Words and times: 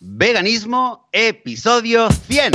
Veganismo, 0.00 1.08
episodio 1.10 2.10
100. 2.10 2.52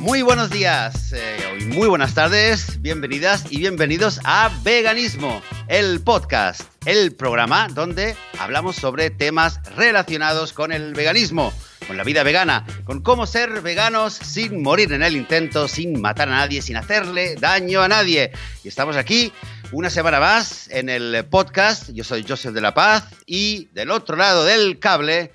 Muy 0.00 0.22
buenos 0.22 0.50
días 0.50 1.12
eh, 1.12 1.44
muy 1.74 1.88
buenas 1.88 2.14
tardes, 2.14 2.80
bienvenidas 2.80 3.46
y 3.50 3.58
bienvenidos 3.58 4.20
a 4.24 4.50
Veganismo, 4.62 5.42
el 5.66 6.00
podcast, 6.00 6.62
el 6.86 7.14
programa 7.14 7.68
donde 7.72 8.14
hablamos 8.38 8.76
sobre 8.76 9.10
temas 9.10 9.60
relacionados 9.76 10.52
con 10.52 10.70
el 10.70 10.92
veganismo, 10.92 11.52
con 11.86 11.96
la 11.96 12.04
vida 12.04 12.22
vegana, 12.22 12.66
con 12.84 13.02
cómo 13.02 13.26
ser 13.26 13.62
veganos 13.62 14.14
sin 14.14 14.62
morir 14.62 14.92
en 14.92 15.02
el 15.02 15.16
intento, 15.16 15.66
sin 15.66 16.00
matar 16.00 16.28
a 16.28 16.32
nadie, 16.32 16.60
sin 16.60 16.76
hacerle 16.76 17.36
daño 17.36 17.80
a 17.80 17.88
nadie. 17.88 18.32
Y 18.62 18.68
estamos 18.68 18.96
aquí 18.96 19.32
una 19.72 19.88
semana 19.88 20.20
más 20.20 20.68
en 20.70 20.88
el 20.88 21.24
podcast. 21.30 21.90
Yo 21.90 22.04
soy 22.04 22.24
Joseph 22.28 22.52
de 22.52 22.60
la 22.60 22.74
Paz 22.74 23.04
y 23.26 23.66
del 23.72 23.90
otro 23.90 24.16
lado 24.16 24.44
del 24.44 24.78
cable, 24.78 25.32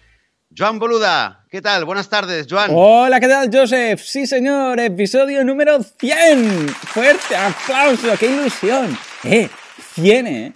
Joan 0.55 0.77
Boluda. 0.77 1.45
¿Qué 1.49 1.61
tal? 1.63 1.85
Buenas 1.85 2.09
tardes, 2.09 2.45
Joan. 2.47 2.69
Hola, 2.73 3.19
¿qué 3.19 3.27
tal, 3.27 3.49
Joseph? 3.51 4.01
Sí, 4.03 4.27
señor, 4.27 4.79
episodio 4.79 5.43
número 5.43 5.81
100. 5.81 6.69
Fuerte 6.69 7.35
aplauso, 7.35 8.15
qué 8.19 8.27
ilusión. 8.27 8.95
Eh, 9.23 9.49
100, 9.95 10.27
¿eh? 10.27 10.53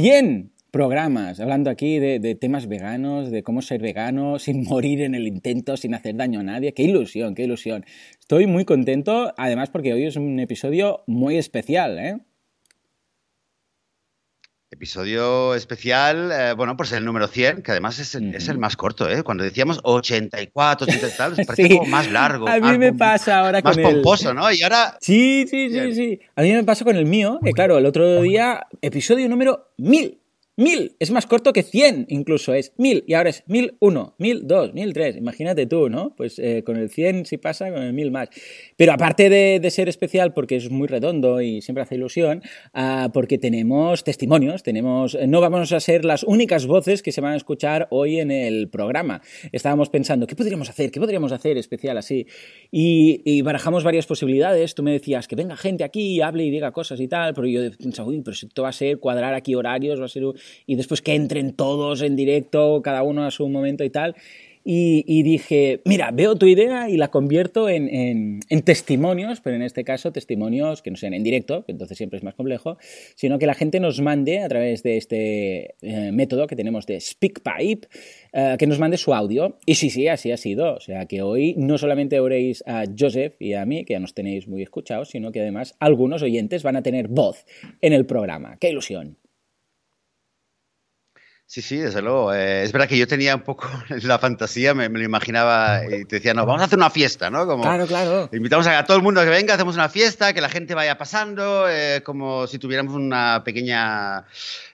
100 0.00 0.52
programas 0.70 1.40
hablando 1.40 1.68
aquí 1.68 1.98
de, 1.98 2.20
de, 2.20 2.34
temas 2.34 2.68
veganos, 2.68 3.30
de 3.30 3.42
cómo 3.42 3.60
ser 3.60 3.82
vegano 3.82 4.38
sin 4.38 4.64
morir 4.64 5.02
en 5.02 5.14
el 5.14 5.26
intento, 5.26 5.76
sin 5.76 5.94
hacer 5.94 6.16
daño 6.16 6.40
a 6.40 6.42
nadie. 6.42 6.72
Qué 6.72 6.84
ilusión, 6.84 7.34
qué 7.34 7.44
ilusión. 7.44 7.84
Estoy 8.18 8.46
muy 8.46 8.64
contento, 8.64 9.34
además 9.36 9.68
porque 9.68 9.92
hoy 9.92 10.04
es 10.04 10.16
un 10.16 10.40
episodio 10.40 11.02
muy 11.06 11.36
especial, 11.36 11.98
¿eh? 11.98 12.18
Episodio 14.72 15.56
especial, 15.56 16.30
eh, 16.32 16.52
bueno, 16.56 16.76
pues 16.76 16.92
el 16.92 17.04
número 17.04 17.26
100, 17.26 17.62
que 17.62 17.72
además 17.72 17.98
es, 17.98 18.14
-huh. 18.14 18.36
es, 18.36 18.48
el 18.48 18.58
más 18.58 18.76
corto, 18.76 19.10
¿eh? 19.10 19.24
Cuando 19.24 19.42
decíamos 19.42 19.80
84, 19.82 20.86
80 20.86 21.08
y 21.08 21.10
tal, 21.16 21.34
parece 21.44 21.68
sí. 21.68 21.76
como 21.76 21.90
más 21.90 22.08
largo. 22.08 22.48
A 22.48 22.54
mí 22.54 22.60
más, 22.60 22.78
me 22.78 22.92
pasa 22.92 23.40
ahora 23.40 23.62
más 23.64 23.76
con 23.76 23.82
pomposo, 23.82 24.30
el... 24.30 24.36
¿no? 24.36 24.52
Y 24.52 24.62
ahora... 24.62 24.96
Sí, 25.00 25.44
sí, 25.50 25.70
sí, 25.70 25.92
sí. 25.92 26.20
A 26.36 26.42
mí 26.42 26.52
me 26.52 26.62
pasa 26.62 26.84
con 26.84 26.94
el 26.94 27.04
mío, 27.04 27.40
que 27.42 27.50
claro, 27.50 27.78
el 27.78 27.86
otro 27.86 28.22
día, 28.22 28.64
episodio 28.80 29.28
número 29.28 29.72
1000. 29.78 30.19
Mil, 30.60 30.94
es 30.98 31.10
más 31.10 31.24
corto 31.24 31.54
que 31.54 31.62
100 31.62 32.04
incluso, 32.10 32.52
es 32.52 32.74
mil 32.76 33.02
y 33.06 33.14
ahora 33.14 33.30
es 33.30 33.44
mil 33.46 33.78
uno, 33.80 34.14
mil 34.18 34.46
dos, 34.46 34.74
mil 34.74 34.92
tres, 34.92 35.16
imagínate 35.16 35.64
tú, 35.64 35.88
¿no? 35.88 36.14
Pues 36.14 36.38
eh, 36.38 36.62
con 36.66 36.76
el 36.76 36.90
100 36.90 37.24
sí 37.24 37.38
pasa, 37.38 37.72
con 37.72 37.82
el 37.82 37.94
mil 37.94 38.10
más. 38.10 38.28
Pero 38.76 38.92
aparte 38.92 39.30
de, 39.30 39.70
ser 39.70 39.88
especial 39.88 40.34
porque 40.34 40.56
es 40.56 40.70
muy 40.70 40.86
redondo 40.86 41.40
y 41.40 41.62
siempre 41.62 41.82
hace 41.82 41.94
ilusión, 41.94 42.42
uh, 42.74 43.10
porque 43.10 43.38
tenemos 43.38 44.04
testimonios, 44.04 44.62
tenemos, 44.62 45.16
no 45.26 45.40
vamos 45.40 45.72
a 45.72 45.80
ser 45.80 46.04
las 46.04 46.24
únicas 46.24 46.66
voces 46.66 47.02
que 47.02 47.10
se 47.10 47.22
van 47.22 47.32
a 47.32 47.36
escuchar 47.36 47.88
hoy 47.90 48.18
en 48.18 48.30
el 48.30 48.68
programa. 48.68 49.22
Estábamos 49.52 49.88
pensando, 49.88 50.26
¿qué 50.26 50.36
podríamos 50.36 50.68
hacer? 50.68 50.90
¿Qué 50.90 51.00
podríamos 51.00 51.32
hacer 51.32 51.56
especial 51.56 51.96
así? 51.96 52.26
Y, 52.70 53.40
barajamos 53.40 53.82
varias 53.82 54.06
posibilidades, 54.06 54.74
tú 54.74 54.82
me 54.82 54.92
decías 54.92 55.26
que 55.26 55.36
venga 55.36 55.56
gente 55.56 55.84
aquí 55.84 56.20
hable 56.20 56.44
y 56.44 56.50
diga 56.50 56.70
cosas 56.72 57.00
y 57.00 57.08
tal, 57.08 57.32
pero 57.32 57.46
yo 57.46 57.62
pensaba, 57.78 58.06
uy, 58.06 58.20
pero 58.20 58.34
esto 58.34 58.62
va 58.62 58.68
a 58.68 58.72
ser 58.72 58.98
cuadrar 58.98 59.32
aquí 59.32 59.54
horarios, 59.54 59.98
va 59.98 60.04
a 60.04 60.08
ser 60.08 60.24
y 60.66 60.76
después 60.76 61.02
que 61.02 61.14
entren 61.14 61.52
todos 61.52 62.02
en 62.02 62.16
directo, 62.16 62.80
cada 62.82 63.02
uno 63.02 63.24
a 63.24 63.30
su 63.30 63.48
momento 63.48 63.84
y 63.84 63.90
tal. 63.90 64.14
Y, 64.62 65.22
dije, 65.22 65.80
mira, 65.86 66.10
veo 66.10 66.36
tu 66.36 66.46
idea 66.46 66.90
y 66.90 66.98
la 66.98 67.08
convierto 67.08 67.70
en, 67.70 67.88
en, 67.88 68.40
en, 68.50 68.62
testimonios, 68.62 69.40
pero 69.40 69.56
en 69.56 69.62
este 69.62 69.84
caso 69.84 70.12
testimonios 70.12 70.82
que 70.82 70.90
no 70.90 70.98
sean 70.98 71.14
en 71.14 71.22
directo, 71.22 71.64
que 71.64 71.72
entonces 71.72 71.96
siempre 71.96 72.18
es 72.18 72.22
más 72.22 72.34
complejo, 72.34 72.76
sino 73.14 73.38
que 73.38 73.46
la 73.46 73.54
gente 73.54 73.80
nos 73.80 74.02
mande 74.02 74.40
a 74.40 74.48
través 74.48 74.82
de 74.82 74.98
este 74.98 75.76
eh, 75.80 76.12
método 76.12 76.46
que 76.46 76.56
tenemos 76.56 76.84
de 76.84 77.00
SpeakPipe, 77.00 77.88
eh, 78.34 78.56
que 78.58 78.66
nos 78.66 78.78
mande 78.78 78.98
su 78.98 79.14
audio. 79.14 79.56
Y 79.64 79.76
sí, 79.76 79.88
sí, 79.88 80.08
así 80.08 80.30
ha 80.30 80.36
sido. 80.36 80.74
O 80.74 80.80
sea 80.80 81.06
que 81.06 81.22
hoy 81.22 81.54
no 81.56 81.78
solamente 81.78 82.20
oréis 82.20 82.62
a 82.66 82.84
Joseph 82.96 83.40
y 83.40 83.54
a 83.54 83.64
mí, 83.64 83.86
que 83.86 83.94
ya 83.94 84.00
nos 84.00 84.12
tenéis 84.12 84.46
muy 84.46 84.62
escuchados, 84.62 85.08
sino 85.08 85.32
que 85.32 85.40
además 85.40 85.74
algunos 85.80 86.22
oyentes 86.22 86.62
van 86.62 86.76
a 86.76 86.82
tener 86.82 87.08
voz 87.08 87.46
en 87.80 87.94
el 87.94 88.04
programa. 88.04 88.58
¡Qué 88.60 88.68
ilusión! 88.68 89.16
Sí, 91.50 91.62
sí, 91.62 91.78
desde 91.78 92.00
luego. 92.00 92.32
Eh, 92.32 92.62
es 92.62 92.70
verdad 92.70 92.86
que 92.88 92.96
yo 92.96 93.08
tenía 93.08 93.34
un 93.34 93.40
poco 93.42 93.68
la 94.04 94.20
fantasía, 94.20 94.72
me, 94.72 94.88
me, 94.88 95.00
lo 95.00 95.04
imaginaba 95.04 95.80
y 95.84 96.04
te 96.04 96.16
decía, 96.16 96.32
no, 96.32 96.46
vamos 96.46 96.62
a 96.62 96.66
hacer 96.66 96.78
una 96.78 96.90
fiesta, 96.90 97.28
¿no? 97.28 97.44
Como 97.44 97.64
claro, 97.64 97.88
claro. 97.88 98.28
Invitamos 98.32 98.68
a 98.68 98.84
todo 98.84 98.96
el 98.96 99.02
mundo 99.02 99.20
a 99.20 99.24
que 99.24 99.30
venga, 99.30 99.54
hacemos 99.54 99.74
una 99.74 99.88
fiesta, 99.88 100.32
que 100.32 100.40
la 100.40 100.48
gente 100.48 100.76
vaya 100.76 100.96
pasando, 100.96 101.68
eh, 101.68 102.02
como 102.04 102.46
si 102.46 102.60
tuviéramos 102.60 102.94
una 102.94 103.42
pequeña 103.42 104.26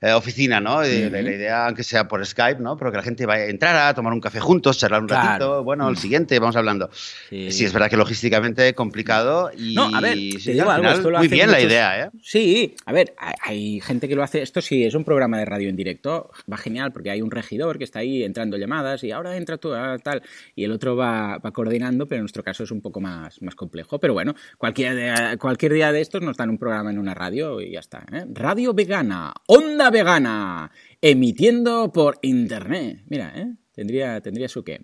eh, 0.02 0.12
oficina, 0.12 0.60
¿no? 0.60 0.80
Uh 0.80 0.82
-huh. 0.82 1.10
la, 1.10 1.22
la, 1.22 1.30
idea, 1.30 1.66
aunque 1.66 1.82
sea 1.82 2.06
por 2.08 2.26
Skype, 2.26 2.60
¿no? 2.60 2.76
Pero 2.76 2.90
que 2.90 2.98
la 2.98 3.02
gente 3.02 3.24
vaya 3.24 3.44
a 3.44 3.48
entrar 3.48 3.74
a 3.74 3.94
tomar 3.94 4.12
un 4.12 4.20
café 4.20 4.40
juntos, 4.40 4.76
charlar 4.76 5.00
un 5.00 5.08
claro. 5.08 5.28
ratito. 5.28 5.64
Bueno, 5.64 5.88
el 5.88 5.96
siguiente, 5.96 6.38
vamos 6.38 6.56
hablando. 6.56 6.90
Sí. 7.30 7.52
sí. 7.52 7.64
es 7.64 7.72
verdad 7.72 7.88
que 7.88 7.96
logísticamente 7.96 8.74
complicado 8.74 9.50
y. 9.56 9.74
No, 9.74 9.96
a 9.96 10.00
ver, 10.02 10.12
sí, 10.12 10.38
te 10.44 10.52
digo 10.52 10.70
algo, 10.70 10.90
esto 10.90 11.10
lo 11.10 11.18
muy 11.20 11.28
bien 11.28 11.46
muchos... 11.46 11.62
la 11.62 11.66
idea, 11.66 12.04
¿eh? 12.04 12.10
Sí, 12.22 12.74
a 12.84 12.92
ver, 12.92 13.14
hay, 13.16 13.32
hay 13.42 13.80
gente 13.80 14.08
que 14.08 14.14
lo 14.14 14.22
hace. 14.22 14.42
Esto 14.42 14.60
sí 14.60 14.84
es 14.84 14.94
un 14.94 15.04
programa 15.04 15.38
de 15.38 15.46
radio 15.46 15.70
en 15.70 15.76
directo, 15.76 16.30
va 16.52 16.65
genial 16.66 16.92
porque 16.92 17.10
hay 17.10 17.22
un 17.22 17.30
regidor 17.30 17.78
que 17.78 17.84
está 17.84 18.00
ahí 18.00 18.24
entrando 18.24 18.56
llamadas 18.56 19.04
y 19.04 19.12
ahora 19.12 19.36
entra 19.36 19.56
tú, 19.56 19.70
tal, 20.02 20.22
y 20.56 20.64
el 20.64 20.72
otro 20.72 20.96
va, 20.96 21.38
va, 21.38 21.52
coordinando, 21.52 22.06
pero 22.08 22.18
en 22.18 22.22
nuestro 22.22 22.42
caso 22.42 22.64
es 22.64 22.70
un 22.72 22.80
poco 22.80 23.00
más, 23.00 23.40
más 23.40 23.54
complejo. 23.54 24.00
Pero 24.00 24.14
bueno, 24.14 24.34
cualquier 24.58 25.38
cualquier 25.38 25.72
día 25.72 25.92
de 25.92 26.00
estos 26.00 26.22
nos 26.22 26.36
dan 26.36 26.50
un 26.50 26.58
programa 26.58 26.90
en 26.90 26.98
una 26.98 27.14
radio 27.14 27.60
y 27.60 27.72
ya 27.72 27.80
está. 27.80 28.04
¿eh? 28.12 28.24
Radio 28.32 28.74
vegana, 28.74 29.32
onda 29.46 29.90
vegana, 29.90 30.70
emitiendo 31.00 31.92
por 31.92 32.18
internet. 32.22 33.02
Mira, 33.08 33.32
¿eh? 33.36 33.54
tendría, 33.72 34.20
tendría 34.20 34.48
su 34.48 34.64
qué. 34.64 34.80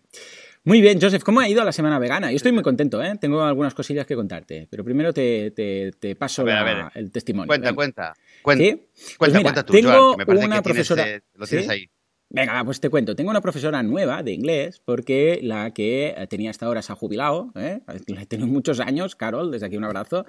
Muy 0.65 0.81
bien, 0.81 1.01
Joseph, 1.01 1.25
¿cómo 1.25 1.41
ha 1.41 1.49
ido 1.49 1.65
la 1.65 1.73
semana 1.73 1.99
vegana? 1.99 2.31
Yo 2.31 2.37
estoy 2.37 2.53
muy 2.53 2.63
contento, 2.63 3.03
¿eh? 3.03 3.15
Tengo 3.21 3.43
algunas 3.43 3.75
cosillas 3.75 4.07
que 4.07 4.15
contarte, 4.15 4.69
pero 4.71 4.85
primero 4.85 5.13
te, 5.13 5.51
te, 5.51 5.91
te 5.99 6.15
paso 6.15 6.45
ver, 6.45 6.55
la, 6.55 6.63
ver. 6.63 6.77
el 6.95 7.11
testimonio. 7.11 7.49
Cuenta, 7.49 7.73
cuenta. 7.75 8.15
Cuenta, 8.43 8.65
¿Sí? 8.65 8.71
cuenta, 8.71 9.17
pues 9.19 9.33
mira, 9.33 9.43
cuenta 9.43 9.67
tú, 9.67 9.73
tengo 9.73 9.91
Joan, 9.91 10.13
que 10.13 10.19
me 10.19 10.27
parece 10.27 10.47
una 10.47 10.57
que 10.57 10.63
profesora... 10.63 11.03
tienes, 11.03 11.23
eh, 11.23 11.25
lo 11.35 11.47
tienes 11.47 11.67
¿Sí? 11.67 11.73
ahí. 11.73 11.91
Venga, 12.35 12.65
pues 12.65 12.81
te 12.81 12.89
cuento. 12.89 13.15
Tengo 13.15 13.31
una 13.31 13.43
profesora 13.43 13.83
nueva 13.83 14.23
de 14.23 14.33
inglés 14.33 14.81
porque 14.83 15.41
la 15.43 15.75
que 15.75 16.15
tenía 16.31 16.49
hasta 16.51 16.65
ahora 16.65 16.81
se 16.81 16.91
ha 16.93 16.97
jubilado. 16.97 17.53
¿eh? 17.57 17.81
La 18.07 18.23
he 18.23 18.27
tenido 18.27 18.49
muchos 18.49 18.81
años, 18.81 19.17
Carol, 19.17 19.51
desde 19.51 19.67
aquí 19.67 19.77
un 19.77 19.85
abrazo. 19.85 20.25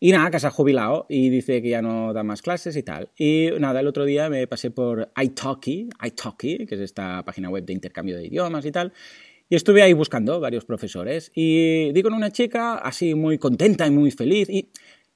Y 0.00 0.12
nada, 0.12 0.30
que 0.30 0.40
se 0.40 0.46
ha 0.46 0.50
jubilado 0.50 1.04
y 1.10 1.28
dice 1.28 1.60
que 1.60 1.68
ya 1.68 1.82
no 1.82 2.14
da 2.14 2.22
más 2.22 2.40
clases 2.40 2.74
y 2.76 2.82
tal. 2.82 3.10
Y 3.18 3.50
nada, 3.58 3.80
el 3.80 3.86
otro 3.86 4.06
día 4.06 4.30
me 4.30 4.46
pasé 4.46 4.70
por 4.70 5.12
italki, 5.20 5.90
italki, 6.02 6.66
que 6.66 6.74
es 6.74 6.80
esta 6.80 7.22
página 7.22 7.50
web 7.50 7.66
de 7.66 7.74
intercambio 7.74 8.16
de 8.16 8.28
idiomas 8.28 8.64
y 8.64 8.72
tal. 8.72 8.94
Y 9.48 9.56
estuve 9.56 9.82
ahí 9.82 9.92
buscando 9.92 10.40
varios 10.40 10.64
profesores. 10.64 11.30
Y 11.34 11.92
di 11.92 12.02
con 12.02 12.14
una 12.14 12.30
chica 12.30 12.74
así 12.74 13.14
muy 13.14 13.38
contenta 13.38 13.86
y 13.86 13.90
muy 13.90 14.10
feliz. 14.10 14.48
Y 14.48 14.68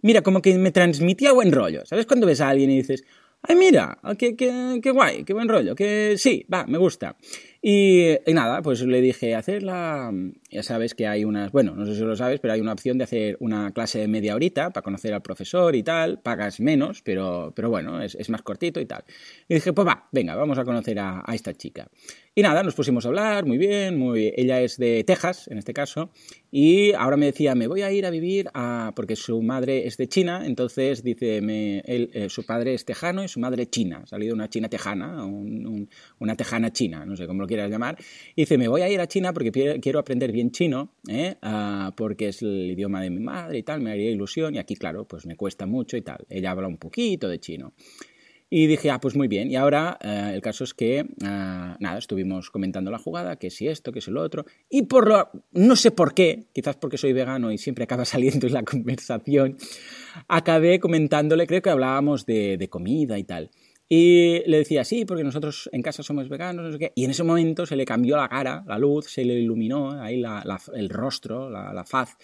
mira, 0.02 0.22
como 0.22 0.42
que 0.42 0.56
me 0.58 0.72
transmitía 0.72 1.32
buen 1.32 1.52
rollo. 1.52 1.84
¿Sabes 1.86 2.06
cuando 2.06 2.26
ves 2.26 2.40
a 2.40 2.48
alguien 2.48 2.70
y 2.70 2.76
dices, 2.76 3.04
ay, 3.42 3.56
mira, 3.56 3.98
qué, 4.18 4.36
qué, 4.36 4.80
qué 4.82 4.90
guay, 4.90 5.24
qué 5.24 5.32
buen 5.32 5.48
rollo, 5.48 5.74
que 5.74 6.16
sí, 6.18 6.46
va, 6.52 6.66
me 6.66 6.78
gusta. 6.78 7.16
Y, 7.62 8.10
y, 8.26 8.34
nada, 8.34 8.62
pues 8.62 8.82
le 8.82 9.00
dije, 9.00 9.34
hacer 9.34 9.62
la... 9.62 10.12
Ya 10.50 10.62
sabes 10.62 10.94
que 10.94 11.06
hay 11.06 11.24
unas... 11.24 11.50
Bueno, 11.50 11.74
no 11.74 11.86
sé 11.86 11.94
si 11.96 12.02
lo 12.02 12.14
sabes, 12.14 12.38
pero 12.38 12.54
hay 12.54 12.60
una 12.60 12.72
opción 12.72 12.98
de 12.98 13.04
hacer 13.04 13.36
una 13.40 13.72
clase 13.72 13.98
de 13.98 14.08
media 14.08 14.34
horita 14.34 14.70
para 14.70 14.84
conocer 14.84 15.12
al 15.12 15.22
profesor 15.22 15.74
y 15.74 15.82
tal. 15.82 16.20
Pagas 16.20 16.60
menos, 16.60 17.02
pero, 17.02 17.52
pero 17.54 17.68
bueno, 17.68 18.00
es, 18.00 18.14
es 18.14 18.30
más 18.30 18.42
cortito 18.42 18.80
y 18.80 18.86
tal. 18.86 19.04
Y 19.48 19.54
dije, 19.54 19.72
pues 19.72 19.86
va, 19.86 20.08
venga, 20.12 20.36
vamos 20.36 20.58
a 20.58 20.64
conocer 20.64 20.98
a, 21.00 21.22
a 21.26 21.34
esta 21.34 21.52
chica. 21.54 21.88
Y 22.38 22.42
nada, 22.42 22.62
nos 22.62 22.74
pusimos 22.74 23.04
a 23.06 23.08
hablar, 23.08 23.46
muy 23.46 23.56
bien, 23.56 23.98
muy 23.98 24.20
bien. 24.20 24.34
Ella 24.36 24.60
es 24.60 24.76
de 24.76 25.02
Texas, 25.04 25.48
en 25.48 25.56
este 25.56 25.72
caso, 25.72 26.10
y 26.50 26.92
ahora 26.92 27.16
me 27.16 27.24
decía, 27.24 27.54
me 27.54 27.66
voy 27.66 27.80
a 27.80 27.90
ir 27.90 28.04
a 28.04 28.10
vivir 28.10 28.50
a... 28.52 28.92
porque 28.94 29.16
su 29.16 29.40
madre 29.40 29.86
es 29.86 29.96
de 29.96 30.06
China, 30.06 30.42
entonces 30.44 31.02
dice, 31.02 31.40
me, 31.40 31.82
eh, 31.86 32.26
su 32.28 32.44
padre 32.44 32.74
es 32.74 32.84
tejano 32.84 33.24
y 33.24 33.28
su 33.28 33.40
madre 33.40 33.70
china. 33.70 34.00
Ha 34.02 34.06
salido 34.06 34.34
una 34.34 34.50
china 34.50 34.68
tejana, 34.68 35.24
un, 35.24 35.66
un, 35.66 35.88
una 36.18 36.36
tejana 36.36 36.70
china, 36.74 37.06
no 37.06 37.16
sé 37.16 37.26
cómo 37.26 37.40
lo 37.40 37.46
quieras 37.46 37.70
llamar. 37.70 37.96
Y 38.34 38.42
dice, 38.42 38.58
me 38.58 38.68
voy 38.68 38.82
a 38.82 38.90
ir 38.90 39.00
a 39.00 39.08
China 39.08 39.32
porque 39.32 39.80
quiero 39.80 39.98
aprender 39.98 40.30
bien 40.36 40.50
chino, 40.50 40.92
¿eh? 41.08 41.36
uh, 41.42 41.92
porque 41.96 42.28
es 42.28 42.42
el 42.42 42.70
idioma 42.70 43.00
de 43.00 43.10
mi 43.10 43.20
madre 43.20 43.58
y 43.58 43.62
tal, 43.62 43.80
me 43.80 43.90
haría 43.90 44.10
ilusión, 44.10 44.54
y 44.54 44.58
aquí, 44.58 44.76
claro, 44.76 45.08
pues 45.08 45.26
me 45.26 45.34
cuesta 45.34 45.66
mucho 45.66 45.96
y 45.96 46.02
tal. 46.02 46.26
Ella 46.28 46.50
habla 46.50 46.68
un 46.68 46.76
poquito 46.76 47.28
de 47.28 47.40
chino. 47.40 47.72
Y 48.48 48.68
dije, 48.68 48.90
ah, 48.90 49.00
pues 49.00 49.16
muy 49.16 49.26
bien. 49.26 49.50
Y 49.50 49.56
ahora 49.56 49.98
uh, 50.04 50.34
el 50.34 50.40
caso 50.40 50.62
es 50.62 50.72
que, 50.72 51.02
uh, 51.02 51.24
nada, 51.24 51.98
estuvimos 51.98 52.50
comentando 52.50 52.90
la 52.90 52.98
jugada, 52.98 53.36
que 53.36 53.50
si 53.50 53.66
esto, 53.66 53.90
que 53.90 54.00
si 54.00 54.10
lo 54.10 54.22
otro. 54.22 54.44
Y 54.68 54.82
por 54.82 55.08
lo, 55.08 55.30
no 55.52 55.74
sé 55.74 55.90
por 55.90 56.14
qué, 56.14 56.44
quizás 56.52 56.76
porque 56.76 56.98
soy 56.98 57.12
vegano 57.12 57.50
y 57.50 57.58
siempre 57.58 57.84
acaba 57.84 58.04
saliendo 58.14 58.46
en 58.46 58.52
la 58.52 58.62
conversación, 58.62 59.56
acabé 60.28 60.78
comentándole, 60.78 61.46
creo 61.46 61.62
que 61.62 61.70
hablábamos 61.70 62.26
de, 62.26 62.56
de 62.58 62.68
comida 62.68 63.18
y 63.18 63.24
tal. 63.24 63.50
Y 63.88 64.42
le 64.46 64.58
decía, 64.58 64.84
sí, 64.84 65.04
porque 65.04 65.22
nosotros 65.22 65.70
en 65.72 65.80
casa 65.80 66.02
somos 66.02 66.28
veganos, 66.28 66.64
no 66.64 66.72
sé 66.72 66.78
qué. 66.78 66.92
Y 66.96 67.04
en 67.04 67.12
ese 67.12 67.22
momento 67.22 67.66
se 67.66 67.76
le 67.76 67.84
cambió 67.84 68.16
la 68.16 68.28
cara, 68.28 68.64
la 68.66 68.78
luz, 68.78 69.06
se 69.06 69.24
le 69.24 69.34
iluminó 69.34 69.92
ahí 70.00 70.22
el 70.74 70.88
rostro, 70.88 71.48
la, 71.48 71.84
faz. 71.84 72.16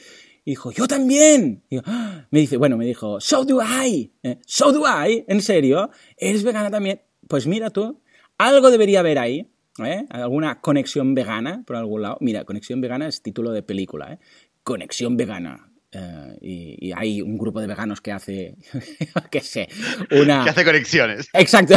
Y 0.44 0.52
dijo, 0.52 0.72
yo 0.72 0.88
también. 0.88 1.62
¡Ah! 1.84 2.26
Me 2.30 2.40
dice, 2.40 2.56
bueno, 2.56 2.76
me 2.76 2.84
dijo, 2.84 3.20
so 3.20 3.44
do 3.44 3.60
I. 3.62 4.12
¿Eh? 4.24 4.38
So 4.44 4.72
do 4.72 4.82
I. 4.84 5.24
¿En 5.28 5.40
serio? 5.40 5.90
¿Eres 6.16 6.42
vegana 6.42 6.68
también? 6.68 7.02
Pues 7.28 7.46
mira 7.46 7.70
tú, 7.70 8.02
algo 8.38 8.70
debería 8.70 9.00
haber 9.00 9.20
ahí. 9.20 9.48
¿eh? 9.84 10.04
Alguna 10.10 10.60
conexión 10.60 11.14
vegana 11.14 11.62
por 11.64 11.76
algún 11.76 12.02
lado. 12.02 12.18
Mira, 12.20 12.44
conexión 12.44 12.80
vegana 12.80 13.06
es 13.06 13.22
título 13.22 13.52
de 13.52 13.62
película. 13.62 14.14
¿eh? 14.14 14.18
Conexión 14.64 15.16
vegana. 15.16 15.71
Eh, 15.94 16.78
y, 16.80 16.92
hay 16.92 17.20
un 17.20 17.36
grupo 17.36 17.60
de 17.60 17.66
veganos 17.66 18.00
que 18.00 18.12
hace, 18.12 18.56
qué 19.30 19.40
sé, 19.40 19.68
una... 20.10 20.44
Que 20.44 20.50
hace 20.50 20.64
conexiones. 20.64 21.28
Exacto. 21.34 21.74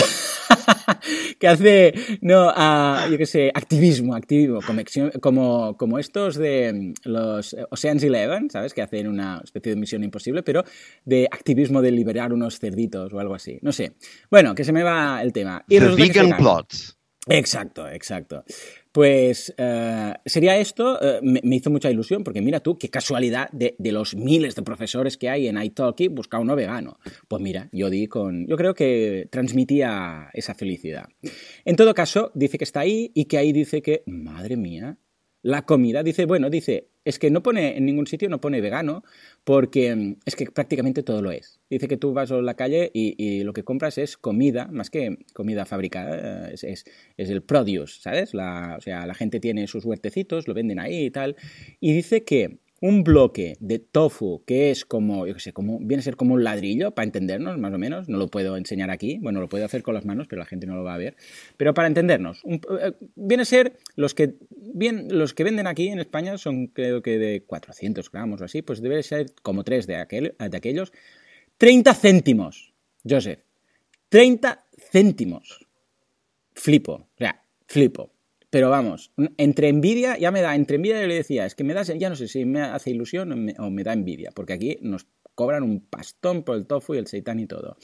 que 1.40 1.48
hace, 1.48 1.94
no, 2.22 3.10
yo 3.10 3.18
qué 3.18 3.26
sé, 3.26 3.52
activismo, 3.54 4.16
activismo, 4.16 4.62
conexión, 4.62 5.12
como, 5.22 5.76
como 5.76 6.00
estos 6.00 6.36
de 6.36 6.94
los 7.04 7.56
Ocean's 7.72 8.04
Eleven, 8.04 8.50
¿sabes? 8.50 8.74
Que 8.74 8.82
hacen 8.82 9.08
una 9.08 9.42
especie 9.44 9.74
de 9.74 9.80
misión 9.80 10.04
imposible, 10.04 10.44
pero 10.44 10.64
de 11.04 11.28
activismo 11.30 11.82
de 11.82 11.92
liberar 11.92 12.32
unos 12.32 12.60
cerditos 12.60 13.12
o 13.14 13.20
algo 13.20 13.36
así. 13.36 13.60
No 13.62 13.72
sé. 13.72 13.96
Bueno, 14.32 14.56
que 14.56 14.64
se 14.64 14.72
me 14.72 14.84
va 14.84 15.22
el 15.22 15.34
tema. 15.34 15.64
Y 15.68 15.80
The 15.80 15.90
vegan 15.90 16.38
plots. 16.38 16.98
Exacto, 17.28 17.90
exacto. 17.90 18.44
Pues 18.96 19.54
eh, 19.58 20.14
sería 20.26 20.56
esto, 20.56 20.98
eh, 21.02 21.20
me, 21.22 21.58
hizo 21.58 21.70
mucha 21.70 21.92
ilusión, 21.92 22.24
porque 22.24 22.42
mira 22.42 22.62
tú, 22.62 22.78
qué 22.78 22.88
casualidad 22.88 23.50
de, 23.52 23.76
los 23.92 24.16
miles 24.16 24.56
de 24.56 24.62
profesores 24.62 25.18
que 25.18 25.28
hay 25.28 25.50
en 25.50 25.62
iTalki 25.62 26.08
buscar 26.08 26.40
uno 26.40 26.56
vegano. 26.56 26.98
Pues 27.28 27.42
mira, 27.42 27.68
yo 27.74 27.90
di 27.90 28.08
con. 28.08 28.48
Yo 28.48 28.56
creo 28.56 28.74
que 28.74 29.28
transmitía 29.30 30.30
esa 30.32 30.56
felicidad. 30.56 31.10
En 31.66 31.76
todo 31.76 31.94
caso, 31.94 32.32
dice 32.36 32.58
que 32.58 32.64
está 32.64 32.80
ahí 32.80 33.12
y 33.14 33.26
que 33.26 33.38
ahí 33.38 33.52
dice 33.52 33.82
que, 33.82 34.04
madre 34.06 34.56
mía, 34.56 34.98
la 35.42 35.66
comida, 35.66 36.02
dice, 36.02 36.26
bueno, 36.26 36.50
dice, 36.50 36.88
es 37.04 37.20
que 37.20 37.30
no 37.30 37.44
pone 37.44 37.76
en 37.76 37.86
ningún 37.86 38.08
sitio, 38.08 38.30
no 38.30 38.40
pone 38.40 38.62
vegano, 38.62 39.04
porque 39.46 39.96
mm, 39.96 40.18
es 40.26 40.36
que 40.36 40.48
prácticamente 40.48 41.04
todo 41.04 41.22
lo 41.22 41.32
es. 41.32 41.62
Dice 41.70 41.88
que 41.88 41.96
tú 41.96 42.14
vas 42.14 42.32
a 42.32 42.42
la 42.42 42.56
calle 42.56 42.92
y, 42.94 43.44
lo 43.44 43.54
que 43.54 43.64
compras 43.64 43.98
es 43.98 44.18
comida, 44.18 44.68
más 44.68 44.90
que 44.90 45.20
comida 45.34 45.66
fabricada, 45.66 46.50
es, 46.52 46.64
es, 46.64 46.84
el 47.18 47.44
produce, 47.44 48.02
¿sabes? 48.02 48.34
La, 48.34 48.76
o 48.78 48.82
sea, 48.82 49.06
la 49.06 49.14
gente 49.14 49.40
tiene 49.40 49.68
sus 49.68 49.86
huertecitos, 49.86 50.48
lo 50.48 50.54
venden 50.54 50.80
ahí 50.80 51.06
y 51.06 51.12
tal. 51.12 51.38
Y 51.80 51.94
dice 51.94 52.24
que 52.24 52.60
un 52.86 53.04
bloque 53.04 53.58
de 53.60 53.80
tofu 53.80 54.44
que 54.46 54.70
es 54.70 54.86
como, 54.86 55.26
yo 55.26 55.34
qué 55.34 55.40
sé, 55.40 55.54
como, 55.54 55.80
viene 55.80 56.02
a 56.02 56.04
ser 56.04 56.16
como 56.16 56.36
un 56.36 56.44
ladrillo, 56.44 56.92
para 56.92 57.06
entendernos, 57.06 57.58
más 57.58 57.74
o 57.74 57.80
menos, 57.80 58.08
no 58.08 58.20
lo 58.20 58.28
puedo 58.28 58.58
enseñar 58.58 58.92
aquí, 58.92 59.18
bueno, 59.24 59.42
lo 59.42 59.50
puedo 59.50 59.66
hacer 59.66 59.82
con 59.82 59.96
las 59.96 60.06
manos, 60.06 60.28
pero 60.28 60.40
la 60.40 60.46
gente 60.46 60.68
no 60.68 60.76
lo 60.76 60.84
va 60.84 60.94
a 60.94 60.98
ver, 61.00 61.16
pero 61.58 61.74
para 61.74 61.88
entendernos, 61.88 62.44
eh, 62.46 62.94
viene 63.16 63.42
a 63.42 63.46
ser 63.46 63.80
los 63.96 64.14
que, 64.14 64.36
bien, 64.52 65.08
los 65.10 65.34
que 65.34 65.44
venden 65.44 65.66
aquí 65.66 65.88
en 65.88 65.98
España 65.98 66.38
son 66.38 66.68
creo 66.68 67.02
que 67.02 67.18
de 67.18 67.42
400 67.42 68.12
gramos 68.12 68.42
o 68.42 68.46
así, 68.46 68.62
pues 68.62 68.84
debe 68.84 69.02
ser 69.02 69.34
como 69.42 69.64
tres 69.64 69.88
de, 69.88 69.96
aquel, 69.96 70.36
de 70.38 70.58
aquellos, 70.58 70.94
30 71.58 71.92
céntimos, 71.96 72.72
Joseph, 73.04 73.40
30 74.10 74.64
céntimos, 74.92 75.66
flipo, 76.54 76.94
o 76.94 77.18
sea, 77.18 77.42
flipo. 77.66 78.15
Pero 78.56 78.70
vamos, 78.70 79.12
entre 79.36 79.68
envidia, 79.68 80.18
ya 80.18 80.32
me 80.32 80.42
da, 80.42 80.56
entre 80.56 80.78
envidia 80.78 81.02
yo 81.02 81.08
le 81.08 81.16
decía, 81.16 81.46
es 81.46 81.56
que 81.56 81.66
me 81.66 81.74
da, 81.74 81.84
ya 81.84 82.08
no 82.08 82.16
sé 82.16 82.30
si 82.30 82.46
me 82.46 82.62
hace 82.62 82.90
ilusión 82.90 83.34
o 83.60 83.70
me, 83.70 83.84
da 83.84 83.92
envidia, 83.92 84.32
porque 84.34 84.54
aquí 84.54 84.78
nos 84.80 85.08
cobran 85.34 85.62
un 85.64 85.82
pastón 85.82 86.44
por 86.44 86.56
el 86.56 86.66
tofu 86.66 86.96
y 86.96 87.00
el 87.00 87.08
seitán 87.08 87.42
y 87.42 87.48
todo. 87.48 87.76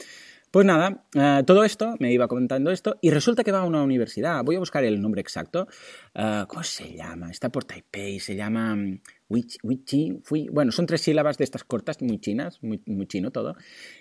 Pues 0.49 0.65
nada, 0.65 1.03
eh, 1.13 1.43
todo 1.45 1.65
esto, 1.65 1.95
me 1.99 2.13
iba 2.13 2.29
comentando 2.29 2.71
esto, 2.71 2.97
y 3.01 3.09
resulta 3.09 3.43
que 3.43 3.51
va 3.51 3.59
a 3.59 3.65
una 3.65 3.83
universidad. 3.83 4.45
Voy 4.45 4.55
a 4.55 4.59
buscar 4.59 4.85
el 4.85 5.01
nombre 5.01 5.19
exacto. 5.19 5.67
Eh, 6.15 6.45
¿Cómo 6.47 6.63
se 6.63 6.95
llama? 6.95 7.29
Está 7.29 7.49
por 7.49 7.65
Taipei, 7.65 8.21
se 8.21 8.37
llama 8.37 8.73
mm, 8.73 9.01
Wichi, 9.31 10.19
fui, 10.23 10.49
bueno, 10.49 10.71
son 10.71 10.85
tres 10.85 11.01
sílabas 11.01 11.37
de 11.37 11.45
estas 11.45 11.63
cortas, 11.63 12.01
muy 12.01 12.19
chinas, 12.19 12.59
muy, 12.61 12.81
chino 13.07 13.31
todo. 13.31 13.55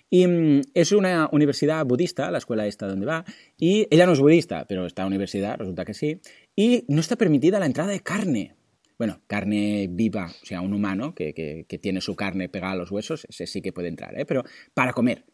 Y 0.08 0.26
mm, 0.26 0.62
es 0.74 0.92
una 0.92 1.28
universidad 1.32 1.84
budista, 1.86 2.30
la 2.30 2.38
escuela 2.38 2.66
esta 2.66 2.86
donde 2.86 3.06
va, 3.06 3.24
y 3.56 3.86
ella 3.90 4.06
no 4.06 4.12
es 4.12 4.20
budista, 4.20 4.66
pero 4.66 4.86
esta 4.86 5.06
universidad 5.06 5.56
resulta 5.56 5.84
que 5.84 5.94
sí, 5.94 6.20
y 6.56 6.84
no 6.88 7.00
está 7.00 7.16
permitida 7.16 7.60
la 7.60 7.66
entrada 7.66 7.90
de 7.90 8.00
carne. 8.00 8.56
Bueno, 8.98 9.22
carne 9.26 9.88
viva, 9.90 10.30
o 10.42 10.46
sea, 10.46 10.60
un 10.60 10.74
humano 10.74 11.14
que, 11.14 11.32
que, 11.32 11.64
que 11.66 11.78
tiene 11.78 12.00
su 12.00 12.16
carne 12.16 12.48
pegada 12.48 12.72
a 12.72 12.76
los 12.76 12.90
huesos, 12.90 13.24
ese 13.30 13.46
sí 13.46 13.62
que 13.62 13.72
puede 13.72 13.88
entrar, 13.88 14.18
¿eh? 14.18 14.26
pero 14.26 14.44
para 14.74 14.92
comer. 14.92 15.24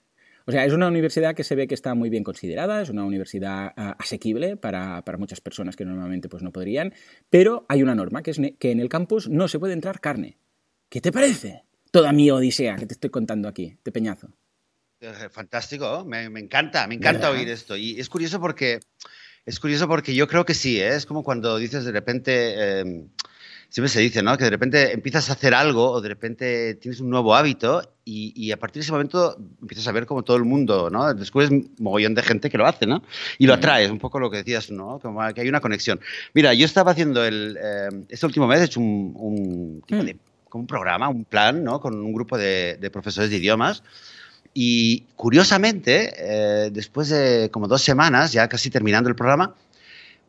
O 0.49 0.53
sea, 0.53 0.65
es 0.65 0.73
una 0.73 0.87
universidad 0.87 1.35
que 1.35 1.43
se 1.43 1.57
ve 1.57 1.67
que 1.67 1.75
está 1.75 1.95
muy 1.95 2.09
bien 2.09 2.23
considerada, 2.23 2.81
es 2.81 2.89
una 2.89 3.05
universidad 3.05 3.73
ah, 3.77 3.97
asequible 3.99 4.57
para, 4.57 5.03
muchas 5.19 5.41
personas 5.41 5.75
que 5.75 5.85
normalmente 5.85 6.29
pues, 6.29 6.45
no 6.45 6.53
podrían, 6.53 6.95
pero 7.29 7.67
hay 7.69 7.83
una 7.83 7.97
norma, 7.97 8.23
que 8.23 8.31
es 8.31 8.41
que 8.59 8.71
en 8.71 8.79
el 8.79 8.89
campus 8.89 9.29
no 9.29 9.49
se 9.49 9.59
puede 9.59 9.73
entrar 9.73 10.01
carne. 10.01 10.39
¿Qué 10.89 11.01
te 11.01 11.11
parece? 11.11 11.65
Toda 11.91 12.13
mi 12.13 12.31
odisea 12.31 12.77
que 12.77 12.87
te 12.87 12.95
estoy 12.95 13.11
contando 13.11 13.49
aquí, 13.49 13.77
de 13.85 13.91
peñazo. 13.91 14.29
Eh, 15.01 15.29
fantástico, 15.33 16.05
me, 16.05 16.25
encanta, 16.25 16.87
me 16.87 16.95
encanta 16.95 17.31
oír 17.31 17.49
esto. 17.49 17.77
Y 17.77 17.99
es 17.99 18.09
curioso 18.09 18.41
porque, 18.41 18.79
es 19.45 19.59
curioso 19.59 19.89
porque 19.89 20.15
yo 20.15 20.29
creo 20.29 20.45
que 20.45 20.55
sí, 20.55 20.81
¿eh? 20.81 20.95
es 20.95 21.07
como 21.07 21.25
cuando 21.25 21.59
dices 21.59 21.85
de 21.85 21.93
repente... 21.93 22.81
Em, 22.81 23.09
siempre 23.69 23.89
se 23.89 24.01
dice, 24.01 24.23
¿no? 24.23 24.37
Que 24.37 24.45
de 24.45 24.51
repente 24.51 24.93
empiezas 24.93 25.31
a 25.31 25.35
hacer 25.35 25.55
algo 25.55 25.91
o 25.91 26.01
de 26.01 26.09
repente 26.09 26.75
tienes 26.75 27.01
un 27.01 27.11
nuevo 27.11 27.35
hábito 27.35 27.83
y, 28.05 28.53
a 28.53 28.57
partir 28.57 28.81
de 28.81 28.85
ese 28.85 28.93
momento 28.93 29.37
empiezas 29.61 29.89
a 29.89 29.93
ver 29.93 30.07
como 30.07 30.23
todo 30.23 30.37
el 30.37 30.45
mundo, 30.45 30.91
¿no? 30.91 31.13
Descubres 31.13 31.51
mogollón 31.79 32.15
de 32.15 32.23
gente 32.23 32.49
que 32.49 32.57
lo 32.57 32.67
hace, 32.67 32.87
¿no? 32.87 33.03
Y 33.39 33.47
lo 33.47 33.55
atraes, 33.55 33.91
un 33.91 33.99
poco 33.99 34.21
lo 34.21 34.31
que 34.31 34.39
decías, 34.39 34.71
¿no? 34.71 35.01
Como 35.01 35.21
que 35.35 35.41
hay 35.41 35.49
una 35.49 35.61
conexión. 35.61 36.01
Mira, 36.33 36.55
yo 36.55 36.65
estaba 36.65 36.93
haciendo 36.93 37.25
el, 37.25 37.59
eh, 37.61 37.89
este 38.09 38.27
último 38.27 38.47
mes 38.47 38.61
he 38.61 38.65
hecho 38.65 38.79
un, 38.79 39.13
un 39.17 39.83
tipo 39.85 40.05
de, 40.05 40.17
como 40.49 40.63
un 40.63 40.67
programa, 40.67 41.09
un 41.09 41.25
plan, 41.25 41.65
¿no? 41.65 41.81
Con 41.81 41.95
un 41.95 42.13
grupo 42.13 42.39
de, 42.39 42.91
profesores 42.93 43.31
de 43.31 43.37
idiomas. 43.37 43.83
Y 44.55 45.01
curiosamente, 45.17 46.13
eh, 46.17 46.71
después 46.71 47.09
de 47.09 47.51
como 47.51 47.69
dos 47.69 47.83
semanas, 47.83 48.33
ya 48.33 48.49
casi 48.49 48.71
terminando 48.71 49.09
el 49.09 49.17
programa, 49.17 49.55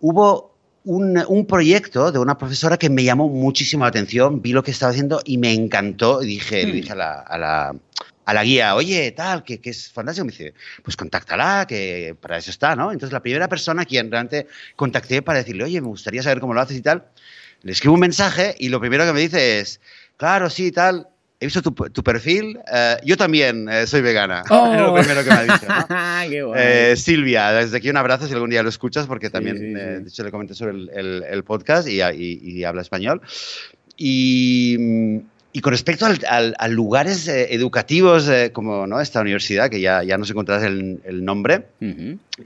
hubo 0.01 0.56
un, 0.83 1.45
proyecto 1.47 2.11
de 2.11 2.19
una 2.19 2.37
profesora 2.37 2.77
que 2.77 2.89
me 2.89 3.03
llamó 3.03 3.27
muchísimo 3.29 3.83
la 3.83 3.89
atención, 3.89 4.41
vi 4.41 4.53
lo 4.53 4.63
que 4.63 4.71
estaba 4.71 4.91
haciendo 4.91 5.21
y 5.25 5.37
me 5.37 5.53
encantó. 5.53 6.19
Dije, 6.19 6.65
dije 6.65 6.91
a 6.93 6.95
la, 6.95 7.19
a 7.19 7.37
la, 7.37 7.75
a 8.25 8.33
la 8.33 8.43
guía, 8.43 8.75
oye, 8.75 9.11
tal, 9.11 9.43
que, 9.43 9.59
que, 9.59 9.71
es 9.71 9.91
fantástico. 9.91 10.25
Me 10.25 10.31
dice, 10.31 10.53
pues 10.83 10.95
contáctala, 10.95 11.65
que 11.67 12.15
para 12.19 12.37
eso 12.37 12.51
está, 12.51 12.75
¿no? 12.75 12.91
Entonces, 12.91 13.13
la 13.13 13.21
primera 13.21 13.47
persona 13.47 13.81
a 13.83 13.85
quien 13.85 14.11
realmente 14.11 14.47
contacté 14.75 15.21
para 15.21 15.39
decirle, 15.39 15.63
oye, 15.63 15.81
me 15.81 15.87
gustaría 15.87 16.23
saber 16.23 16.39
cómo 16.39 16.53
lo 16.53 16.61
haces 16.61 16.77
y 16.77 16.81
tal, 16.81 17.05
le 17.63 17.71
escribo 17.71 17.95
un 17.95 18.01
mensaje 18.01 18.55
y 18.59 18.69
lo 18.69 18.79
primero 18.79 19.05
que 19.05 19.13
me 19.13 19.19
dice 19.19 19.59
es, 19.59 19.81
claro, 20.15 20.49
sí, 20.49 20.71
tal, 20.71 21.07
he 21.39 21.45
visto 21.45 21.61
tu, 21.61 22.03
perfil. 22.03 22.59
Eh, 22.71 22.97
yo 23.05 23.15
también 23.15 23.69
eh, 23.69 23.87
soy 23.87 24.01
vegana. 24.01 24.43
Oh. 24.57 24.73
es 24.73 24.81
lo 24.81 24.93
primero 24.95 25.23
que 25.23 25.29
me 25.29 25.35
ha 25.35 25.43
dicho. 25.43 25.67
¿no? 25.67 26.55
eh, 26.55 26.95
Silvia, 26.95 27.51
desde 27.51 27.77
aquí 27.77 27.89
un 27.89 27.97
abrazo 27.97 28.27
si 28.27 28.33
algún 28.33 28.49
día 28.49 28.63
lo 28.63 28.69
escuchas, 28.69 29.05
porque 29.05 29.29
también, 29.29 29.77
eh, 29.77 29.99
de 29.99 30.07
hecho, 30.07 30.23
le 30.23 30.31
comenté 30.31 30.55
sobre 30.55 30.71
el, 30.71 31.23
el, 31.23 31.43
podcast 31.43 31.87
y, 31.87 32.01
y, 32.01 32.63
habla 32.63 32.81
español. 32.81 33.21
Y, 33.97 34.77
y 35.51 35.61
con 35.61 35.71
respecto 35.71 36.05
a 36.05 36.67
lugares 36.67 37.27
educativos 37.27 38.29
como 38.53 38.87
¿no? 38.87 38.99
esta 38.99 39.21
universidad, 39.21 39.69
que 39.69 39.79
ya, 39.79 40.03
ya 40.03 40.17
nos 40.17 40.29
encontrarás 40.29 40.63
el, 40.63 41.01
el 41.03 41.23
nombre, 41.23 41.67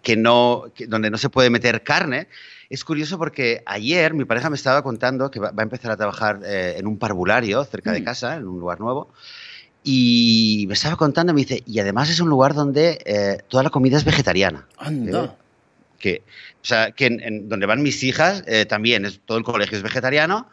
que 0.02 0.18
no, 0.18 0.66
donde 0.88 1.10
no 1.10 1.18
se 1.18 1.30
puede 1.30 1.50
meter 1.50 1.84
carne, 1.84 2.28
es 2.72 2.86
curioso 2.86 3.18
porque 3.18 3.64
ayer 3.66 4.14
mi 4.14 4.24
pareja 4.24 4.50
me 4.50 4.56
estaba 4.56 4.82
contando 4.82 5.30
que 5.30 5.42
va, 5.42 5.52
a 5.56 5.62
empezar 5.62 5.92
a 5.92 5.98
trabajar 5.98 6.40
eh, 6.46 6.76
en 6.78 6.88
un 6.88 6.98
parvulario 6.98 7.66
cerca 7.66 7.92
de 7.92 8.00
mm. 8.00 8.04
casa, 8.06 8.38
en 8.38 8.48
un 8.48 8.62
lugar 8.62 8.80
nuevo. 8.80 9.10
Y 9.84 10.64
me 10.70 10.76
estaba 10.76 10.96
contando, 10.96 11.34
me 11.34 11.42
dice, 11.42 11.64
y 11.66 11.80
además 11.80 12.10
es 12.10 12.22
un 12.22 12.30
lugar 12.30 12.54
donde 12.54 13.00
eh, 13.04 13.40
toda 13.50 13.64
la 13.64 13.72
comida 13.72 13.98
es 13.98 14.06
vegetariana. 14.06 14.68
Anda. 14.78 15.36
Que, 16.00 16.24
o 16.62 16.66
sea, 16.66 16.92
que 16.92 17.08
en, 17.08 17.50
donde 17.50 17.66
van 17.66 17.84
mis 17.84 18.04
hijas 18.04 18.42
eh, 18.48 18.66
también, 18.66 19.04
es, 19.04 19.20
todo 19.26 19.38
el 19.38 19.44
colegio 19.44 19.76
es 19.76 19.84
vegetariano. 19.84 20.48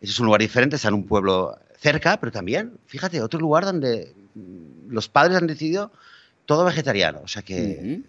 Ese 0.00 0.10
es 0.10 0.18
un 0.18 0.26
lugar 0.26 0.40
diferente, 0.40 0.74
está 0.74 0.88
en 0.88 0.94
un 0.94 1.06
pueblo 1.06 1.56
cerca, 1.78 2.18
pero 2.18 2.32
también, 2.32 2.78
fíjate, 2.86 3.22
otro 3.22 3.38
lugar 3.38 3.64
donde 3.64 4.12
los 4.88 5.08
padres 5.08 5.36
han 5.36 5.46
decidido 5.46 5.92
todo 6.46 6.64
vegetariano. 6.64 7.20
O 7.22 7.28
sea 7.28 7.42
que 7.42 8.02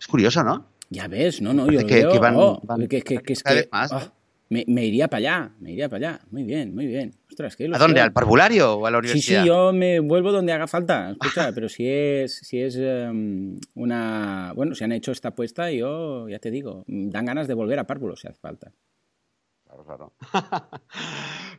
es 0.00 0.06
curioso, 0.08 0.42
¿no? 0.42 0.66
Ya 0.90 1.06
ves, 1.06 1.42
no, 1.42 1.52
no, 1.52 1.70
yo 1.70 1.86
que, 1.86 1.96
veo, 1.96 2.18
van, 2.18 2.34
oh, 2.36 2.62
que, 2.88 3.02
que, 3.02 3.20
es 3.32 3.42
que 3.42 3.68
más. 3.70 3.92
Oh, 3.92 4.12
me, 4.48 4.64
me, 4.66 4.86
iría 4.86 5.08
para 5.08 5.18
allá, 5.18 5.52
me 5.60 5.72
iría 5.72 5.88
para 5.90 6.08
allá. 6.08 6.20
Muy 6.30 6.44
bien, 6.44 6.74
muy 6.74 6.86
bien. 6.86 7.14
Ostras, 7.28 7.56
¿qué 7.56 7.70
¿A 7.72 7.78
dónde? 7.78 8.00
¿Al 8.00 8.12
parvulario 8.12 8.74
o 8.74 8.86
a 8.86 8.90
la 8.90 8.98
universidad? 8.98 9.42
Sí, 9.42 9.42
sí, 9.42 9.48
yo 9.48 9.72
me 9.74 10.00
vuelvo 10.00 10.32
donde 10.32 10.52
haga 10.52 10.66
falta. 10.66 11.10
Escucha, 11.10 11.52
pero 11.54 11.68
si 11.68 11.86
es, 11.86 12.36
si 12.38 12.62
es 12.62 12.76
um, 12.76 13.58
una... 13.74 14.52
Bueno, 14.56 14.74
si 14.74 14.84
han 14.84 14.92
hecho 14.92 15.12
esta 15.12 15.28
apuesta, 15.28 15.70
yo 15.70 16.28
ya 16.28 16.38
te 16.38 16.50
digo, 16.50 16.84
dan 16.86 17.26
ganas 17.26 17.46
de 17.46 17.54
volver 17.54 17.78
a 17.78 17.86
párvulo 17.86 18.16
si 18.16 18.28
hace 18.28 18.40
falta. 18.40 18.72
Claro, 19.64 19.84
claro. 19.84 20.12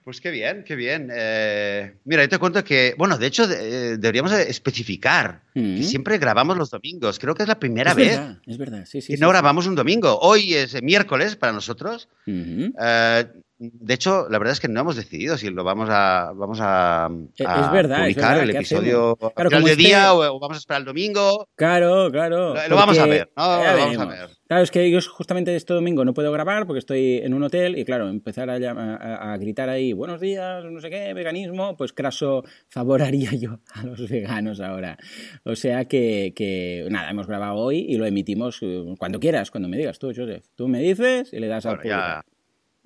Pues 0.04 0.22
qué 0.22 0.32
bien, 0.32 0.64
qué 0.66 0.76
bien. 0.76 1.10
Eh, 1.14 1.94
mira, 2.06 2.24
yo 2.24 2.30
te 2.30 2.38
cuento 2.38 2.64
que, 2.64 2.96
bueno, 2.98 3.18
de 3.18 3.28
hecho 3.28 3.44
eh, 3.52 3.98
deberíamos 3.98 4.32
especificar 4.34 5.42
que 5.54 5.60
Mm. 5.62 5.84
siempre 5.84 6.18
grabamos 6.18 6.58
los 6.58 6.70
domingos. 6.70 7.20
Creo 7.20 7.36
que 7.36 7.44
es 7.44 7.50
la 7.50 7.60
primera 7.60 7.92
es 7.92 7.98
vez 7.98 8.10
verdad, 8.18 8.38
es 8.48 8.58
verdad, 8.58 8.86
sí, 8.86 9.02
sí. 9.02 9.14
que 9.14 9.18
sí, 9.18 9.22
no 9.22 9.30
grabamos 9.30 9.68
un 9.68 9.76
domingo. 9.76 10.18
Hoy 10.22 10.54
es 10.54 10.82
miércoles 10.82 11.36
para 11.36 11.52
nosotros. 11.54 12.08
Ujú. 12.26 12.74
Eh, 12.82 13.26
de 13.60 13.94
hecho, 13.94 14.28
la 14.30 14.38
verdad 14.40 14.54
es 14.54 14.60
que 14.62 14.70
no 14.70 14.80
hemos 14.80 14.96
decidido 14.96 15.38
si 15.38 15.50
lo 15.50 15.64
vamos 15.66 15.90
a, 15.92 16.32
vamos 16.34 16.60
a, 16.62 17.10
Eh, 17.38 17.44
a 17.46 17.66
es 17.66 17.72
verdad, 17.72 17.98
es 18.08 18.16
publicar 18.16 18.30
verdad, 18.30 18.44
el 18.44 18.52
¿qué 18.52 18.58
episodio 18.58 19.18
al 19.22 19.48
final 19.50 19.64
de 19.66 19.72
este- 19.72 19.84
día 19.84 20.14
o, 20.14 20.36
o 20.36 20.40
vamos 20.40 20.58
a 20.58 20.60
esperar 20.60 20.82
el 20.82 20.86
domingo. 20.86 21.48
Claro, 21.56 22.10
claro. 22.12 22.54
Lo- 22.56 22.68
lo 22.70 22.76
vamos 22.76 22.98
a 22.98 23.06
ver, 23.06 23.30
¿no? 23.36 23.44
Lo 23.44 23.78
vamos 23.78 23.98
a 23.98 24.06
ver. 24.06 24.30
Claro, 24.48 24.64
es 24.64 24.72
que 24.72 24.90
yo 24.90 25.00
justamente 25.02 25.56
este 25.56 25.74
domingo 25.76 26.04
no 26.06 26.14
puedo 26.16 26.32
grabar 26.32 26.66
porque 26.66 26.80
estoy 26.80 27.18
en 27.18 27.36
un 27.36 27.44
hotel 27.44 27.78
y 27.78 27.86
claro, 27.86 28.10
empezar 28.10 28.50
a, 28.50 28.54
a- 28.56 29.34
a 29.34 29.38
gritar 29.38 29.70
ahí, 29.70 29.94
buenos 29.94 30.20
días, 30.22 30.64
no 30.66 30.80
sé 30.82 30.90
qué, 30.90 31.14
veganismo, 31.14 31.76
pues 31.78 31.94
craso 31.94 32.44
favor 32.70 33.02
haría 33.04 33.32
yo 33.36 33.60
a 33.74 33.84
los 33.84 34.10
veganos 34.10 34.60
ahora. 34.62 34.98
O 35.44 35.56
sea 35.56 35.86
que, 35.86 36.34
que, 36.36 36.88
nada, 36.90 37.12
hemos 37.12 37.28
grabado 37.28 37.56
hoy 37.58 37.86
y 37.88 37.98
lo 37.98 38.06
emitimos 38.06 38.58
eh, 38.62 38.86
cuando 38.98 39.20
quieras, 39.20 39.52
cuando 39.52 39.70
me 39.70 39.78
digas 39.78 40.00
tú, 40.00 40.08
Joseph. 40.16 40.46
Tú 40.56 40.68
me 40.68 40.80
dices 40.80 41.32
y 41.34 41.40
le 41.40 41.48
das 41.48 41.66
al 41.66 41.84
ya, 41.84 42.24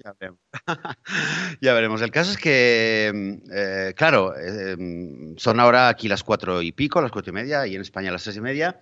ya 0.04 0.14
veremos. 0.20 0.40
ya 1.62 1.74
veremos. 1.74 2.02
El 2.02 2.12
caso 2.12 2.32
es 2.32 2.38
que, 2.38 3.40
eh, 3.52 3.94
claro, 3.96 4.34
eh, 4.38 4.76
son 5.38 5.60
ahora 5.60 5.88
aquí 5.90 6.08
las 6.08 6.24
cuatro 6.24 6.62
y 6.62 6.72
pico, 6.72 7.02
las 7.02 7.12
cuatro 7.12 7.32
y 7.32 7.34
media, 7.36 7.66
y 7.68 7.76
en 7.76 7.82
España 7.82 8.12
las 8.12 8.24
tres 8.24 8.38
y 8.38 8.42
media. 8.42 8.82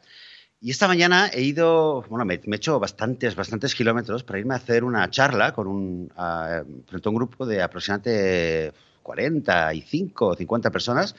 Y 0.60 0.70
esta 0.72 0.88
mañana 0.88 1.28
he 1.34 1.42
ido, 1.42 2.04
bueno, 2.10 2.24
me, 2.26 2.40
me 2.46 2.56
he 2.56 2.58
hecho 2.58 2.80
bastantes, 2.80 3.36
bastantes 3.36 3.74
kilómetros 3.74 4.24
para 4.24 4.40
irme 4.40 4.54
a 4.54 4.58
hacer 4.58 4.84
una 4.84 5.10
charla 5.10 5.54
con 5.54 5.68
un, 5.68 6.12
a- 6.16 6.64
frente 6.88 7.08
a 7.08 7.12
un 7.12 7.16
grupo 7.16 7.46
de 7.48 7.62
aproximadamente 7.64 8.72
45 9.02 10.28
o 10.28 10.36
50 10.36 10.70
personas 10.70 11.16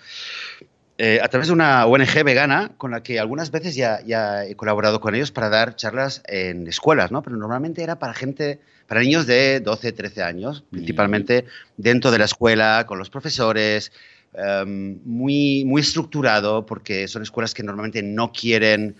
eh, 0.99 1.21
a 1.23 1.29
través 1.29 1.49
de 1.49 1.55
una 1.55 1.87
ONG 1.87 2.23
vegana 2.25 2.73
con 2.77 2.91
la 2.91 3.03
que 3.03 3.19
algunas 3.19 3.51
veces 3.51 3.75
ya, 3.75 4.01
ya 4.05 4.45
he 4.45 4.55
colaborado 4.57 5.01
con 5.01 5.15
ellos 5.15 5.33
para 5.33 5.49
dar 5.49 5.75
charlas 5.75 6.23
en 6.27 6.67
escuelas, 6.67 7.11
¿no? 7.11 7.23
Pero 7.23 7.37
normalmente 7.37 7.83
era 7.83 7.99
para 7.99 8.13
gente, 8.13 8.61
para 8.87 9.01
niños 9.01 9.27
de 9.27 9.61
12, 9.61 9.93
13 9.93 10.23
años, 10.23 10.65
principalmente 10.71 11.47
dentro 11.77 12.11
de 12.11 12.19
la 12.19 12.27
escuela, 12.27 12.85
con 12.87 12.99
los 12.99 13.09
profesores, 13.09 13.91
em, 14.35 14.99
muy, 15.05 15.65
muy 15.65 15.81
estructurado, 15.81 16.67
porque 16.67 17.09
son 17.09 17.23
escuelas 17.23 17.55
que 17.55 17.63
normalmente 17.63 18.03
no 18.03 18.31
quieren 18.31 18.95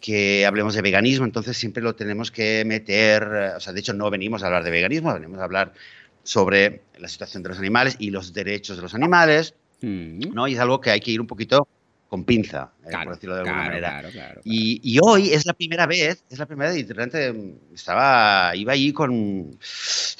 que 0.00 0.46
hablemos 0.46 0.74
de 0.74 0.82
veganismo, 0.82 1.24
entonces 1.24 1.56
siempre 1.56 1.82
lo 1.82 1.94
tenemos 1.94 2.30
que 2.30 2.64
meter, 2.64 3.22
eh, 3.22 3.56
o 3.56 3.60
sea, 3.60 3.72
de 3.72 3.80
hecho 3.80 3.92
no 3.94 4.10
venimos 4.10 4.42
a 4.42 4.46
hablar 4.46 4.64
de 4.64 4.70
veganismo, 4.70 5.14
venimos 5.14 5.38
a 5.38 5.44
hablar 5.44 5.72
sobre 6.24 6.82
la 6.98 7.08
situación 7.08 7.42
de 7.42 7.50
los 7.50 7.58
animales 7.58 7.96
y 7.98 8.10
los 8.10 8.32
derechos 8.32 8.76
de 8.76 8.82
los 8.82 8.94
animales, 8.94 9.54
Mm. 9.82 10.32
¿no? 10.32 10.48
Y 10.48 10.54
es 10.54 10.60
algo 10.60 10.80
que 10.80 10.90
hay 10.90 11.00
que 11.00 11.10
ir 11.10 11.20
un 11.20 11.26
poquito 11.26 11.66
con 12.08 12.24
pinza, 12.24 12.70
eh, 12.86 12.90
por 13.04 13.14
decirlo 13.14 13.36
de 13.36 13.40
alguna 13.40 13.56
claro, 13.56 13.68
manera. 13.70 14.10
claro. 14.10 14.40
Y, 14.44 14.80
y 14.84 14.98
hoy 15.02 15.32
es 15.32 15.46
la 15.46 15.54
primera 15.54 15.86
vez, 15.86 16.22
es 16.28 16.38
la 16.38 16.44
primera 16.44 16.70
vez, 16.70 16.78
y 16.80 16.92
realmente 16.92 17.32
mm, 17.32 17.74
estaba, 17.74 18.52
iba 18.54 18.74
ahí 18.74 18.92
con, 18.92 19.56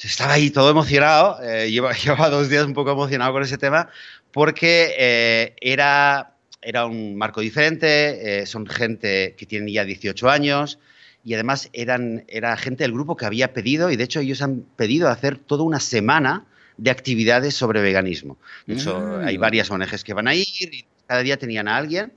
estaba 0.03 0.33
ahí 0.33 0.49
todo 0.51 0.71
emocionado, 0.71 1.39
eh, 1.43 1.71
lleva- 1.71 1.93
llevaba 2.03 2.31
dos 2.31 2.49
días 2.49 2.65
un 2.65 2.73
poco 2.73 2.93
emocionado 2.93 3.33
con 3.35 3.43
ese 3.43 3.59
tema, 3.59 3.91
porque 4.31 4.95
eh, 4.99 5.55
era, 5.61 6.33
era 6.63 6.87
un 6.87 7.15
marco 7.15 7.43
diferente, 7.43 8.41
eh, 8.41 8.47
son 8.47 8.67
gente 8.67 9.35
que 9.37 9.45
tienen 9.45 9.69
ya 9.69 9.85
18 9.85 10.31
años, 10.31 10.79
y 11.25 11.35
además 11.35 11.69
eran, 11.75 12.25
era 12.27 12.57
gente 12.57 12.85
del 12.85 12.93
grupo 12.93 13.17
que 13.19 13.27
había 13.27 13.53
pedido, 13.53 13.91
y 13.91 13.97
de 13.97 14.05
hecho 14.05 14.21
ellos 14.21 14.41
han 14.41 14.65
pedido 14.77 15.09
hacer 15.11 15.37
toda 15.37 15.63
una 15.63 15.79
semana 15.79 16.47
de 16.77 16.91
actividades 16.91 17.55
sobre 17.55 17.81
veganismo. 17.83 18.39
De 18.67 18.75
hecho, 18.75 18.97
Ah. 18.97 19.27
hay 19.27 19.37
varias 19.37 19.71
ONGs 19.71 20.05
que 20.05 20.15
van 20.15 20.29
a 20.29 20.35
ir 20.35 20.47
y 20.73 20.85
cada 21.07 21.23
día 21.23 21.37
tenían 21.37 21.69
a 21.69 21.77
alguien 21.77 22.13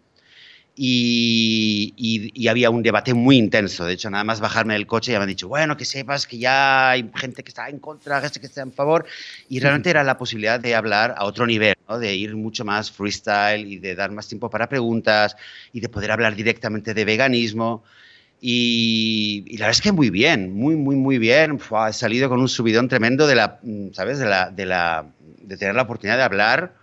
y, 0.78 1.94
y- 1.96 2.32
y 2.34 2.48
había 2.50 2.70
un 2.70 2.84
debate 2.84 3.14
muy 3.14 3.38
intenso. 3.38 3.86
De 3.86 3.94
hecho, 3.94 4.10
nada 4.10 4.24
más 4.24 4.40
bajarme 4.42 4.74
del 4.74 4.86
coche 4.88 5.12
ya 5.14 5.20
me 5.20 5.24
han 5.24 5.30
dicho, 5.30 5.48
bueno, 5.48 5.78
que 5.78 5.86
sepas 5.86 6.28
que 6.28 6.38
ya 6.38 6.90
hay 6.92 7.10
gente 7.16 7.44
que 7.44 7.50
está 7.50 7.70
en 7.70 7.80
contra, 7.80 8.20
gente 8.22 8.40
que 8.40 8.46
está 8.48 8.62
en 8.62 8.74
favor. 8.74 9.06
Y 9.50 9.60
realmente 9.60 9.90
era 9.90 10.04
la 10.04 10.18
posibilidad 10.18 10.60
de 10.60 10.76
hablar 10.76 11.16
a 11.18 11.26
otro 11.26 11.46
nivel, 11.48 11.76
¿no? 11.88 11.98
de 12.00 12.14
ir 12.16 12.36
mucho 12.36 12.66
más 12.66 12.92
freestyle 12.92 13.66
y 13.66 13.80
de 13.80 13.96
dar 13.96 14.12
más 14.12 14.28
tiempo 14.28 14.50
para 14.50 14.68
preguntas 14.68 15.36
y 15.72 15.80
de 15.80 15.90
poder 15.90 16.12
hablar 16.12 16.36
directamente 16.36 16.94
de 16.94 17.06
veganismo. 17.06 17.84
Y, 18.42 19.44
y 19.48 19.58
la 19.58 19.66
verdad 19.68 19.78
es 19.80 19.82
que 19.82 19.92
muy 19.92 20.10
bien, 20.10 20.54
muy, 20.54 20.76
muy, 20.76 20.96
muy 20.96 21.18
bien. 21.18 21.60
Fua, 21.60 21.90
he 21.90 21.94
salido 21.94 22.30
con 22.30 22.40
un 22.40 22.50
subidón 22.50 22.88
tremendo 22.88 23.28
de 23.28 23.36
la, 23.36 23.60
mm, 23.64 23.92
¿sabes? 23.94 24.20
De, 24.20 24.26
la, 24.26 24.52
de, 24.52 24.66
la, 24.66 25.06
de 25.42 25.58
tener 25.58 25.74
la 25.76 25.84
oportunidad 25.84 26.18
de 26.18 26.24
hablar 26.24 26.74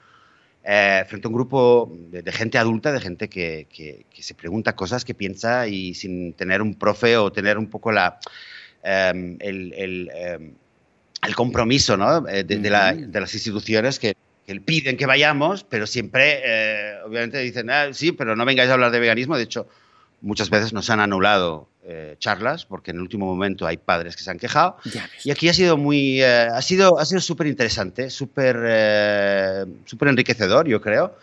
eh, 0.65 1.05
frente 1.09 1.27
a 1.27 1.29
un 1.29 1.35
grupo 1.35 1.93
de, 2.11 2.23
de 2.23 2.33
gente 2.33 2.59
adulta, 2.59 2.91
de 2.93 3.01
gente 3.01 3.29
que, 3.29 3.67
que- 3.73 4.07
que 4.13 4.23
se 4.23 4.35
pregunta 4.35 4.75
cosas, 4.75 5.05
que 5.05 5.15
piensa 5.15 5.67
y 5.69 5.95
sin 5.95 6.33
tener 6.35 6.63
un 6.63 6.75
profe 6.75 7.17
o 7.17 7.31
tener 7.33 7.59
un 7.59 7.69
poco 7.69 7.93
la, 7.93 8.19
em, 8.83 9.37
el, 9.41 9.73
el, 9.75 10.11
em, 10.15 10.53
el 11.27 11.35
compromiso 11.37 11.97
¿no? 11.97 12.27
Eh, 12.29 12.45
de, 12.45 12.57
de 12.59 12.71
la- 12.71 12.93
de 12.95 13.21
las 13.21 13.35
instituciones 13.35 13.99
que, 13.99 14.15
que 14.47 14.61
piden 14.61 14.97
que 14.97 15.07
vayamos, 15.07 15.63
pero 15.65 15.87
siempre, 15.87 16.41
eh, 16.45 16.95
obviamente, 17.07 17.39
dicen, 17.39 17.71
"Ah, 17.71 17.89
sí, 17.93 18.11
pero 18.13 18.35
no 18.35 18.45
vengáis 18.45 18.71
a 18.71 18.75
hablar 18.75 18.91
de 18.91 18.99
veganismo. 19.01 19.37
De 19.37 19.45
hecho, 19.45 19.69
muchas 20.23 20.49
veces 20.49 20.73
nos 20.73 20.89
han 20.89 21.01
anulado 21.01 21.69
eh, 21.85 22.17
charlas 22.19 22.65
porque 22.65 22.93
en 22.93 22.99
el 22.99 23.03
último 23.03 23.27
momento 23.27 23.67
hay 23.67 23.77
padres 23.77 24.17
que 24.17 24.23
se 24.23 24.31
han 24.31 24.39
quejado. 24.39 24.77
Y 25.25 25.31
aquí 25.31 25.49
ha 25.49 25.55
sido 25.55 25.77
muy, 25.77 26.23
eh, 26.23 26.49
ha 26.53 26.63
sido, 26.63 26.99
ha 26.99 27.05
sido 27.05 27.21
súper 27.21 27.49
interesante, 27.49 28.09
súper, 28.09 28.57
eh, 28.65 29.65
súper 29.85 30.09
enriquecedor, 30.09 30.69
yo 30.69 30.81
creo. 30.81 31.17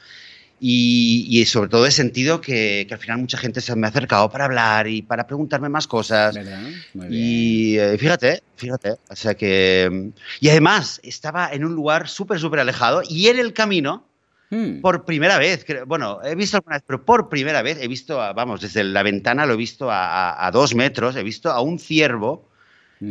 Y, 0.62 1.26
y 1.30 1.46
sobre 1.46 1.70
todo 1.70 1.86
he 1.86 1.92
sentido 1.92 2.42
que, 2.42 2.86
que 2.86 2.94
al 2.94 3.00
final 3.00 3.20
mucha 3.20 3.38
gente 3.38 3.62
se 3.62 3.74
me 3.78 3.88
ha 3.88 3.90
acercado 3.90 4.30
para 4.30 4.44
hablar 4.44 4.90
y 4.90 5.02
para 5.02 5.26
preguntarme 5.26 5.70
más 5.70 5.88
cosas. 5.88 6.36
¿Verdad? 6.36 6.62
Muy 6.94 7.08
bien. 7.08 7.24
Y 7.24 7.78
eh, 7.78 7.98
fíjate, 7.98 8.44
fíjate, 8.58 8.98
o 9.10 9.16
sea 9.16 9.36
que... 9.36 10.12
Y 10.42 10.50
además 10.50 11.00
estaba 11.04 11.50
en 11.54 11.64
un 11.64 11.74
lugar 11.74 12.10
súper, 12.10 12.40
súper 12.40 12.60
alejado 12.60 13.02
y 13.08 13.28
en 13.28 13.40
el 13.40 13.54
camino, 13.54 14.09
Mm. 14.52 14.82
por 14.82 15.06
primera 15.06 15.38
vez, 15.38 15.64
creo- 15.64 15.86
bueno, 15.86 16.20
he 16.24 16.34
visto 16.36 16.58
alguna 16.58 16.78
vez, 16.78 16.84
pero 16.88 17.06
por 17.06 17.30
primera 17.30 17.62
vez 17.62 17.78
he 17.82 17.88
visto, 17.88 18.20
a- 18.22 18.34
vamos, 18.34 18.62
desde 18.62 18.84
la 18.84 19.04
ventana 19.04 19.46
lo 19.46 19.54
he 19.54 19.58
visto 19.58 19.92
a, 19.92 20.08
a- 20.32 20.48
a 20.48 20.52
dos 20.52 20.74
metros, 20.74 21.16
he 21.16 21.24
visto 21.24 21.52
a 21.52 21.62
un 21.62 21.78
ciervo 21.80 22.50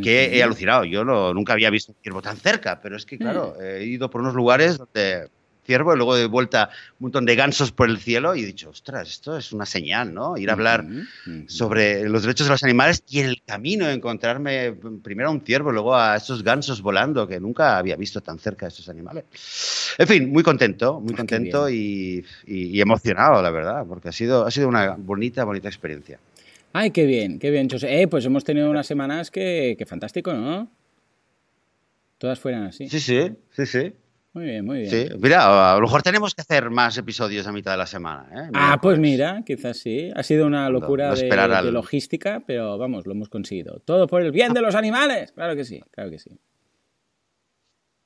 que 0.03 0.37
he 0.37 0.43
alucinado. 0.43 0.85
Yo 0.85 1.05
no- 1.05 1.33
nunca 1.33 1.55
había 1.55 1.71
visto 1.71 1.93
un 1.93 1.99
ciervo 2.03 2.21
tan 2.21 2.37
cerca, 2.37 2.81
pero 2.83 2.97
es 2.97 3.07
que, 3.07 3.17
claro, 3.19 3.55
Mm. 3.59 3.63
he 3.65 3.85
ido 3.85 4.11
por 4.11 4.21
unos 4.21 4.35
lugares 4.35 4.77
donde 4.79 5.29
ciervo 5.69 5.93
y 5.93 5.97
luego 5.99 6.17
de 6.17 6.25
vuelta 6.25 6.71
un 6.99 7.05
montón 7.05 7.27
de 7.27 7.37
gansos 7.37 7.73
por 7.73 7.91
el 7.91 7.99
cielo 7.99 8.35
y 8.35 8.43
he 8.43 8.47
dicho, 8.47 8.71
ostras, 8.71 9.07
esto 9.11 9.37
es 9.37 9.53
una 9.53 9.67
señal, 9.67 10.15
¿no? 10.15 10.39
Ir 10.39 10.49
a 10.49 10.55
hablar 10.55 10.87
sobre 11.47 12.09
los 12.09 12.23
derechos 12.23 12.47
de 12.47 12.53
los 12.53 12.63
animales 12.65 13.03
y 13.07 13.21
en 13.21 13.27
el 13.27 13.43
camino 13.43 13.87
encontrarme 13.89 14.73
primero 15.03 15.29
a 15.29 15.33
un 15.33 15.43
ciervo, 15.43 15.71
luego 15.71 15.95
a 15.95 16.17
estos 16.17 16.43
gansos 16.43 16.81
volando 16.81 17.29
que 17.29 17.39
nunca 17.39 17.77
había 17.77 17.97
visto 17.97 18.23
tan 18.23 18.39
cerca 18.39 18.65
a 18.65 18.69
estos 18.71 18.89
animales. 18.89 19.25
En 19.99 20.07
fin, 20.09 20.33
muy 20.33 20.43
contento, 20.43 21.01
muy 21.01 21.13
Ah, 21.13 21.17
contento 21.19 21.69
y, 21.69 22.25
y- 22.47 22.77
y 22.77 22.81
emocionado, 22.81 23.43
la 23.43 23.51
verdad, 23.51 23.85
porque 23.87 24.09
ha 24.09 24.13
sido, 24.13 24.47
ha 24.47 24.51
sido 24.51 24.69
una 24.69 24.97
bonita, 24.99 25.45
bonita 25.45 25.69
experiencia. 25.69 26.19
Ay, 26.73 26.93
qué 26.93 27.05
bien, 27.05 27.39
qué 27.39 27.51
bien, 27.51 27.69
José. 27.69 28.01
Eh, 28.01 28.09
pues 28.09 28.25
hemos 28.25 28.43
tenido 28.43 28.71
unas 28.71 28.87
semanas 28.87 29.31
que, 29.31 29.75
que 29.79 29.85
fantástico, 29.85 30.33
¿no? 30.33 30.71
Todas 32.19 32.39
fueran 32.41 32.65
así. 32.65 32.89
Sí, 32.89 33.01
sí, 33.01 33.33
sí, 33.51 33.67
sí. 33.67 33.93
Muy 34.39 34.47
bien, 34.47 34.65
muy 34.65 34.79
bien. 34.83 34.91
Sí, 34.91 35.09
mira, 35.19 35.73
a 35.73 35.75
lo 35.75 35.81
mejor 35.83 36.03
tenemos 36.03 36.33
que 36.35 36.43
hacer 36.43 36.71
más 36.71 36.97
episodios 36.97 37.47
a 37.49 37.53
mitad 37.53 37.73
de 37.73 37.77
la 37.79 37.87
semana. 37.87 38.27
¿eh? 38.33 38.51
Ah, 38.55 38.79
pues 38.81 38.99
Miércoles. 38.99 39.35
mira, 39.35 39.43
quizás 39.45 39.79
sí. 39.79 40.11
Ha 40.15 40.23
sido 40.23 40.47
una 40.47 40.69
locura 40.71 41.09
no 41.09 41.17
de, 41.17 41.23
esperar 41.23 41.51
al- 41.51 41.65
de 41.67 41.73
logística, 41.73 42.43
pero 42.47 42.79
vamos, 42.79 43.05
lo 43.07 43.13
hemos 43.15 43.29
conseguido. 43.29 43.81
Todo 43.85 44.07
por 44.07 44.23
el 44.23 44.31
bien 44.31 44.53
de 44.55 44.63
los 44.63 44.77
animales. 44.77 45.33
Claro 45.33 45.57
que 45.57 45.65
sí, 45.65 45.83
claro 45.91 46.11
que 46.11 46.19
sí. 46.21 46.31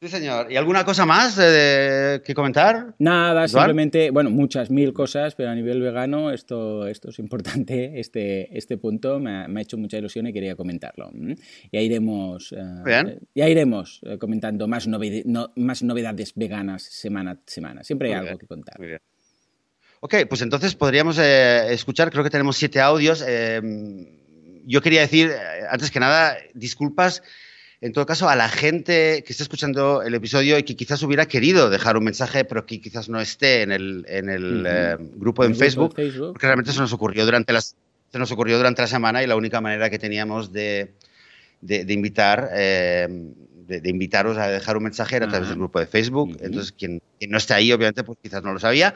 Sí, 0.03 0.09
señor. 0.09 0.51
¿Y 0.51 0.57
alguna 0.57 0.85
cosa 0.85 1.07
más 1.07 1.39
eh, 1.41 2.21
que 2.25 2.35
comentar? 2.35 2.97
Nada, 2.99 3.47
simplemente, 3.47 4.11
bueno, 4.11 4.31
muchas, 4.31 4.69
mil 4.69 4.93
cosas, 4.93 5.37
pero 5.37 5.51
a 5.51 5.55
nivel 5.55 5.81
vegano 5.81 6.33
esto, 6.33 6.89
esto 6.89 7.11
es 7.11 7.21
importante, 7.21 7.93
este, 8.01 8.59
este 8.59 8.79
punto 8.79 9.21
me 9.21 9.31
ha, 9.45 9.47
me 9.47 9.61
ha 9.61 9.63
hecho 9.63 9.79
mucha 9.79 9.99
ilusión 9.99 10.27
y 10.27 10.33
quería 10.33 10.57
comentarlo. 10.57 11.09
Ya 11.71 11.79
iremos, 11.81 12.53
eh, 12.53 13.21
ya 13.33 13.49
iremos 13.49 14.01
eh, 14.03 14.19
comentando 14.19 14.67
más, 14.67 14.89
novede- 14.89 15.23
no- 15.25 15.53
más 15.55 15.85
novedades 15.85 16.33
veganas 16.35 16.83
semana 16.83 17.31
a 17.31 17.39
semana. 17.47 17.85
Siempre 17.85 18.09
hay 18.09 18.15
Muy 18.15 18.19
algo 18.19 18.31
bien, 18.31 18.39
que 18.39 18.47
contar. 18.49 18.79
Muy 18.81 18.89
bien. 18.89 19.01
Ok, 20.01 20.17
pues 20.29 20.43
entonces 20.43 20.75
podríamos 20.75 21.17
eh, 21.21 21.73
escuchar, 21.73 22.11
creo 22.11 22.25
que 22.25 22.31
tenemos 22.31 22.57
siete 22.57 22.81
audios. 22.81 23.25
yo 24.65 24.81
quería 24.83 25.03
decir, 25.03 25.31
antes 25.71 25.93
que 25.93 26.01
nada, 26.01 26.37
disculpas, 26.55 27.23
en 27.83 27.93
todo 27.93 28.07
caso, 28.07 28.29
a 28.29 28.37
la 28.37 28.49
gente 28.49 29.23
que 29.27 29.33
está 29.33 29.43
escuchando 29.43 30.03
el 30.03 30.15
episodio 30.15 30.57
y 30.57 30.63
que 30.63 30.77
quizás 30.77 31.03
hubiera 31.03 31.27
querido 31.27 31.69
dejar 31.69 31.97
un 31.97 32.05
mensaje, 32.05 32.45
pero 32.45 32.65
que 32.65 32.81
quizás 32.81 33.09
no 33.09 33.21
esté 33.21 33.63
en 33.63 33.73
el, 33.73 34.07
en 34.09 34.31
el 34.31 34.45
Ujú. 34.61 34.65
eh, 34.67 34.97
grupo 35.17 35.45
En 35.45 35.51
grupo 35.51 35.59
Facebook, 35.65 35.95
porque 36.33 36.47
realmente 36.47 36.73
se 36.73 36.79
nos 36.81 36.93
ocurrió 36.93 37.25
durante 37.25 37.53
las 37.53 37.75
se 38.11 38.19
nos 38.19 38.31
ocurrió 38.31 38.57
durante 38.59 38.83
la 38.83 38.89
semana 38.89 39.23
y 39.23 39.27
la 39.27 39.37
única 39.37 39.61
manera 39.61 39.89
que 39.91 39.99
teníamos 39.99 40.53
de, 40.53 40.93
de- 41.63 41.85
de 41.87 41.93
invitar, 41.95 42.51
eh, 42.55 43.09
de, 43.67 43.89
invitaros 43.89 44.37
a 44.37 44.49
dejar 44.49 44.77
un 44.77 44.83
mensaje 44.85 45.17
a 45.17 45.27
través 45.29 45.49
del 45.49 45.57
grupo 45.57 45.81
de 45.81 45.87
Facebook. 45.87 46.37
Entonces, 46.43 46.73
quien, 46.73 47.01
no 47.29 47.39
esté 47.39 47.55
ahí, 47.55 47.73
obviamente, 47.73 48.05
pues 48.05 48.19
quizás 48.23 48.43
no 48.43 48.53
lo 48.53 48.61
sabía. 48.61 48.95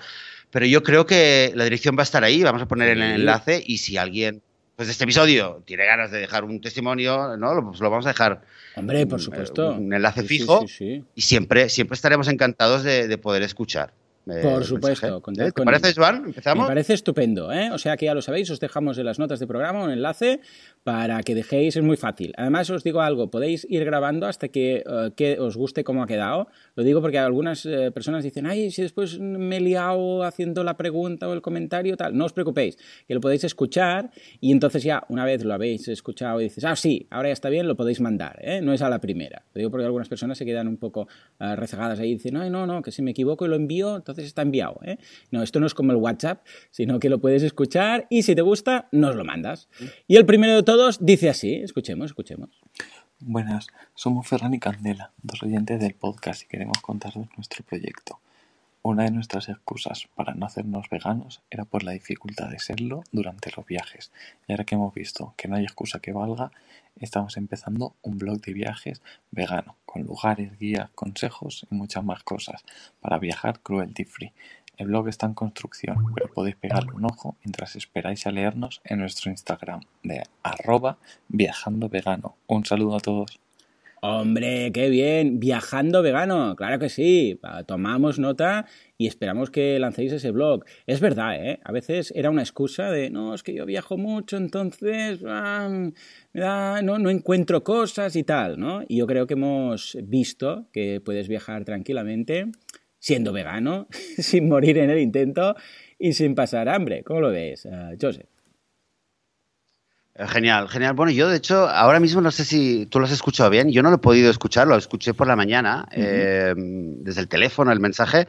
Pero 0.50 0.66
yo 0.66 0.82
creo 0.82 1.06
que 1.06 1.50
la 1.54 1.64
dirección 1.64 1.96
va 1.96 2.02
a 2.02 2.04
estar 2.04 2.22
ahí, 2.24 2.42
vamos 2.42 2.60
a 2.62 2.68
poner 2.68 2.90
el 2.90 2.98
enlace 3.02 3.62
y 3.66 3.78
si 3.78 3.96
alguien 3.96 4.42
pues 4.76 4.88
de 4.88 4.92
este 4.92 5.04
episodio 5.04 5.62
tiene 5.64 5.86
ganas 5.86 6.10
de 6.10 6.18
dejar 6.18 6.44
un 6.44 6.60
testimonio, 6.60 7.36
¿no? 7.36 7.68
Pues 7.68 7.80
lo 7.80 7.90
vamos 7.90 8.06
a 8.06 8.10
dejar. 8.10 8.42
Hombre, 8.76 9.06
por 9.06 9.20
supuesto. 9.20 9.72
Un, 9.72 9.92
enlace 9.92 10.22
fijo 10.22 10.64
y 11.14 11.20
siempre, 11.20 11.68
siempre 11.68 11.94
estaremos 11.94 12.28
encantados 12.28 12.82
de 12.84 13.18
poder 13.18 13.42
escuchar. 13.42 13.92
Por 14.26 14.64
supuesto. 14.64 15.22
¿Te 15.34 15.62
parece, 15.62 15.94
Joan? 15.94 16.24
¿Empezamos? 16.26 16.64
Me 16.64 16.70
parece 16.70 16.94
estupendo. 16.94 17.52
¿eh? 17.52 17.70
O 17.70 17.78
sea 17.78 17.96
que 17.96 18.06
ya 18.06 18.14
lo 18.14 18.22
sabéis, 18.22 18.50
os 18.50 18.58
dejamos 18.58 18.98
en 18.98 19.06
las 19.06 19.20
notas 19.20 19.38
de 19.38 19.46
programa 19.46 19.84
un 19.84 19.92
enlace 19.92 20.40
para 20.86 21.20
que 21.24 21.34
dejéis, 21.34 21.74
es 21.74 21.82
muy 21.82 21.96
fácil. 21.96 22.32
Además, 22.36 22.70
os 22.70 22.84
digo 22.84 23.00
algo, 23.00 23.28
podéis 23.28 23.66
ir 23.68 23.84
grabando 23.84 24.28
hasta 24.28 24.46
que, 24.46 24.84
eh, 25.18 25.36
os 25.40 25.56
guste 25.56 25.82
cómo 25.82 26.00
ha 26.00 26.06
quedado. 26.06 26.46
Lo 26.76 26.84
digo 26.84 27.00
porque 27.02 27.18
algunas 27.18 27.66
eh, 27.66 27.90
personas 27.90 28.22
dicen, 28.22 28.46
ay, 28.46 28.70
si 28.70 28.82
después 28.82 29.18
me 29.18 29.56
he 29.56 29.60
liado 29.60 30.22
haciendo 30.22 30.62
la 30.62 30.76
pregunta 30.76 31.26
o 31.26 31.32
el 31.32 31.42
comentario, 31.42 31.96
tal. 31.96 32.16
No 32.16 32.24
os 32.24 32.32
preocupéis, 32.32 32.78
que 33.08 33.14
lo 33.14 33.20
podéis 33.20 33.42
escuchar 33.42 34.12
y 34.40 34.52
entonces 34.52 34.84
ya, 34.84 35.02
una 35.08 35.24
vez 35.24 35.42
lo 35.44 35.54
habéis 35.54 35.88
escuchado 35.88 36.40
y 36.40 36.44
dices, 36.44 36.62
ah, 36.64 36.76
sí, 36.76 37.08
ahora 37.10 37.30
ya 37.30 37.32
está 37.32 37.48
bien, 37.48 37.66
lo 37.66 37.74
podéis 37.76 38.00
mandar. 38.00 38.38
¿eh? 38.40 38.60
No 38.62 38.72
es 38.72 38.80
a 38.80 38.88
la 38.88 39.00
primera. 39.00 39.44
Lo 39.54 39.58
digo 39.58 39.72
porque 39.72 39.86
algunas 39.86 40.08
personas 40.08 40.38
se 40.38 40.44
quedan 40.44 40.68
un 40.68 40.76
poco 40.76 41.08
rezagadas 41.40 41.98
ahí 41.98 42.10
y 42.10 42.14
dicen, 42.14 42.36
ay, 42.36 42.48
no, 42.48 42.64
no, 42.64 42.82
que 42.82 42.92
si 42.92 43.02
me 43.02 43.10
equivoco 43.10 43.44
y 43.44 43.48
lo 43.48 43.56
envío, 43.56 43.96
entonces 43.96 44.24
está 44.24 44.42
enviado. 44.42 44.78
¿eh? 44.84 44.98
No, 45.32 45.42
esto 45.42 45.58
no 45.58 45.66
es 45.66 45.74
como 45.74 45.90
el 45.90 45.98
WhatsApp, 45.98 46.46
sino 46.70 47.00
que 47.00 47.08
lo 47.08 47.18
puedes 47.18 47.42
escuchar 47.42 48.06
y 48.08 48.22
si 48.22 48.36
te 48.36 48.42
gusta, 48.42 48.88
nos 48.92 49.16
lo 49.16 49.24
mandas. 49.24 49.68
Y 50.06 50.14
el 50.14 50.24
primero 50.24 50.54
de 50.54 50.75
todos 50.76 50.98
dice 51.00 51.30
así, 51.30 51.54
escuchemos, 51.54 52.10
escuchemos. 52.10 52.50
Buenas, 53.18 53.68
somos 53.94 54.28
Ferran 54.28 54.52
y 54.52 54.58
Candela, 54.58 55.10
dos 55.22 55.42
oyentes 55.42 55.80
del 55.80 55.94
podcast 55.94 56.42
y 56.42 56.48
queremos 56.48 56.82
contaros 56.82 57.28
nuestro 57.34 57.64
proyecto. 57.64 58.20
Una 58.82 59.04
de 59.04 59.10
nuestras 59.10 59.48
excusas 59.48 60.06
para 60.14 60.34
no 60.34 60.44
hacernos 60.44 60.90
veganos 60.90 61.40
era 61.50 61.64
por 61.64 61.82
la 61.82 61.92
dificultad 61.92 62.50
de 62.50 62.58
serlo 62.58 63.04
durante 63.10 63.50
los 63.56 63.64
viajes. 63.64 64.12
Y 64.46 64.52
ahora 64.52 64.64
que 64.64 64.74
hemos 64.74 64.92
visto 64.92 65.32
que 65.38 65.48
no 65.48 65.56
hay 65.56 65.64
excusa 65.64 66.00
que 66.00 66.12
valga, 66.12 66.50
estamos 67.00 67.38
empezando 67.38 67.94
un 68.02 68.18
blog 68.18 68.42
de 68.42 68.52
viajes 68.52 69.00
vegano, 69.30 69.76
con 69.86 70.02
lugares, 70.02 70.58
guías, 70.58 70.90
consejos 70.90 71.66
y 71.70 71.74
muchas 71.74 72.04
más 72.04 72.22
cosas 72.22 72.62
para 73.00 73.18
viajar 73.18 73.60
cruelty 73.60 74.04
free. 74.04 74.34
El 74.76 74.88
blog 74.88 75.08
está 75.08 75.26
en 75.26 75.34
construcción, 75.34 75.96
pero 76.14 76.32
podéis 76.32 76.56
pegarle 76.56 76.92
un 76.92 77.06
ojo 77.06 77.36
mientras 77.44 77.76
esperáis 77.76 78.26
a 78.26 78.30
leernos 78.30 78.82
en 78.84 78.98
nuestro 78.98 79.30
Instagram 79.30 79.80
de 80.02 80.22
arroba 80.42 80.98
viajando 81.28 81.88
vegano. 81.88 82.36
Un 82.46 82.64
saludo 82.64 82.96
a 82.96 83.00
todos. 83.00 83.40
Hombre, 84.02 84.70
qué 84.72 84.90
bien. 84.90 85.40
Viajando 85.40 86.02
vegano, 86.02 86.54
claro 86.54 86.78
que 86.78 86.90
sí. 86.90 87.40
Tomamos 87.66 88.18
nota 88.18 88.66
y 88.98 89.06
esperamos 89.06 89.50
que 89.50 89.78
lancéis 89.78 90.12
ese 90.12 90.30
blog. 90.30 90.64
Es 90.86 91.00
verdad, 91.00 91.34
¿eh? 91.42 91.58
A 91.64 91.72
veces 91.72 92.12
era 92.14 92.30
una 92.30 92.42
excusa 92.42 92.90
de, 92.90 93.10
no, 93.10 93.34
es 93.34 93.42
que 93.42 93.54
yo 93.54 93.64
viajo 93.64 93.96
mucho, 93.96 94.36
entonces 94.36 95.20
ah, 95.26 95.70
no, 96.34 96.98
no 96.98 97.10
encuentro 97.10 97.64
cosas 97.64 98.14
y 98.16 98.22
tal, 98.22 98.60
¿no? 98.60 98.82
Y 98.86 98.98
yo 98.98 99.06
creo 99.06 99.26
que 99.26 99.34
hemos 99.34 99.96
visto 100.04 100.66
que 100.72 101.00
puedes 101.00 101.26
viajar 101.26 101.64
tranquilamente 101.64 102.46
siendo 103.06 103.32
vegano, 103.32 103.86
sin 104.18 104.48
morir 104.48 104.78
en 104.78 104.90
el 104.90 104.98
intento 104.98 105.54
y 105.96 106.12
sin 106.14 106.34
pasar 106.34 106.68
hambre. 106.68 107.04
¿Cómo 107.04 107.20
lo 107.20 107.30
ves, 107.30 107.64
uh, 107.64 107.96
Joseph? 108.00 108.26
Eh, 110.16 110.26
genial, 110.26 110.68
genial. 110.68 110.94
Bueno, 110.94 111.12
yo 111.12 111.28
de 111.28 111.36
hecho 111.36 111.68
ahora 111.68 112.00
mismo 112.00 112.20
no 112.20 112.32
sé 112.32 112.44
si 112.44 112.86
tú 112.86 112.98
lo 112.98 113.04
has 113.04 113.12
escuchado 113.12 113.48
bien. 113.48 113.70
Yo 113.70 113.84
no 113.84 113.90
lo 113.90 113.96
he 113.96 114.00
podido 114.00 114.28
escuchar, 114.28 114.66
lo 114.66 114.76
escuché 114.76 115.14
por 115.14 115.28
la 115.28 115.36
mañana 115.36 115.86
eh, 115.92 116.52
desde 116.56 117.20
el 117.20 117.28
teléfono, 117.28 117.70
el 117.70 117.78
mensaje. 117.78 118.26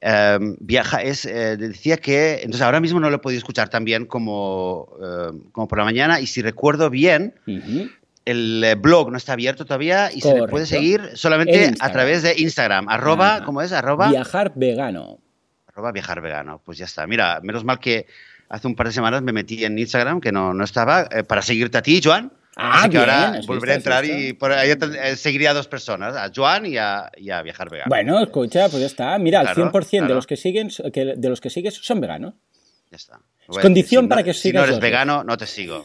Em, 0.00 0.56
viaja 0.58 1.02
es 1.02 1.26
eh, 1.26 1.56
decía 1.56 1.98
que 1.98 2.36
entonces 2.36 2.62
ahora 2.62 2.80
mismo 2.80 2.98
no 2.98 3.10
lo 3.10 3.16
he 3.16 3.20
podido 3.20 3.38
escuchar 3.38 3.68
tan 3.68 3.84
bien 3.84 4.06
como, 4.06 4.88
como 5.52 5.68
por 5.68 5.78
la 5.78 5.84
mañana 5.84 6.20
y 6.20 6.26
si 6.26 6.42
recuerdo 6.42 6.88
bien 6.90 7.34
el 8.30 8.76
blog 8.78 9.10
no 9.10 9.16
está 9.16 9.32
abierto 9.32 9.64
todavía 9.64 10.10
y 10.12 10.20
se 10.20 10.34
le 10.34 10.48
puede 10.48 10.66
seguir 10.66 11.10
solamente 11.14 11.74
a 11.78 11.92
través 11.92 12.22
de 12.22 12.34
Instagram 12.38 12.88
arroba 12.88 13.42
¿cómo 13.44 13.62
es? 13.62 13.72
arroba 13.72 14.10
viajar 14.10 14.52
vegano 14.54 15.18
arroba 15.66 15.92
viajar 15.92 16.20
vegano 16.20 16.60
pues 16.64 16.78
ya 16.78 16.84
está 16.84 17.06
mira 17.06 17.40
menos 17.42 17.64
mal 17.64 17.78
que 17.78 18.06
hace 18.50 18.66
un 18.66 18.74
par 18.74 18.88
de 18.88 18.92
semanas 18.92 19.22
me 19.22 19.32
metí 19.32 19.64
en 19.64 19.78
Instagram, 19.78 20.20
que 20.20 20.32
no, 20.32 20.52
no 20.52 20.64
estaba, 20.64 21.08
eh, 21.10 21.24
para 21.24 21.40
seguirte 21.40 21.78
a 21.78 21.82
ti, 21.82 22.00
Joan. 22.04 22.32
Ah, 22.56 22.80
Así 22.80 22.90
que 22.90 22.98
ahora 22.98 23.40
volveré 23.46 23.72
a 23.72 23.76
entrar 23.76 24.04
y 24.04 24.32
por 24.32 24.52
ahí 24.52 24.70
eh, 24.70 25.16
seguiría 25.16 25.52
a 25.52 25.54
dos 25.54 25.68
personas, 25.68 26.16
a 26.16 26.30
Joan 26.34 26.66
y 26.66 26.76
a, 26.76 27.10
Viajar 27.16 27.70
Vegano. 27.70 27.88
Bueno, 27.88 28.20
escucha, 28.20 28.68
pues 28.68 28.80
ya 28.80 28.86
está. 28.86 29.16
Mira, 29.18 29.40
el 29.40 29.48
100% 29.48 30.08
de 30.08 30.14
los 30.14 30.26
que 30.26 30.36
siguen, 30.36 30.68
de 30.68 31.28
los 31.28 31.40
que 31.40 31.48
sigues 31.48 31.74
son 31.74 32.00
veganos. 32.00 32.34
Ya 32.90 32.96
está. 32.96 33.20
Condición 33.58 34.08
para 34.08 34.22
que 34.22 34.34
sigas. 34.34 34.62
Si 34.62 34.68
no 34.68 34.72
eres 34.72 34.80
vegano, 34.80 35.24
no 35.24 35.36
te 35.36 35.46
sigo. 35.46 35.84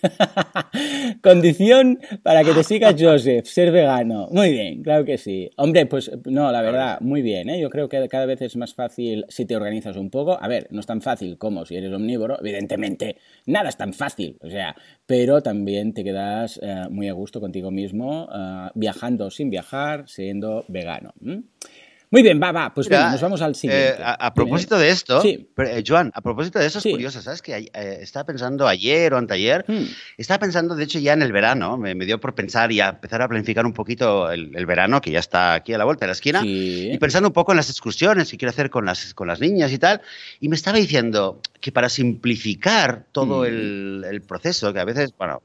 Condición 1.21 1.99
para 2.23 2.43
que 2.43 2.53
te 2.53 2.63
sigas 2.63 2.95
Joseph, 2.97 3.45
ser 3.45 3.71
vegano. 3.71 4.27
Muy 4.31 4.51
bien, 4.51 4.83
claro 4.83 5.05
que 5.05 5.17
sí. 5.17 5.49
Hombre, 5.57 5.85
pues 5.85 6.11
no, 6.25 6.51
la 6.51 6.61
verdad, 6.61 6.99
muy 7.01 7.21
bien. 7.21 7.49
¿eh? 7.49 7.59
Yo 7.59 7.69
creo 7.69 7.89
que 7.89 8.07
cada 8.07 8.25
vez 8.25 8.41
es 8.41 8.55
más 8.55 8.73
fácil 8.73 9.25
si 9.29 9.45
te 9.45 9.55
organizas 9.55 9.97
un 9.97 10.09
poco. 10.09 10.37
A 10.39 10.47
ver, 10.47 10.67
no 10.71 10.79
es 10.79 10.85
tan 10.85 11.01
fácil 11.01 11.37
como 11.37 11.65
si 11.65 11.75
eres 11.75 11.91
omnívoro. 11.91 12.39
Evidentemente, 12.39 13.17
nada 13.45 13.69
es 13.69 13.77
tan 13.77 13.93
fácil. 13.93 14.37
O 14.41 14.49
sea, 14.49 14.75
pero 15.05 15.41
también 15.41 15.93
te 15.93 16.03
quedas 16.03 16.59
eh, 16.61 16.83
muy 16.89 17.07
a 17.07 17.13
gusto 17.13 17.39
contigo 17.39 17.71
mismo, 17.71 18.27
eh, 18.33 18.69
viajando 18.75 19.29
sin 19.31 19.49
viajar, 19.49 20.07
siendo 20.07 20.65
vegano. 20.67 21.13
Muy 22.11 22.21
bien, 22.21 22.39
va, 22.41 22.51
va, 22.51 22.73
pues 22.73 22.87
bueno, 22.87 23.11
nos 23.11 23.21
vamos 23.21 23.41
al 23.41 23.55
siguiente. 23.55 23.95
Eh, 23.99 24.03
a, 24.03 24.33
propósito 24.33 24.77
de 24.77 24.89
esto, 24.89 25.21
sí. 25.21 25.49
Eh, 25.57 25.83
Joan, 25.85 26.11
a 26.13 26.21
propósito 26.21 26.59
de 26.59 26.67
eso 26.67 26.79
es 26.79 26.83
curioso, 26.83 27.21
¿sabes? 27.21 27.41
Que 27.41 27.57
eh, 27.57 27.97
estaba 28.01 28.25
pensando 28.25 28.67
ayer 28.67 29.13
o 29.13 29.17
anteayer, 29.17 29.65
hmm. 29.67 29.85
estaba 30.17 30.39
pensando, 30.39 30.75
de 30.75 30.83
hecho, 30.83 30.99
ya 30.99 31.13
en 31.13 31.21
el 31.21 31.31
verano, 31.31 31.77
me, 31.77 31.93
dio 32.05 32.19
por 32.19 32.35
pensar 32.35 32.71
y 32.71 32.79
a 32.79 32.89
empezar 32.89 33.21
a 33.21 33.27
planificar 33.27 33.65
un 33.65 33.73
poquito 33.73 34.31
el, 34.31 34.65
verano, 34.65 35.01
que 35.01 35.11
ya 35.11 35.19
está 35.19 35.53
aquí 35.53 35.73
a 35.73 35.77
la 35.77 35.85
vuelta 35.85 36.05
de 36.05 36.07
la 36.07 36.13
esquina, 36.13 36.41
y 36.43 36.97
pensando 36.99 37.29
un 37.29 37.33
poco 37.33 37.51
en 37.51 37.57
las 37.57 37.69
excursiones 37.69 38.29
que 38.29 38.37
quiero 38.37 38.49
hacer 38.49 38.69
con 38.69 38.85
las, 38.85 39.13
con 39.13 39.27
las 39.27 39.39
niñas 39.39 39.71
y 39.71 39.79
tal, 39.79 40.01
y 40.39 40.49
me 40.49 40.55
estaba 40.55 40.77
diciendo 40.77 41.41
que 41.59 41.71
para 41.71 41.89
simplificar 41.89 43.05
todo 43.11 43.41
hmm. 43.41 43.45
el, 43.45 44.05
el 44.09 44.21
proceso, 44.21 44.73
que 44.73 44.79
a 44.79 44.85
veces, 44.85 45.13
bueno, 45.17 45.41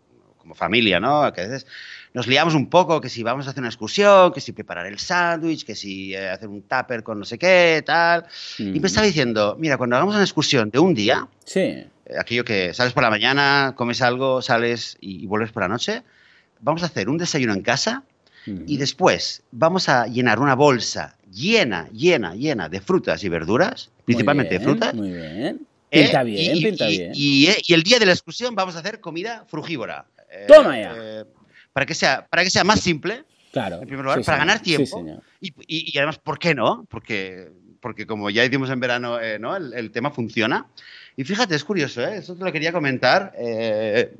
como 0.51 0.57
familia, 0.57 0.99
¿no? 0.99 1.33
Que 1.33 1.43
a 1.43 1.47
veces 1.47 1.67
nos 2.13 2.27
liamos 2.27 2.55
un 2.55 2.69
poco, 2.69 3.01
que 3.01 3.09
si 3.09 3.23
vamos 3.23 3.47
a 3.47 3.51
hacer 3.51 3.61
una 3.61 3.69
excursión, 3.69 4.33
que 4.33 4.41
si 4.41 4.53
preparar 4.53 4.87
el 4.87 4.99
sándwich, 4.99 5.65
que 5.65 5.77
si 5.77 6.13
eh, 6.13 6.29
hacer 6.29 6.49
un 6.49 6.63
tupper 6.63 7.05
con 7.05 7.21
no 7.21 7.25
sé 7.25 7.39
qué, 7.39 7.83
tal. 7.87 8.27
Y 8.59 8.81
me 8.81 8.89
estaba 8.89 9.07
diciendo, 9.07 9.57
mira, 9.59 9.77
cuando 9.77 9.95
hagamos 9.95 10.17
una 10.17 10.25
excursión 10.25 10.71
de 10.71 10.81
un 10.81 10.93
día, 10.93 11.29
sí. 11.45 11.61
Eh, 11.61 11.89
aquello 12.19 12.45
que 12.45 12.75
sales 12.75 12.93
por 12.93 13.05
la 13.05 13.11
mañana, 13.11 13.75
comes 13.77 14.03
algo, 14.03 14.43
sales 14.43 14.97
y, 15.01 15.25
vuelves 15.27 15.53
por 15.53 15.63
la 15.63 15.69
noche, 15.69 16.03
vamos 16.61 16.83
a 16.83 16.87
hacer 16.87 17.09
un 17.09 17.17
desayuno 17.17 17.55
en 17.55 17.63
casa 17.63 18.03
y 18.47 18.79
después 18.79 19.43
vamos 19.53 19.89
a 19.91 20.07
llenar 20.07 20.41
una 20.41 20.55
bolsa 20.55 21.15
llena, 21.31 21.89
llena, 21.93 22.35
llena 22.35 22.69
de 22.69 22.81
frutas 22.81 23.23
y 23.23 23.29
verduras, 23.29 23.91
principalmente 24.05 24.59
de 24.59 24.65
frutas. 24.65 24.95
Muy 24.95 25.11
bien. 25.11 25.61
¿Eh? 25.91 26.05
Pinta 26.05 26.23
bien, 26.23 26.59
pinta 26.59 26.87
bien. 26.87 27.13
Y, 27.15 27.49
el 27.69 27.83
día 27.83 27.99
de 27.99 28.07
la 28.07 28.13
excursión 28.13 28.55
vamos 28.55 28.77
a 28.77 28.81
hacer 28.81 29.01
comida 29.01 29.45
frugívora. 29.49 30.07
Toma 30.47 30.79
ya 30.79 31.25
para 31.73 31.87
que 31.87 31.95
sea, 31.95 32.27
para 32.29 32.45
que 32.45 32.51
sea 32.51 32.65
más 32.65 32.81
simple, 32.81 33.25
claro, 33.53 33.81
en 33.81 33.87
primer 33.87 34.05
lugar, 34.05 34.25
para 34.25 34.39
ganar 34.39 34.61
tiempo. 34.61 35.05
y, 35.41 35.53
y, 35.67 35.97
además, 35.99 36.19
¿por 36.19 36.39
qué 36.39 36.55
no? 36.55 36.87
Porque, 36.89 37.51
porque 37.81 38.07
como 38.07 38.31
ya 38.31 38.45
hicimos 38.45 38.71
en 38.71 38.81
verano, 38.81 39.21
eh, 39.21 39.39
¿no? 39.39 39.57
El, 39.57 39.91
tema 39.91 40.11
funciona. 40.11 40.67
Y 41.17 41.25
fíjate, 41.25 41.55
es 41.55 41.65
curioso, 41.65 42.03
¿eh? 42.03 42.19
Eso 42.19 42.35
te 42.35 42.45
lo 42.45 42.53
quería 42.53 42.73
comentar. 42.73 43.33
Eh, 43.39 44.15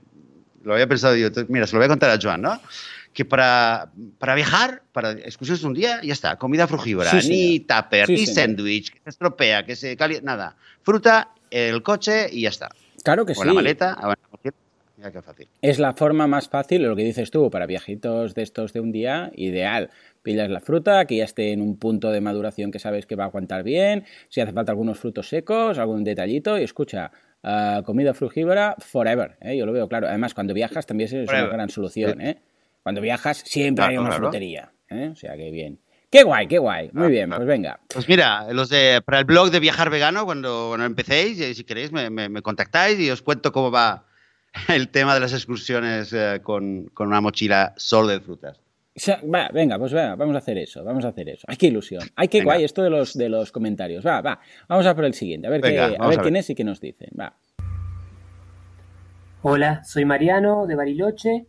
lo 0.63 0.75
había 0.75 0.87
pensado 0.87 1.17
yo. 1.17 1.29
Mira, 1.49 1.67
se 1.67 1.73
lo 1.75 1.79
voy 1.79 1.87
a 1.87 1.89
contar 1.89 2.11
a 2.11 2.19
Joan, 2.21 2.43
¿no? 2.43 2.61
Que 3.13 3.25
para, 3.25 3.91
para 4.19 4.35
viajar, 4.35 4.83
para 4.93 5.13
excursiones 5.13 5.65
un 5.65 5.75
día, 5.75 6.01
ya 6.03 6.13
está. 6.13 6.37
Comida 6.37 6.69
frugívora, 6.69 7.13
ni 7.13 7.61
tupper, 7.61 8.09
ni 8.09 8.27
sándwich, 8.27 8.93
que 8.93 9.01
se 9.03 9.11
estropea, 9.11 9.65
que 9.65 9.75
se 9.75 9.97
calienta, 9.97 10.25
nada. 10.25 10.57
Fruta, 10.83 11.31
el 11.51 11.83
coche 11.83 12.29
y 12.31 12.43
ya 12.43 12.51
está. 12.51 12.69
Claro 13.03 13.27
que 13.27 13.35
sí. 13.35 13.41
O 13.41 13.45
la 13.45 13.55
maleta. 13.55 13.97
Es 15.63 15.79
la 15.79 15.95
forma 15.95 16.27
más 16.27 16.49
fácil, 16.49 16.83
lo 16.83 16.97
que 16.97 17.05
dices 17.05 17.31
tú, 17.31 17.51
para 17.51 17.67
viajitos 17.67 18.35
de 18.35 18.43
estos 18.43 18.73
de 18.73 18.81
un 18.81 18.93
día, 18.93 19.31
ideal. 19.35 19.91
Pillas 20.23 20.51
la 20.51 20.61
fruta, 20.61 21.05
que 21.07 21.17
ya 21.17 21.25
esté 21.25 21.53
en 21.53 21.61
un 21.61 21.79
punto 21.79 22.11
de 22.11 22.21
maduración 22.21 22.71
que 22.71 22.79
sabes 22.79 23.07
que 23.07 23.17
va 23.17 23.25
a 23.25 23.27
aguantar 23.29 23.63
bien, 23.63 24.05
si 24.29 24.41
hace 24.41 24.53
falta 24.53 24.73
algunos 24.73 24.99
frutos 24.99 25.29
secos, 25.29 25.79
algún 25.79 26.05
detallito, 26.05 26.59
y 26.59 26.63
escucha, 26.63 27.11
ah, 27.43 27.83
comida 27.85 28.15
frugívora 28.15 28.77
forever, 28.79 29.39
¿eh? 29.41 29.57
yo 29.57 29.67
lo 29.67 29.73
veo 29.73 29.89
claro. 29.89 30.09
Además, 30.09 30.35
cuando 30.35 30.55
viajas 30.55 30.87
también 30.87 31.15
es 31.15 31.29
una 31.29 31.47
gran 31.47 31.71
solución. 31.71 32.21
¿eh? 32.21 32.43
Cuando 32.83 33.01
viajas 33.01 33.39
siempre 33.39 33.85
hay 33.85 33.99
una 33.99 34.13
frutería, 34.13 34.73
¿eh? 34.89 35.11
o 35.13 35.17
sea 35.17 35.37
que 35.37 35.51
bien. 35.51 35.81
Qué 36.11 36.25
guay, 36.25 36.49
qué 36.49 36.59
guay. 36.59 36.91
Muy 36.93 37.09
bien, 37.09 37.31
pues 37.31 37.47
venga. 37.47 37.79
Pues 37.87 38.09
mira, 38.09 38.53
los 38.53 38.69
de, 38.69 39.01
para 39.05 39.21
el 39.21 39.25
blog 39.25 39.53
de 39.53 39.61
Viajar 39.61 39.91
Vegano, 39.91 40.25
cuando, 40.25 40.75
empecéis, 40.75 41.57
si 41.57 41.63
queréis, 41.63 41.93
me, 41.93 42.11
me, 42.11 42.43
contactáis 42.43 42.99
y 42.99 43.09
os 43.11 43.23
cuento 43.23 43.53
cómo 43.53 43.71
va 43.71 44.10
el 44.69 44.89
tema 44.89 45.15
de 45.15 45.21
las 45.21 45.33
excursiones 45.33 46.13
eh, 46.13 46.41
con, 46.43 46.91
una 46.99 47.21
mochila 47.21 47.75
solo 47.77 48.09
de 48.09 48.21
frutas. 48.21 48.61
Va, 49.33 49.49
venga, 49.53 49.79
pues 49.79 49.95
va, 49.95 50.15
vamos 50.17 50.35
a 50.35 50.39
hacer 50.39 50.59
eso, 50.59 50.85
vamos 50.85 51.05
a 51.05 51.09
hacer 51.09 51.29
eso. 51.29 51.45
Ay, 51.49 51.57
qué 51.57 51.69
ilusión. 51.69 52.03
Ay, 52.17 52.29
qué 52.29 52.43
guay 52.43 52.65
esto 52.65 52.83
de 52.83 52.91
los, 52.91 53.17
de 53.17 53.29
los 53.29 53.53
comentarios. 53.53 54.05
Va, 54.05 54.21
va, 54.21 54.41
vamos 54.69 54.85
a 54.85 54.95
por 54.95 55.05
el 55.05 55.15
siguiente, 55.15 55.47
a 55.47 55.51
ver, 55.51 55.61
qué, 55.61 55.79
a 55.79 56.07
ver, 56.07 56.21
quién 56.21 56.37
es 56.37 56.51
y 56.51 56.55
qué 56.55 56.65
nos 56.65 56.81
dice. 56.81 57.09
Va. 57.19 57.35
Hola, 59.43 59.83
soy 59.85 60.05
Mariano 60.05 60.67
de 60.67 60.75
Bariloche, 60.75 61.47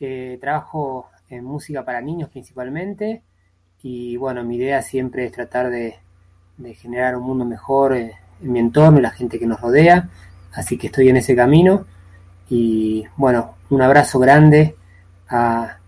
eh, 0.00 0.38
trabajo 0.40 1.10
en 1.28 1.44
música 1.44 1.84
para 1.84 2.00
niños 2.00 2.28
principalmente 2.30 3.22
y 3.82 4.16
bueno, 4.16 4.42
mi 4.42 4.56
idea 4.56 4.82
siempre 4.82 5.26
es 5.26 5.32
tratar 5.32 5.70
de, 5.70 5.96
generar 6.74 7.16
un 7.16 7.22
mundo 7.22 7.44
mejor 7.44 7.94
en 7.94 8.12
mi 8.40 8.58
entorno 8.58 8.98
y 8.98 9.02
la 9.02 9.10
gente 9.10 9.38
que 9.38 9.46
nos 9.46 9.60
rodea, 9.60 10.08
así 10.52 10.76
que 10.76 10.88
estoy 10.88 11.08
en 11.08 11.18
ese 11.18 11.36
camino 11.36 11.86
y 12.50 13.04
bueno, 13.16 13.54
un 13.70 13.80
abrazo 13.80 14.18
grande 14.18 14.74
a, 15.28 15.78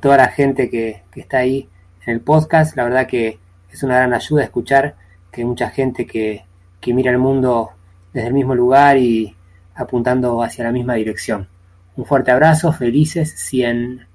toda 0.00 0.16
la 0.16 0.28
gente 0.28 0.70
que, 0.70 1.02
está 1.16 1.38
ahí 1.38 1.68
en 2.06 2.14
el 2.14 2.20
podcast, 2.20 2.76
la 2.76 2.84
verdad 2.84 3.06
que 3.06 3.38
es 3.70 3.82
una 3.82 3.96
gran 3.96 4.14
ayuda 4.14 4.44
escuchar 4.44 4.94
que 5.32 5.40
hay 5.40 5.46
mucha 5.46 5.68
gente 5.70 6.06
que, 6.06 6.44
que 6.80 6.94
mira 6.94 7.10
el 7.10 7.18
mundo 7.18 7.72
desde 8.12 8.28
el 8.28 8.34
mismo 8.34 8.54
lugar 8.54 8.96
y 8.96 9.34
apuntando 9.74 10.42
hacia 10.42 10.64
la 10.64 10.72
misma 10.72 10.94
dirección. 10.94 11.48
Un 11.96 12.04
fuerte 12.04 12.30
abrazo, 12.30 12.72
felices 12.72 13.34
100. 13.36 14.06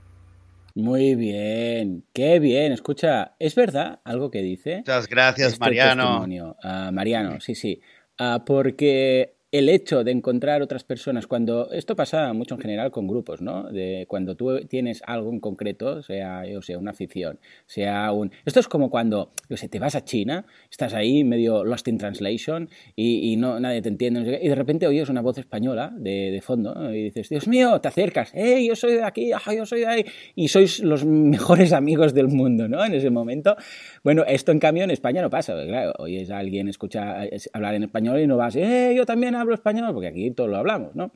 Muy 0.75 1.15
bien, 1.15 2.05
qué 2.13 2.39
bien. 2.39 2.71
Escucha, 2.71 3.35
¿es 3.39 3.55
verdad 3.55 3.99
algo 4.05 4.31
que 4.31 4.41
dice? 4.41 4.77
Muchas 4.77 5.07
gracias, 5.07 5.53
este 5.53 5.59
Mariano. 5.59 6.23
Uh, 6.23 6.91
Mariano, 6.93 7.41
sí, 7.41 7.55
sí. 7.55 7.81
Uh, 8.17 8.43
porque 8.45 9.38
el 9.51 9.67
hecho 9.67 10.03
de 10.03 10.11
encontrar 10.11 10.61
otras 10.61 10.83
personas, 10.83 11.25
cuando 11.25 11.71
esto 11.71 11.95
pasa 11.95 12.31
mucho 12.33 12.55
en 12.55 12.61
general 12.61 12.91
con 12.91 13.07
grupos, 13.07 13.41
¿no? 13.41 13.63
De 13.63 14.05
cuando 14.07 14.35
tú 14.35 14.59
tienes 14.67 15.01
algo 15.07 15.31
en 15.31 15.39
concreto, 15.39 16.03
sea, 16.03 16.45
yo 16.45 16.61
sea, 16.61 16.77
una 16.77 16.91
afición, 16.91 17.39
sea 17.65 18.11
un... 18.11 18.31
Esto 18.45 18.59
es 18.59 18.67
como 18.67 18.91
cuando, 18.91 19.31
yo 19.49 19.57
sé, 19.57 19.67
te 19.67 19.79
vas 19.79 19.95
a 19.95 20.05
China, 20.05 20.45
estás 20.69 20.93
ahí 20.93 21.23
medio 21.23 21.63
lost 21.63 21.87
in 21.87 21.97
translation 21.97 22.69
y, 22.95 23.37
no, 23.37 23.59
nadie 23.59 23.81
te 23.81 23.89
entiende, 23.89 24.39
y 24.41 24.47
de 24.47 24.55
repente 24.55 24.85
oyes 24.85 25.09
una 25.09 25.21
voz 25.21 25.39
española 25.39 25.93
de, 25.97 26.29
de 26.31 26.41
fondo 26.41 26.93
y 26.93 27.05
dices, 27.05 27.29
Dios 27.29 27.47
mío, 27.47 27.81
te 27.81 27.87
acercas, 27.87 28.31
hey, 28.35 28.67
yo 28.67 28.75
soy 28.75 28.93
de 28.93 29.03
aquí, 29.03 29.31
yo 29.55 29.65
soy 29.65 29.79
de 29.79 29.87
ahí, 29.87 30.05
y 30.35 30.49
sois 30.49 30.79
los 30.81 31.05
mejores 31.05 31.73
amigos 31.73 32.13
del 32.13 32.27
mundo, 32.27 32.67
¿no? 32.67 32.85
En 32.85 32.93
ese 32.93 33.09
momento. 33.09 33.55
Bueno, 34.03 34.23
esto 34.27 34.51
en 34.51 34.59
cambio 34.59 34.83
en 34.83 34.91
España 34.91 35.23
no 35.23 35.29
pasa, 35.31 35.55
claro, 35.65 35.93
oyes 35.97 36.29
a 36.29 36.37
alguien 36.37 36.67
escuchar 36.67 37.29
hablar 37.53 37.73
en 37.73 37.83
español 37.83 38.19
y 38.19 38.27
no 38.27 38.37
vas, 38.37 38.55
hey, 38.55 38.93
yo 38.95 39.05
también 39.05 39.38
hablo 39.39 39.53
español, 39.53 39.93
porque 39.93 40.07
aquí 40.07 40.31
todo 40.31 40.47
lo 40.47 40.57
hablamos, 40.57 40.95
¿no? 40.95 41.11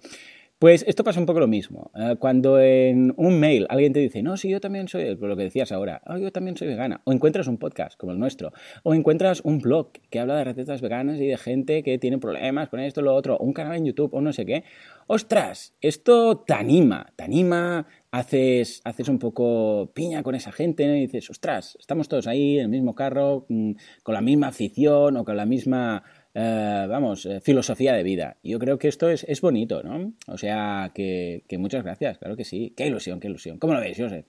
Pues 0.63 0.85
esto 0.87 1.03
pasa 1.03 1.19
un 1.19 1.25
poco 1.25 1.41
lo 1.41 1.47
mismo. 1.47 1.91
Eh, 1.93 2.15
cuando 2.17 2.57
en 2.57 3.13
un 3.17 3.37
mail 3.37 3.65
alguien 3.69 3.91
te 3.91 3.99
dice, 3.99 4.23
no, 4.23 4.37
sí, 4.37 4.47
yo 4.47 4.61
también 4.61 4.87
soy, 4.87 5.17
lo 5.17 5.35
que 5.35 5.43
decías 5.43 5.73
ahora, 5.73 6.01
oh, 6.05 6.15
yo 6.15 6.31
también 6.31 6.55
soy 6.55 6.69
vegana, 6.69 7.01
o 7.03 7.11
encuentras 7.11 7.47
un 7.47 7.57
podcast 7.57 7.99
como 7.99 8.13
el 8.13 8.17
nuestro, 8.17 8.53
o 8.83 8.93
encuentras 8.93 9.41
un 9.43 9.59
blog 9.59 9.91
que 10.09 10.19
habla 10.21 10.37
de 10.37 10.45
recetas 10.45 10.79
veganas 10.79 11.19
y 11.19 11.27
de 11.27 11.35
gente 11.35 11.83
que 11.83 11.97
tiene 11.97 12.17
problemas 12.17 12.69
con 12.69 12.79
esto, 12.79 13.01
lo 13.01 13.13
otro, 13.13 13.37
un 13.39 13.51
canal 13.51 13.75
en 13.75 13.87
YouTube 13.87 14.13
o 14.13 14.21
no 14.21 14.31
sé 14.31 14.45
qué, 14.45 14.63
ostras, 15.07 15.73
esto 15.81 16.37
te 16.47 16.53
anima, 16.53 17.07
te 17.17 17.25
anima, 17.25 17.85
haces, 18.11 18.79
haces 18.85 19.09
un 19.09 19.19
poco 19.19 19.91
piña 19.93 20.23
con 20.23 20.33
esa 20.33 20.53
gente 20.53 20.85
y 20.85 21.01
dices, 21.01 21.29
ostras, 21.29 21.75
estamos 21.77 22.07
todos 22.07 22.25
ahí 22.25 22.59
en 22.59 22.63
el 22.63 22.69
mismo 22.69 22.95
carro, 22.95 23.45
mm, 23.49 23.71
con 24.01 24.13
la 24.13 24.21
misma 24.21 24.47
afición 24.47 25.17
o 25.17 25.25
con 25.25 25.35
la 25.35 25.45
misma 25.45 26.03
eh, 26.35 26.87
vamos, 26.89 27.25
eh, 27.25 27.41
filosofía 27.41 27.93
de 27.93 28.03
vida. 28.03 28.37
Yo 28.43 28.57
creo 28.57 28.79
que 28.79 28.87
esto 28.87 29.09
es, 29.09 29.23
es 29.27 29.41
bonito, 29.41 29.83
¿no? 29.83 30.13
O 30.27 30.37
sea, 30.37 30.91
que, 30.93 31.43
muchas 31.57 31.83
gracias, 31.83 32.17
claro 32.17 32.35
que 32.35 32.45
sí. 32.45 32.73
Qué 32.75 32.87
ilusión, 32.87 33.19
qué 33.19 33.27
ilusión. 33.27 33.59
¿Cómo 33.59 33.73
lo 33.73 33.79
veis, 33.79 33.97
José? 33.97 34.25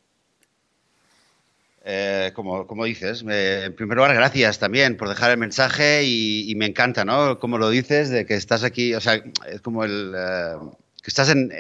Eh, 1.87 2.33
como, 2.35 2.67
como, 2.67 2.85
dices, 2.85 3.25
en 3.27 3.75
primer 3.75 3.97
lugar, 3.97 4.14
gracias 4.14 4.59
también 4.59 4.97
por 4.97 5.09
dejar 5.09 5.31
el 5.31 5.38
mensaje 5.38 6.05
y, 6.05 6.53
me 6.57 6.67
encanta, 6.67 7.05
¿no? 7.05 7.38
Como 7.38 7.59
lo 7.59 7.71
dices, 7.71 8.11
de 8.11 8.27
que 8.27 8.35
estás 8.35 8.64
aquí, 8.64 8.95
o 8.95 9.01
sea, 9.01 9.23
es 9.51 9.61
como 9.61 9.85
el... 9.85 10.14
que 11.03 11.09
estás 11.09 11.31
en 11.31 11.51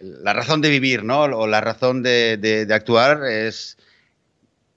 la 0.00 0.32
razón 0.32 0.60
de 0.60 0.70
vivir, 0.70 1.04
¿no? 1.04 1.22
O 1.22 1.46
la 1.46 1.60
razón 1.60 2.02
de, 2.02 2.36
de, 2.36 2.66
de 2.66 2.74
actuar 2.74 3.24
es 3.24 3.78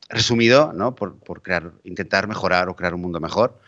resumido, 0.09 0.73
¿no? 0.73 0.95
Por, 0.95 1.19
por, 1.19 1.41
crear, 1.41 1.73
intentar 1.83 2.27
mejorar 2.27 2.69
o 2.69 2.75
crear 2.75 2.93
un 2.93 3.01
mundo 3.01 3.19
mejor 3.19 3.59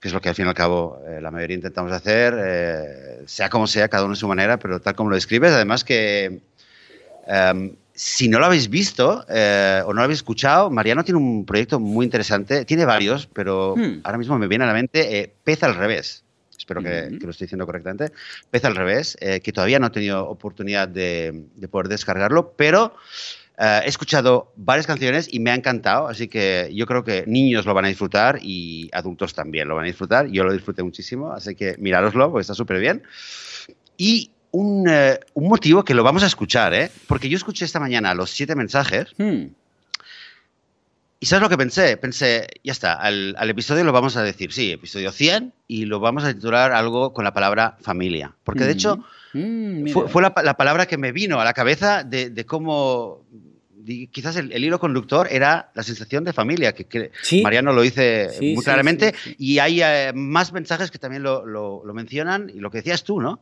que 0.00 0.08
es 0.08 0.14
lo 0.14 0.20
que 0.20 0.30
al 0.30 0.34
fin 0.34 0.46
y 0.46 0.48
al 0.48 0.54
cabo 0.54 1.02
eh, 1.06 1.20
la 1.20 1.30
mayoría 1.30 1.56
intentamos 1.56 1.92
hacer, 1.92 2.34
eh, 2.38 3.22
sea 3.26 3.50
como 3.50 3.66
sea, 3.66 3.88
cada 3.88 4.04
uno 4.04 4.14
a 4.14 4.16
su 4.16 4.26
manera, 4.26 4.58
pero 4.58 4.80
tal 4.80 4.94
como 4.94 5.10
lo 5.10 5.16
describes, 5.16 5.52
además 5.52 5.84
que 5.84 6.40
em, 7.26 7.76
si 7.92 8.28
no 8.28 8.38
lo 8.38 8.46
habéis 8.46 8.70
visto 8.70 9.26
eh, 9.28 9.82
o 9.84 9.88
no 9.88 9.96
lo 9.96 10.04
habéis 10.04 10.20
escuchado, 10.20 10.70
Mariano 10.70 11.04
tiene 11.04 11.18
un 11.18 11.44
proyecto 11.44 11.78
muy 11.78 12.06
interesante, 12.06 12.64
tiene 12.64 12.86
varios, 12.86 13.26
pero 13.26 13.74
hmm. 13.76 14.00
ahora 14.02 14.16
mismo 14.16 14.38
me 14.38 14.48
viene 14.48 14.64
a 14.64 14.68
la 14.68 14.72
mente 14.72 15.34
Pez 15.44 15.62
al 15.62 15.74
revés. 15.74 16.24
Espero 16.56 16.82
que, 16.82 17.08
lo 17.10 17.30
estoy 17.30 17.46
diciendo 17.46 17.66
correctamente. 17.66 18.12
Pez 18.50 18.64
al 18.66 18.76
revés, 18.76 19.16
que 19.16 19.52
todavía 19.52 19.78
no 19.78 19.86
he 19.86 19.90
tenido 19.90 20.28
oportunidad 20.28 20.88
de, 20.88 21.46
de 21.56 21.68
poder 21.68 21.88
descargarlo, 21.88 22.52
pero 22.52 22.94
eh, 23.62 23.82
he 23.84 23.88
escuchado 23.90 24.54
varias 24.56 24.86
canciones 24.86 25.28
y 25.30 25.38
me 25.38 25.50
ha 25.50 25.54
encantado, 25.54 26.08
así 26.08 26.28
que 26.28 26.70
yo 26.74 26.86
creo 26.86 27.04
que 27.04 27.24
niños 27.26 27.66
lo 27.66 27.74
van 27.74 27.84
a 27.84 27.88
disfrutar 27.88 28.38
y 28.40 28.88
adultos 28.90 29.34
también 29.34 29.68
lo 29.68 29.74
van 29.74 29.84
a 29.84 29.88
disfrutar. 29.88 30.28
Yo 30.28 30.44
lo 30.44 30.52
disfruté 30.54 30.82
muchísimo, 30.82 31.32
así 31.32 31.54
que 31.54 31.76
mirároslo 31.78 32.30
porque 32.30 32.40
está 32.40 32.54
súper 32.54 32.80
bien. 32.80 33.02
Y 33.98 34.30
un, 34.52 34.88
eh, 34.88 35.20
un, 35.34 35.48
motivo 35.48 35.84
que 35.84 35.92
lo 35.92 36.02
vamos 36.02 36.22
a 36.22 36.26
escuchar, 36.26 36.72
¿eh? 36.72 36.90
porque 37.06 37.28
yo 37.28 37.36
escuché 37.36 37.66
esta 37.66 37.78
mañana 37.78 38.14
los 38.14 38.30
siete 38.30 38.54
mensajes. 38.54 39.08
Hmm. 39.18 39.48
¿Y 41.22 41.26
sabes 41.26 41.42
lo 41.42 41.50
que 41.50 41.58
pensé? 41.58 41.98
Pensé, 41.98 42.46
ya 42.64 42.72
está, 42.72 42.94
al, 42.94 43.36
episodio 43.50 43.84
lo 43.84 43.92
vamos 43.92 44.16
a 44.16 44.22
decir, 44.22 44.54
sí, 44.54 44.72
episodio 44.72 45.12
100, 45.12 45.52
y 45.68 45.84
lo 45.84 46.00
vamos 46.00 46.24
a 46.24 46.32
titular 46.32 46.72
algo 46.72 47.12
con 47.12 47.24
la 47.24 47.34
palabra 47.34 47.76
familia. 47.82 48.34
Porque 48.42 48.64
de 48.64 48.72
hecho, 48.72 49.04
hmm. 49.34 49.82
Hmm, 49.82 49.86
fue, 50.08 50.22
la, 50.22 50.32
palabra 50.32 50.86
que 50.86 50.96
me 50.96 51.12
vino 51.12 51.42
a 51.42 51.44
la 51.44 51.52
cabeza 51.52 52.04
de 52.04 52.46
cómo 52.46 53.26
quizás 54.10 54.36
el, 54.36 54.64
hilo 54.64 54.78
conductor 54.78 55.28
era 55.30 55.70
la 55.74 55.82
sensación 55.82 56.24
de 56.24 56.32
familia, 56.32 56.72
que, 56.72 57.10
Mariano 57.42 57.72
lo 57.72 57.82
dice 57.82 58.30
muy 58.40 58.62
claramente, 58.62 59.14
y 59.38 59.58
hay 59.58 59.82
eh, 59.82 60.12
más 60.14 60.52
mensajes 60.52 60.90
que 60.90 60.98
también 60.98 61.22
lo, 61.22 61.82
mencionan, 61.94 62.50
y 62.54 62.60
lo 62.60 62.70
que 62.70 62.78
decías 62.78 63.04
tú, 63.04 63.20
¿no? 63.20 63.40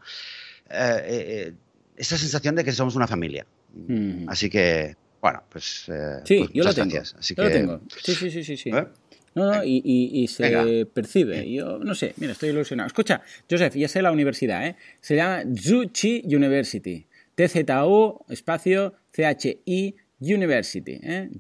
Eh, 0.71 1.03
eh, 1.07 1.53
esa 1.97 2.17
sensación 2.17 2.55
de 2.55 2.65
que 2.65 2.73
somos 2.73 2.95
una 2.97 3.07
familia. 3.07 3.47
Mm. 3.75 4.29
Así 4.29 4.49
que, 4.49 4.97
bueno, 5.21 5.43
pues... 5.49 5.87
sí, 6.25 6.39
pues 6.39 6.51
yo 6.53 6.65
lo 6.65 6.75
tengo. 6.75 6.99
Así 6.99 7.35
yo 7.35 7.45
lo 7.45 7.51
tengo. 7.51 7.81
Sí, 8.03 8.15
sí, 8.15 8.31
sí, 8.31 8.45
sí. 8.45 8.57
sí. 8.57 8.71
No, 8.71 9.55
no, 9.55 9.65
y, 9.65 10.27
se 10.29 10.87
percibe. 10.93 11.51
Yo 11.51 11.79
no 11.79 11.95
sé, 11.95 12.15
mira, 12.17 12.33
estoy 12.33 12.51
ilusionado. 12.51 12.87
Escucha, 12.87 13.23
Joseph, 13.51 13.75
ya 13.75 13.89
sé 13.89 14.03
la 14.03 14.11
universidad, 14.11 14.67
¿eh? 14.67 14.77
Se 15.01 15.17
llama 15.17 15.43
Zhuchi 15.55 16.23
University. 16.25 17.07
TZU, 17.39 18.25
espacio, 18.29 18.95
CHI, 19.13 19.95
University, 20.21 20.99
¿eh? 21.03 21.31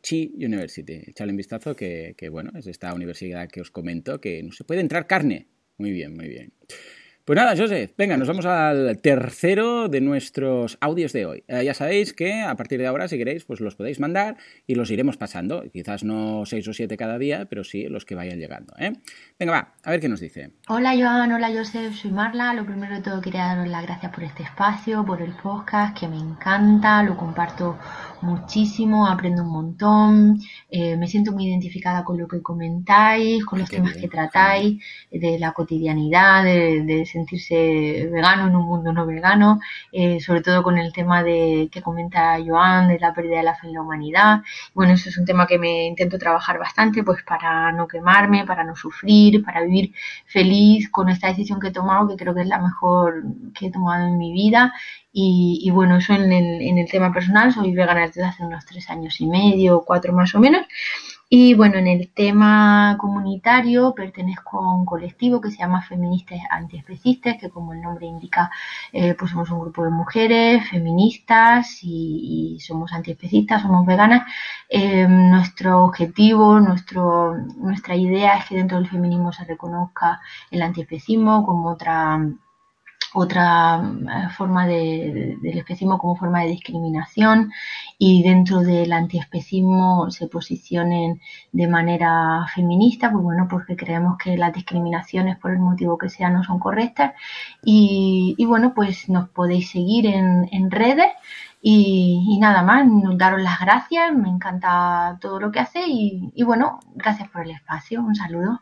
Chi 0.00 0.32
University. 0.36 1.02
Echale 1.06 1.32
un 1.32 1.36
vistazo 1.36 1.74
que, 1.74 2.14
que, 2.16 2.28
bueno, 2.28 2.52
es 2.54 2.66
esta 2.66 2.94
universidad 2.94 3.48
que 3.48 3.60
os 3.60 3.70
comento 3.70 4.20
que 4.20 4.42
no 4.42 4.52
se 4.52 4.64
puede 4.64 4.80
entrar 4.80 5.06
carne. 5.06 5.48
Muy 5.76 5.90
bien, 5.90 6.14
muy 6.14 6.28
bien. 6.28 6.52
Pues 7.28 7.36
nada, 7.36 7.54
Joseph, 7.54 7.92
venga, 7.98 8.16
nos 8.16 8.26
vamos 8.26 8.46
al 8.46 9.02
tercero 9.02 9.90
de 9.90 10.00
nuestros 10.00 10.78
audios 10.80 11.12
de 11.12 11.26
hoy. 11.26 11.44
Eh, 11.46 11.62
ya 11.62 11.74
sabéis 11.74 12.14
que 12.14 12.40
a 12.40 12.54
partir 12.56 12.80
de 12.80 12.86
ahora, 12.86 13.06
si 13.06 13.18
queréis, 13.18 13.44
pues 13.44 13.60
los 13.60 13.74
podéis 13.74 14.00
mandar 14.00 14.38
y 14.66 14.76
los 14.76 14.90
iremos 14.90 15.18
pasando. 15.18 15.62
Quizás 15.70 16.04
no 16.04 16.46
seis 16.46 16.66
o 16.68 16.72
siete 16.72 16.96
cada 16.96 17.18
día, 17.18 17.44
pero 17.44 17.64
sí 17.64 17.86
los 17.86 18.06
que 18.06 18.14
vayan 18.14 18.38
llegando. 18.38 18.72
¿eh? 18.78 18.94
Venga, 19.38 19.52
va, 19.52 19.74
a 19.84 19.90
ver 19.90 20.00
qué 20.00 20.08
nos 20.08 20.20
dice. 20.20 20.52
Hola, 20.68 20.94
Joan, 20.96 21.30
hola, 21.30 21.50
Joseph, 21.52 21.92
soy 21.92 22.12
Marla. 22.12 22.54
Lo 22.54 22.64
primero 22.64 22.94
de 22.94 23.02
todo, 23.02 23.20
quería 23.20 23.44
daros 23.44 23.68
las 23.68 23.82
gracias 23.82 24.10
por 24.10 24.24
este 24.24 24.44
espacio, 24.44 25.04
por 25.04 25.20
el 25.20 25.34
podcast, 25.34 26.00
que 26.00 26.08
me 26.08 26.16
encanta, 26.16 27.02
lo 27.02 27.14
comparto 27.18 27.76
muchísimo, 28.22 29.06
aprendo 29.06 29.42
un 29.42 29.50
montón, 29.50 30.40
eh, 30.70 30.96
me 30.96 31.06
siento 31.06 31.32
muy 31.32 31.46
identificada 31.46 32.04
con 32.04 32.18
lo 32.18 32.28
que 32.28 32.42
comentáis, 32.42 33.44
con 33.44 33.58
los 33.58 33.68
temas 33.68 33.94
que 33.96 34.08
tratáis, 34.08 34.82
de 35.10 35.38
la 35.38 35.52
cotidianidad, 35.52 36.44
de, 36.44 36.82
de 36.82 37.06
sentirse 37.06 38.08
vegano 38.12 38.48
en 38.48 38.56
un 38.56 38.66
mundo 38.66 38.92
no 38.92 39.06
vegano, 39.06 39.60
eh, 39.92 40.20
sobre 40.20 40.42
todo 40.42 40.62
con 40.62 40.78
el 40.78 40.92
tema 40.92 41.22
de 41.22 41.68
que 41.72 41.82
comenta 41.82 42.36
Joan 42.44 42.88
de 42.88 42.98
la 42.98 43.12
pérdida 43.14 43.38
de 43.38 43.44
la 43.44 43.54
fe 43.54 43.68
en 43.68 43.74
la 43.74 43.82
humanidad. 43.82 44.42
Bueno, 44.74 44.92
eso 44.94 45.08
es 45.08 45.18
un 45.18 45.24
tema 45.24 45.46
que 45.46 45.58
me 45.58 45.86
intento 45.86 46.18
trabajar 46.18 46.58
bastante, 46.58 47.02
pues 47.02 47.22
para 47.22 47.72
no 47.72 47.86
quemarme, 47.88 48.44
para 48.46 48.64
no 48.64 48.76
sufrir, 48.76 49.44
para 49.44 49.62
vivir 49.62 49.92
feliz 50.26 50.88
con 50.90 51.08
esta 51.08 51.28
decisión 51.28 51.60
que 51.60 51.68
he 51.68 51.72
tomado, 51.72 52.08
que 52.08 52.16
creo 52.16 52.34
que 52.34 52.42
es 52.42 52.48
la 52.48 52.58
mejor 52.58 53.22
que 53.54 53.66
he 53.66 53.70
tomado 53.70 54.06
en 54.06 54.18
mi 54.18 54.32
vida. 54.32 54.72
Y, 55.12 55.70
bueno, 55.72 55.96
eso 55.96 56.12
en 56.12 56.30
el, 56.32 56.60
en 56.62 56.78
el 56.78 56.88
tema 56.90 57.12
personal, 57.12 57.52
soy 57.52 57.74
vegana 57.74 58.06
desde 58.06 58.24
hace 58.24 58.44
unos 58.44 58.64
tres 58.66 58.88
años 58.90 59.20
y 59.20 59.26
medio, 59.26 59.82
cuatro 59.84 60.12
más 60.12 60.34
o 60.34 60.40
menos. 60.40 60.66
Y 61.30 61.52
bueno, 61.52 61.76
en 61.76 61.86
el 61.88 62.10
tema 62.14 62.96
comunitario 62.98 63.94
pertenezco 63.94 64.64
a 64.64 64.74
un 64.74 64.86
colectivo 64.86 65.42
que 65.42 65.50
se 65.50 65.58
llama 65.58 65.82
Feministas 65.82 66.40
Antiespecistas, 66.50 67.36
que 67.38 67.50
como 67.50 67.74
el 67.74 67.82
nombre 67.82 68.06
indica, 68.06 68.50
eh, 68.92 69.14
pues 69.14 69.32
somos 69.32 69.50
un 69.50 69.60
grupo 69.60 69.84
de 69.84 69.90
mujeres 69.90 70.66
feministas 70.70 71.80
y, 71.82 72.58
somos 72.60 72.92
antiespecistas, 72.94 73.60
somos 73.62 73.84
veganas. 73.86 74.22
Eh, 74.70 75.06
nuestro 75.06 75.84
objetivo, 75.84 76.60
nuestro, 76.60 77.36
nuestra 77.58 77.94
idea 77.94 78.38
es 78.38 78.46
que 78.46 78.56
dentro 78.56 78.78
del 78.78 78.88
feminismo 78.88 79.30
se 79.32 79.44
reconozca 79.44 80.20
el 80.50 80.62
antiespecismo 80.62 81.44
como 81.44 81.70
otra 81.70 82.18
otra 83.14 83.80
eh, 83.80 84.28
forma 84.36 84.66
de, 84.66 85.36
del 85.40 85.58
especismo 85.58 85.98
como 85.98 86.16
forma 86.16 86.42
de 86.42 86.50
discriminación 86.50 87.50
y 87.98 88.22
dentro 88.22 88.60
del 88.60 88.92
antiespecismo 88.92 90.10
se 90.10 90.28
posicionen 90.28 91.20
de 91.52 91.68
manera 91.68 92.46
feminista, 92.54 93.10
pues 93.10 93.22
bueno, 93.22 93.46
porque 93.50 93.76
creemos 93.76 94.18
que 94.22 94.36
las 94.36 94.52
discriminaciones 94.52 95.38
por 95.38 95.52
el 95.52 95.58
motivo 95.58 95.98
que 95.98 96.08
sea 96.08 96.30
no 96.30 96.44
son 96.44 96.58
correctas 96.58 97.14
y, 97.62 98.36
bueno, 98.46 98.72
pues 98.74 99.08
nos 99.08 99.28
podéis 99.30 99.70
seguir 99.70 100.06
en, 100.06 100.48
en 100.52 100.70
redes 100.70 101.12
y, 101.60 102.38
nada 102.40 102.62
más, 102.62 102.86
daros 103.16 103.42
las 103.42 103.60
gracias, 103.60 104.14
me 104.14 104.28
encanta 104.28 105.18
todo 105.20 105.40
lo 105.40 105.50
que 105.50 105.60
hace 105.60 105.80
y, 105.86 106.42
bueno, 106.44 106.78
gracias 106.94 107.28
por 107.30 107.42
el 107.42 107.50
espacio, 107.50 108.00
un 108.00 108.14
saludo. 108.14 108.60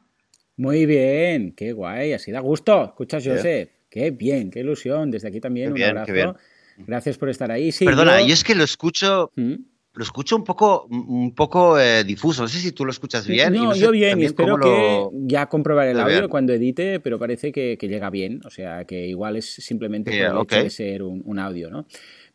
Muy 0.57 0.87
bien, 0.87 1.53
qué 1.55 1.73
guay, 1.73 2.15
así 2.15 2.33
da 2.33 2.41
gusto. 2.41 2.85
Escuchas, 2.85 3.27
José. 3.27 3.76
Qué 3.89 4.11
bien, 4.11 4.51
qué 4.51 4.61
ilusión. 4.61 5.11
Desde 5.11 5.29
aquí 5.29 5.41
también 5.41 5.73
un 5.73 5.83
abrazo. 5.83 6.37
Gracias 6.79 7.17
por 7.17 7.29
estar 7.29 7.51
ahí. 7.51 7.71
Perdona, 7.73 8.21
yo... 8.21 8.33
es 8.33 8.45
que 8.45 8.55
lo 8.55 8.65
escucho. 8.65 9.31
¿Mm? 9.37 9.55
Lo 9.95 10.03
escucho 10.03 10.37
un 10.37 10.45
poco, 10.45 10.85
un 10.91 11.35
poco 11.35 11.81
eh, 11.81 12.05
difuso. 12.05 12.43
No 12.43 12.49
sé 12.49 12.59
si 12.59 12.73
tú 12.73 12.85
lo 12.85 12.91
escuchas 12.91 13.27
bien. 13.27 13.55
No, 13.55 13.75
yo 13.75 13.91
bien, 13.91 14.21
y 14.21 14.27
espero 14.27 14.59
que 14.59 15.09
ya 15.27 15.47
comprobaré 15.47 15.93
el 15.93 16.01
audio 16.01 16.29
cuando 16.29 16.53
edite, 16.53 17.01
pero 17.01 17.19
parece 17.19 17.51
que, 17.51 17.79
llega 17.81 18.11
bien. 18.11 18.43
O 18.45 18.51
sea, 18.51 18.85
que 18.85 19.07
igual 19.07 19.37
es 19.37 19.47
simplemente 19.47 20.11
por 20.11 20.37
el 20.37 20.43
hecho 20.43 20.63
de 20.65 20.71
ser 20.71 21.03
un, 21.03 21.23
un 21.25 21.39
audio, 21.39 21.71
¿no? 21.71 21.87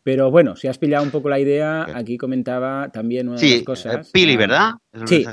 Pero 0.02 0.30
bueno, 0.30 0.56
si 0.56 0.66
has 0.66 0.78
pillado 0.78 1.04
un 1.04 1.12
poco 1.12 1.28
la 1.28 1.38
idea, 1.38 1.86
aquí 1.94 2.18
comentaba 2.18 2.90
también 2.90 3.28
una 3.28 3.40
de 3.40 3.48
las 3.48 3.62
cosas. 3.62 4.10
Pili, 4.10 4.36
¿verdad? 4.36 4.72
Sí, 5.06 5.24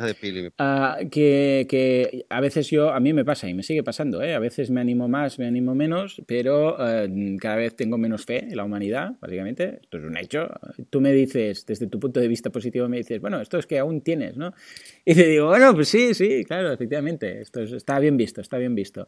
ah, 0.58 0.98
que, 1.12 1.68
que, 1.70 2.26
a 2.30 2.40
veces 2.40 2.70
yo, 2.70 2.92
a 2.92 3.00
mí 3.00 3.14
me 3.14 3.26
pasa 3.26 3.50
y 3.50 3.54
me 3.54 3.64
sigue 3.64 3.84
pasando, 3.84 4.22
¿eh? 4.22 4.34
a 4.34 4.40
veces 4.40 4.70
me 4.72 4.80
animo 4.80 5.08
más, 5.08 5.38
me 5.38 5.48
animo 5.48 5.76
menos, 5.76 6.22
pero 6.26 6.78
eh, 6.80 7.38
cada 7.40 7.58
vez 7.58 7.76
tengo 7.76 7.98
menos 7.98 8.26
fe 8.26 8.46
en 8.46 8.56
la 8.56 8.64
humanidad, 8.64 9.14
básicamente. 9.20 9.80
Esto 9.82 9.98
es 9.98 10.04
un 10.06 10.18
hecho. 10.18 10.50
Tú 10.90 11.02
me 11.02 11.12
dices, 11.12 11.66
desde 11.66 11.88
tu 11.88 12.00
punto 12.00 12.20
de 12.20 12.28
vista 12.28 12.50
positivo, 12.50 12.88
me 12.88 12.98
dices, 12.98 13.20
bueno, 13.20 13.42
esto 13.42 13.58
es 13.58 13.68
que 13.68 13.80
aún 13.80 14.02
tienes, 14.02 14.38
¿no? 14.38 14.54
Y 15.06 15.16
te 15.16 15.28
digo, 15.28 15.48
bueno, 15.48 15.74
pues 15.74 15.90
sí, 15.90 16.14
sí, 16.14 16.44
claro, 16.46 16.72
efectivamente, 16.72 17.42
esto 17.42 17.62
está 17.62 18.00
bien 18.00 18.16
visto, 18.18 18.42
está 18.42 18.58
bien 18.58 18.76
visto. 18.76 19.08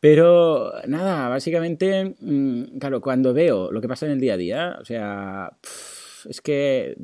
Pero 0.00 0.72
nada, 0.86 1.28
básicamente, 1.28 2.14
mm, 2.20 2.78
claro, 2.78 3.00
cuando 3.00 3.34
veo 3.34 3.70
lo 3.70 3.80
que 3.80 3.88
pasa 3.88 4.06
en 4.06 4.12
el 4.12 4.20
día 4.20 4.34
a 4.34 4.36
día, 4.38 4.78
o 4.80 4.84
sea, 4.84 5.52
es 6.28 6.40
que, 6.40 6.96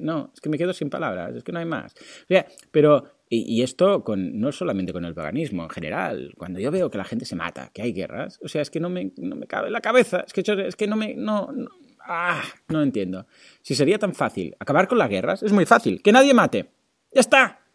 no, 0.00 0.30
es 0.34 0.40
que 0.40 0.48
me 0.48 0.58
quedo 0.58 0.72
sin 0.72 0.90
palabras, 0.90 1.34
es 1.34 1.44
que 1.44 1.52
no 1.52 1.58
hay 1.58 1.64
más. 1.64 1.94
O 1.94 2.26
sea, 2.28 2.46
pero 2.70 3.04
y, 3.28 3.62
esto 3.62 4.04
con, 4.04 4.38
no 4.38 4.52
solamente 4.52 4.92
con 4.92 5.04
el 5.04 5.14
paganismo, 5.14 5.64
en 5.64 5.70
general. 5.70 6.32
Cuando 6.36 6.60
yo 6.60 6.70
veo 6.70 6.90
que 6.90 6.98
la 6.98 7.04
gente 7.04 7.24
se 7.24 7.34
mata, 7.34 7.70
que 7.74 7.82
hay 7.82 7.92
guerras, 7.92 8.38
o 8.42 8.48
sea, 8.48 8.62
es 8.62 8.70
que 8.70 8.78
no 8.78 8.88
me, 8.88 9.12
no 9.16 9.34
me 9.34 9.46
cabe 9.46 9.66
en 9.66 9.72
la 9.72 9.80
cabeza. 9.80 10.24
Es 10.26 10.32
que, 10.32 10.42
es 10.66 10.76
que 10.76 10.86
no 10.86 10.96
me. 10.96 11.14
No, 11.14 11.48
ah, 12.00 12.42
no 12.68 12.82
entiendo. 12.82 13.26
Si 13.62 13.74
sería 13.74 13.98
tan 13.98 14.14
fácil 14.14 14.54
acabar 14.60 14.86
con 14.86 14.98
las 14.98 15.10
guerras, 15.10 15.42
es 15.42 15.52
muy 15.52 15.66
fácil. 15.66 16.02
Que 16.02 16.12
nadie 16.12 16.34
mate. 16.34 16.70
¡Ya 17.12 17.20
está! 17.20 17.65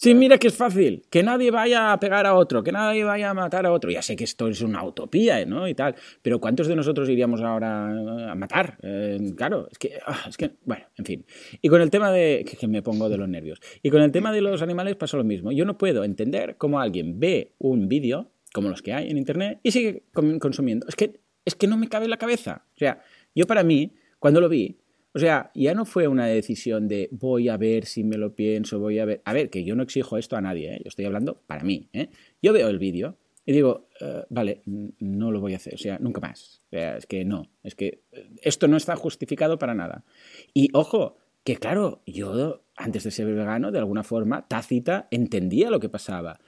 Sí, 0.00 0.14
mira 0.14 0.38
que 0.38 0.46
es 0.46 0.54
fácil, 0.54 1.02
que 1.10 1.24
nadie 1.24 1.50
vaya 1.50 1.92
a 1.92 1.98
pegar 1.98 2.24
a 2.24 2.36
otro, 2.36 2.62
que 2.62 2.70
nadie 2.70 3.02
vaya 3.02 3.30
a 3.30 3.34
matar 3.34 3.66
a 3.66 3.72
otro. 3.72 3.90
Ya 3.90 4.00
sé 4.00 4.14
que 4.14 4.22
esto 4.22 4.46
es 4.46 4.62
una 4.62 4.84
utopía, 4.84 5.44
¿no? 5.44 5.66
Y 5.66 5.74
tal, 5.74 5.96
pero 6.22 6.38
¿cuántos 6.38 6.68
de 6.68 6.76
nosotros 6.76 7.08
iríamos 7.08 7.42
ahora 7.42 8.30
a 8.30 8.34
matar? 8.36 8.78
Eh, 8.80 9.18
claro, 9.36 9.66
es 9.68 9.76
que, 9.76 9.98
ah, 10.06 10.26
es 10.28 10.36
que, 10.36 10.52
bueno, 10.64 10.84
en 10.96 11.04
fin. 11.04 11.26
Y 11.60 11.68
con 11.68 11.80
el 11.80 11.90
tema 11.90 12.12
de, 12.12 12.44
que, 12.44 12.68
me 12.68 12.80
pongo 12.80 13.08
de 13.08 13.16
los 13.16 13.28
nervios, 13.28 13.60
y 13.82 13.90
con 13.90 14.00
el 14.00 14.12
tema 14.12 14.30
de 14.30 14.40
los 14.40 14.62
animales 14.62 14.94
pasa 14.94 15.16
lo 15.16 15.24
mismo. 15.24 15.50
Yo 15.50 15.64
no 15.64 15.76
puedo 15.76 16.04
entender 16.04 16.54
cómo 16.58 16.78
alguien 16.78 17.18
ve 17.18 17.56
un 17.58 17.88
vídeo, 17.88 18.30
como 18.52 18.68
los 18.68 18.82
que 18.82 18.92
hay 18.92 19.10
en 19.10 19.18
Internet, 19.18 19.58
y 19.64 19.72
sigue 19.72 20.04
consumiendo. 20.12 20.86
Es 20.86 20.94
que, 20.94 21.18
es 21.44 21.56
que 21.56 21.66
no 21.66 21.76
me 21.76 21.88
cabe 21.88 22.04
en 22.04 22.10
la 22.10 22.18
cabeza. 22.18 22.66
O 22.76 22.78
sea, 22.78 23.02
yo 23.34 23.48
para 23.48 23.64
mí, 23.64 23.96
cuando 24.20 24.40
lo 24.40 24.48
vi, 24.48 24.78
o 25.14 25.18
sea, 25.18 25.50
ya 25.54 25.74
no 25.74 25.84
fue 25.84 26.06
una 26.06 26.26
decisión 26.26 26.86
de 26.86 27.08
voy 27.10 27.48
a 27.48 27.56
ver 27.56 27.86
si 27.86 28.04
me 28.04 28.18
lo 28.18 28.34
pienso, 28.34 28.78
voy 28.78 28.98
a 28.98 29.04
ver. 29.04 29.22
A 29.24 29.32
ver, 29.32 29.50
que 29.50 29.64
yo 29.64 29.74
no 29.74 29.82
exijo 29.82 30.18
esto 30.18 30.36
a 30.36 30.40
nadie, 30.40 30.74
¿eh? 30.74 30.80
yo 30.84 30.88
estoy 30.88 31.06
hablando 31.06 31.40
para 31.46 31.64
mí. 31.64 31.88
¿eh? 31.92 32.10
Yo 32.42 32.52
veo 32.52 32.68
el 32.68 32.78
vídeo 32.78 33.16
y 33.46 33.52
digo, 33.52 33.88
eh, 34.00 34.24
vale, 34.28 34.62
no 34.66 35.30
lo 35.32 35.40
voy 35.40 35.54
a 35.54 35.56
hacer, 35.56 35.74
o 35.74 35.78
sea, 35.78 35.98
nunca 35.98 36.20
más. 36.20 36.60
O 36.66 36.68
sea, 36.70 36.98
es 36.98 37.06
que 37.06 37.24
no, 37.24 37.50
es 37.62 37.74
que 37.74 38.02
eh, 38.12 38.28
esto 38.42 38.68
no 38.68 38.76
está 38.76 38.96
justificado 38.96 39.58
para 39.58 39.74
nada. 39.74 40.04
Y 40.52 40.68
ojo, 40.74 41.16
que 41.42 41.56
claro, 41.56 42.02
yo 42.06 42.62
antes 42.76 43.04
de 43.04 43.10
ser 43.10 43.26
vegano, 43.26 43.72
de 43.72 43.78
alguna 43.78 44.04
forma, 44.04 44.46
tácita, 44.46 45.08
entendía 45.10 45.70
lo 45.70 45.80
que 45.80 45.88
pasaba. 45.88 46.38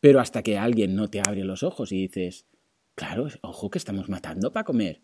Pero 0.00 0.20
hasta 0.20 0.42
que 0.42 0.58
alguien 0.58 0.94
no 0.94 1.08
te 1.08 1.20
abre 1.20 1.44
los 1.44 1.62
ojos 1.62 1.92
y 1.92 2.02
dices, 2.02 2.46
claro, 2.94 3.28
ojo 3.40 3.70
que 3.70 3.78
estamos 3.78 4.10
matando 4.10 4.52
para 4.52 4.64
comer. 4.64 5.00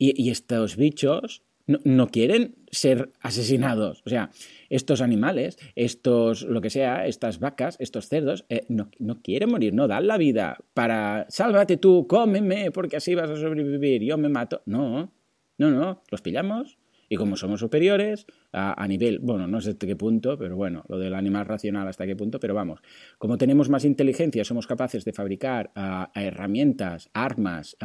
y 0.00 0.30
estos 0.30 0.76
bichos 0.76 1.42
no, 1.68 2.08
quieren 2.08 2.56
ser 2.70 3.12
asesinados. 3.20 4.02
O 4.06 4.08
sea, 4.08 4.30
estos 4.70 5.00
animales, 5.02 5.58
estos, 5.76 6.42
lo 6.42 6.60
que 6.60 6.70
sea, 6.70 7.06
estas 7.06 7.38
vacas, 7.38 7.76
estos 7.78 8.08
cerdos, 8.08 8.46
eh, 8.48 8.64
no, 8.68 8.90
no, 8.98 9.20
quieren 9.20 9.50
morir, 9.50 9.74
no 9.74 9.86
dan 9.86 10.06
la 10.06 10.16
vida 10.16 10.58
para, 10.74 11.26
sálvate 11.28 11.76
tú, 11.76 12.06
cómeme, 12.08 12.70
porque 12.70 12.96
así 12.96 13.14
vas 13.14 13.30
a 13.30 13.36
sobrevivir, 13.36 14.02
yo 14.02 14.16
me 14.16 14.28
mato. 14.28 14.62
No, 14.64 15.12
no, 15.58 15.70
no, 15.70 16.02
los 16.10 16.22
pillamos, 16.22 16.78
y 17.08 17.16
como 17.16 17.36
somos 17.36 17.60
superiores 17.60 18.26
a, 18.52 18.86
nivel, 18.88 19.18
bueno, 19.20 19.46
no 19.46 19.60
sé 19.60 19.70
hasta 19.70 19.86
qué 19.86 19.96
punto, 19.96 20.38
pero 20.38 20.56
bueno, 20.56 20.84
lo 20.88 20.98
del 20.98 21.14
animal 21.14 21.46
racional 21.46 21.88
hasta 21.88 22.06
qué 22.06 22.16
punto, 22.16 22.40
pero 22.40 22.54
vamos, 22.54 22.80
como 23.18 23.38
tenemos 23.38 23.68
más 23.68 23.84
inteligencia, 23.84 24.44
somos 24.44 24.66
capaces 24.66 25.04
de 25.04 25.12
fabricar 25.12 25.70
herramientas, 26.14 27.10
armas, 27.12 27.76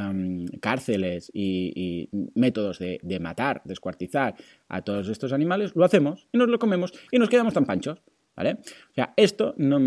cárceles 0.62 1.32
y, 1.34 2.10
métodos 2.36 2.80
de, 2.80 3.20
matar, 3.20 3.62
descuartizar 3.66 4.36
a 4.68 4.82
todos 4.82 5.08
estos 5.10 5.34
animales, 5.34 5.76
lo 5.76 5.86
hacemos 5.86 6.28
y 6.32 6.38
nos 6.38 6.50
lo 6.50 6.60
comemos 6.60 6.94
y 7.12 7.20
nos 7.20 7.30
quedamos 7.30 7.54
tan 7.54 7.66
panchos, 7.66 8.02
¿vale? 8.36 8.54
O 8.92 8.94
sea, 8.94 9.14
esto 9.16 9.54
no, 9.58 9.80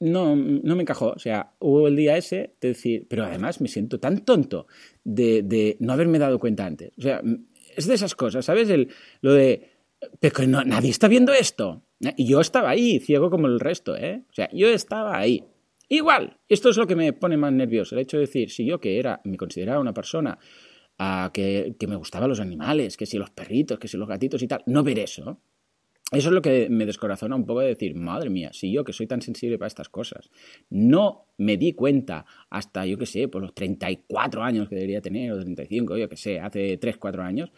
no, 0.00 0.36
no, 0.36 0.76
me 0.76 0.82
encajó. 0.82 1.10
O 1.10 1.18
sea, 1.18 1.52
hubo 1.60 1.88
el 1.88 1.96
día 1.96 2.16
ese 2.16 2.54
de 2.60 2.68
decir, 2.68 3.06
pero 3.08 3.24
además 3.24 3.60
me 3.60 3.68
siento 3.68 4.00
tan 4.00 4.24
tonto 4.24 4.66
de, 5.04 5.42
de, 5.42 5.76
no 5.80 5.92
haberme 5.92 6.18
dado 6.18 6.38
cuenta 6.38 6.66
antes. 6.66 6.92
O 6.98 7.02
sea, 7.02 7.22
es 7.76 7.86
de 7.86 7.94
esas 7.94 8.14
cosas, 8.14 8.44
¿sabes? 8.44 8.70
El, 8.70 8.88
lo 9.20 9.32
de, 9.32 9.70
pero 10.20 10.46
no, 10.46 10.64
nadie 10.64 10.90
está 10.90 11.08
viendo 11.08 11.32
esto. 11.32 11.82
Y 12.16 12.26
yo 12.26 12.40
estaba 12.40 12.70
ahí, 12.70 13.00
ciego 13.00 13.30
como 13.30 13.46
el 13.46 13.60
resto, 13.60 13.96
¿eh? 13.96 14.24
O 14.28 14.32
sea, 14.32 14.48
yo 14.52 14.68
estaba 14.68 15.16
ahí. 15.16 15.44
Igual, 15.88 16.38
esto 16.48 16.70
es 16.70 16.76
lo 16.76 16.86
que 16.86 16.96
me 16.96 17.12
pone 17.12 17.36
más 17.36 17.52
nervioso, 17.52 17.94
el 17.94 18.02
hecho 18.02 18.16
de 18.16 18.22
decir, 18.22 18.50
si 18.50 18.64
yo 18.64 18.80
que 18.80 18.98
era, 18.98 19.20
me 19.24 19.36
consideraba 19.36 19.80
una 19.80 19.92
persona 19.92 20.38
uh, 20.98 21.30
que, 21.30 21.76
que 21.78 21.86
me 21.86 21.96
gustaban 21.96 22.28
los 22.28 22.40
animales, 22.40 22.96
que 22.96 23.06
si 23.06 23.18
los 23.18 23.30
perritos, 23.30 23.78
que 23.78 23.88
si 23.88 23.96
los 23.96 24.08
gatitos 24.08 24.42
y 24.42 24.48
tal, 24.48 24.62
no 24.66 24.82
ver 24.82 24.98
eso, 24.98 25.40
eso 26.12 26.28
es 26.28 26.34
lo 26.34 26.42
que 26.42 26.68
me 26.68 26.86
descorazona 26.86 27.34
un 27.34 27.46
poco 27.46 27.60
de 27.60 27.68
decir, 27.68 27.94
madre 27.94 28.30
mía, 28.30 28.50
si 28.52 28.70
yo 28.70 28.84
que 28.84 28.92
soy 28.92 29.06
tan 29.06 29.22
sensible 29.22 29.58
para 29.58 29.68
estas 29.68 29.88
cosas, 29.88 30.30
no 30.70 31.26
me 31.38 31.56
di 31.56 31.72
cuenta 31.72 32.26
hasta, 32.50 32.84
yo 32.86 32.98
que 32.98 33.06
sé, 33.06 33.26
por 33.28 33.42
los 33.42 33.54
34 33.54 34.42
años 34.42 34.68
que 34.68 34.74
debería 34.74 35.00
tener, 35.00 35.32
o 35.32 35.40
35, 35.40 35.96
yo 35.96 36.08
que 36.08 36.16
sé, 36.16 36.40
hace 36.40 36.76
3, 36.76 36.98
4 36.98 37.22
años, 37.22 37.50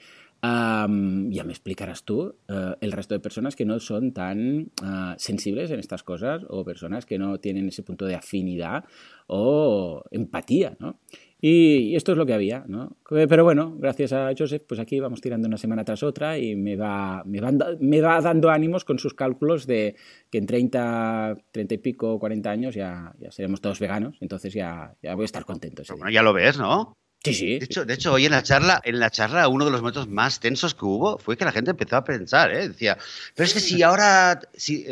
ya 0.42 1.44
me 1.44 1.52
explicarás 1.52 2.04
tú 2.04 2.36
eh, 2.48 2.74
el 2.80 2.92
resto 2.92 3.14
de 3.14 3.20
personas 3.20 3.56
que 3.56 3.64
no 3.64 3.80
son 3.80 4.12
tan 4.12 4.70
ah, 4.82 5.14
sensibles 5.18 5.70
en 5.70 5.80
estas 5.80 6.02
cosas 6.02 6.42
o 6.48 6.64
personas 6.64 7.04
que 7.04 7.18
no 7.18 7.40
tienen 7.40 7.68
ese 7.68 7.82
punto 7.82 8.04
de 8.04 8.14
afinidad 8.14 8.84
o 9.26 10.04
empatía, 10.10 10.76
¿no? 10.78 11.00
Y 11.48 11.94
esto 11.94 12.10
es 12.10 12.18
lo 12.18 12.26
que 12.26 12.34
había, 12.34 12.64
¿no? 12.66 12.96
Pero 13.08 13.44
bueno, 13.44 13.76
gracias 13.78 14.12
a 14.12 14.32
Joseph, 14.36 14.64
pues 14.66 14.80
aquí 14.80 14.98
vamos 14.98 15.20
tirando 15.20 15.46
una 15.46 15.58
semana 15.58 15.84
tras 15.84 16.02
otra 16.02 16.36
y 16.38 16.56
me 16.56 16.74
va, 16.74 17.22
me 17.24 17.40
me 17.78 18.00
va 18.00 18.20
dando 18.20 18.50
ánimos 18.50 18.84
con 18.84 18.98
sus 18.98 19.14
cálculos 19.14 19.64
de 19.64 19.94
que 20.28 20.38
en 20.38 20.46
30, 20.46 21.36
30 21.52 21.74
y 21.74 21.78
pico, 21.78 22.18
40 22.18 22.50
años 22.50 22.74
ya, 22.74 23.14
ya 23.20 23.30
seremos 23.30 23.60
todos 23.60 23.78
veganos, 23.78 24.16
entonces 24.20 24.52
ya, 24.52 24.96
ya 25.00 25.14
voy 25.14 25.22
a 25.22 25.26
estar 25.26 25.44
contento. 25.44 25.84
Bueno, 25.90 26.10
ya 26.10 26.24
lo 26.24 26.32
ves, 26.32 26.58
¿no? 26.58 26.94
Sí, 27.26 27.34
sí. 27.34 27.58
De 27.58 27.64
hecho, 27.64 27.84
de 27.84 27.94
hecho, 27.94 28.12
hoy 28.12 28.26
en 28.26 28.32
la 28.32 28.42
charla, 28.42 28.80
en 28.84 28.98
la 28.98 29.10
charla, 29.10 29.48
uno 29.48 29.64
de 29.64 29.70
los 29.70 29.80
momentos 29.80 30.08
más 30.08 30.40
tensos 30.40 30.74
que 30.74 30.84
hubo 30.84 31.18
fue 31.18 31.36
que 31.36 31.44
la 31.44 31.52
gente 31.52 31.72
empezó 31.72 31.96
a 31.96 32.04
pensar, 32.04 32.52
¿eh? 32.52 32.68
Decía, 32.68 32.96
pero 33.34 33.46
es 33.46 33.54
que 33.54 33.60
si 33.60 33.82
ahora, 33.82 34.40
si, 34.54 34.86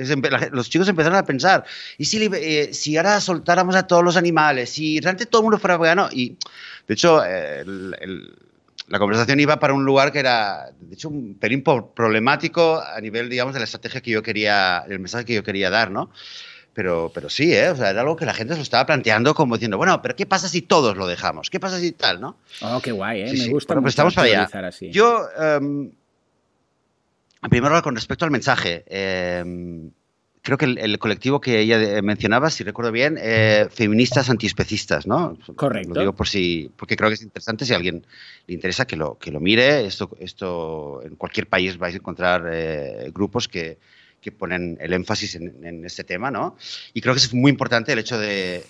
los 0.53 0.69
chicos 0.69 0.89
empezaron 0.89 1.19
a 1.19 1.25
pensar, 1.25 1.65
¿y 1.99 2.05
si, 2.05 2.29
eh, 2.33 2.71
si 2.73 2.97
ahora 2.97 3.21
soltáramos 3.21 3.77
a 3.77 3.87
todos 3.87 4.03
los 4.03 4.17
animales? 4.17 4.71
Si 4.71 5.01
realmente 5.01 5.27
todo 5.27 5.43
el 5.43 5.45
mundo 5.45 5.59
fuera 5.59 5.77
vegano, 5.77 6.09
y 6.13 6.37
de 6.87 6.95
hecho, 6.95 7.25
el, 7.25 8.35
la 8.89 8.99
conversación 8.99 9.41
iba 9.41 9.59
para 9.59 9.73
un 9.73 9.85
lugar 9.85 10.13
que 10.13 10.19
era, 10.19 10.71
de 10.79 10.95
hecho, 10.95 11.09
un 11.09 11.35
pelín 11.35 11.63
problemático 11.63 12.81
a 12.81 13.01
nivel, 13.01 13.31
digamos, 13.31 13.55
de 13.55 13.61
la 13.61 13.65
estrategia 13.65 14.01
que 14.01 14.11
yo 14.11 14.23
quería, 14.23 14.85
el 14.89 14.99
mensaje 14.99 15.25
que 15.25 15.35
yo 15.35 15.43
quería 15.43 15.71
dar, 15.71 15.91
¿no? 15.91 16.11
Pero, 16.75 17.11
pero 17.15 17.31
sí, 17.31 17.55
¿eh? 17.55 17.71
O 17.71 17.77
sea, 17.77 17.91
era 17.91 18.01
algo 18.01 18.17
que 18.17 18.27
la 18.27 18.35
gente 18.35 18.55
se 18.55 18.59
lo 18.59 18.63
estaba 18.63 18.85
planteando 18.85 19.35
como 19.35 19.55
diciendo, 19.55 19.77
bueno, 19.77 20.03
pero 20.03 20.17
¿qué 20.17 20.27
pasa 20.27 20.49
si 20.49 20.61
todos 20.61 20.97
lo 20.97 21.07
dejamos? 21.07 21.49
¿Qué 21.49 21.61
pasa 21.61 21.79
si 21.79 21.93
tal, 21.93 22.21
no? 22.21 22.37
Oh, 22.63 22.81
qué 22.83 22.91
guay, 22.91 23.23
¿eh? 23.23 23.33
Me 23.33 23.49
gusta 23.49 23.75
pues 23.81 23.93
estamos 23.93 24.15
para 24.15 24.27
allá. 24.27 24.67
Así. 24.67 24.91
Yo, 24.91 25.27
um, 25.61 25.91
en 27.43 27.51
primer 27.51 27.71
lugar, 27.71 27.85
con 27.85 27.95
respecto 27.95 28.25
al 28.25 28.33
mensaje, 28.33 28.85
eh, 28.89 29.45
creo 30.45 30.59
que 30.59 30.67
el, 30.67 30.99
colectivo 30.99 31.41
que 31.41 31.61
ella 31.61 32.03
mencionaba, 32.03 32.51
si 32.51 32.65
recuerdo 32.65 32.91
bien, 32.91 33.17
eh, 33.21 33.67
feministas 33.71 34.29
antiespecistas, 34.29 35.07
¿no? 35.07 35.39
Correcto. 35.55 35.95
Lo 35.95 36.01
digo 36.01 36.13
por 36.13 36.29
si, 36.29 36.71
porque 36.77 36.97
creo 36.97 37.09
que 37.09 37.15
es 37.15 37.23
interesante 37.23 37.65
si 37.65 37.73
a 37.73 37.77
alguien 37.77 38.05
le 38.47 38.55
interesa 38.55 38.85
que 38.85 38.97
lo, 38.97 39.17
que 39.17 39.31
lo 39.31 39.41
mire. 39.41 39.87
Esto, 39.87 40.11
esto 40.19 41.03
en 41.05 41.17
cualquier 41.17 41.47
país 41.47 41.79
vais 41.79 41.95
a 41.95 41.99
encontrar 41.99 42.47
eh, 42.53 43.11
grupos 43.15 43.49
que, 43.49 43.79
que, 44.25 44.33
ponen 44.33 44.79
el 44.81 44.93
énfasis 44.93 45.35
en, 45.37 45.85
este 45.85 46.05
tema, 46.05 46.31
¿no? 46.31 46.57
Y 46.93 47.01
creo 47.01 47.15
que 47.15 47.21
es 47.21 47.35
muy 47.35 47.51
importante 47.51 47.93
el 47.93 47.99
hecho 47.99 48.19
de, 48.19 48.65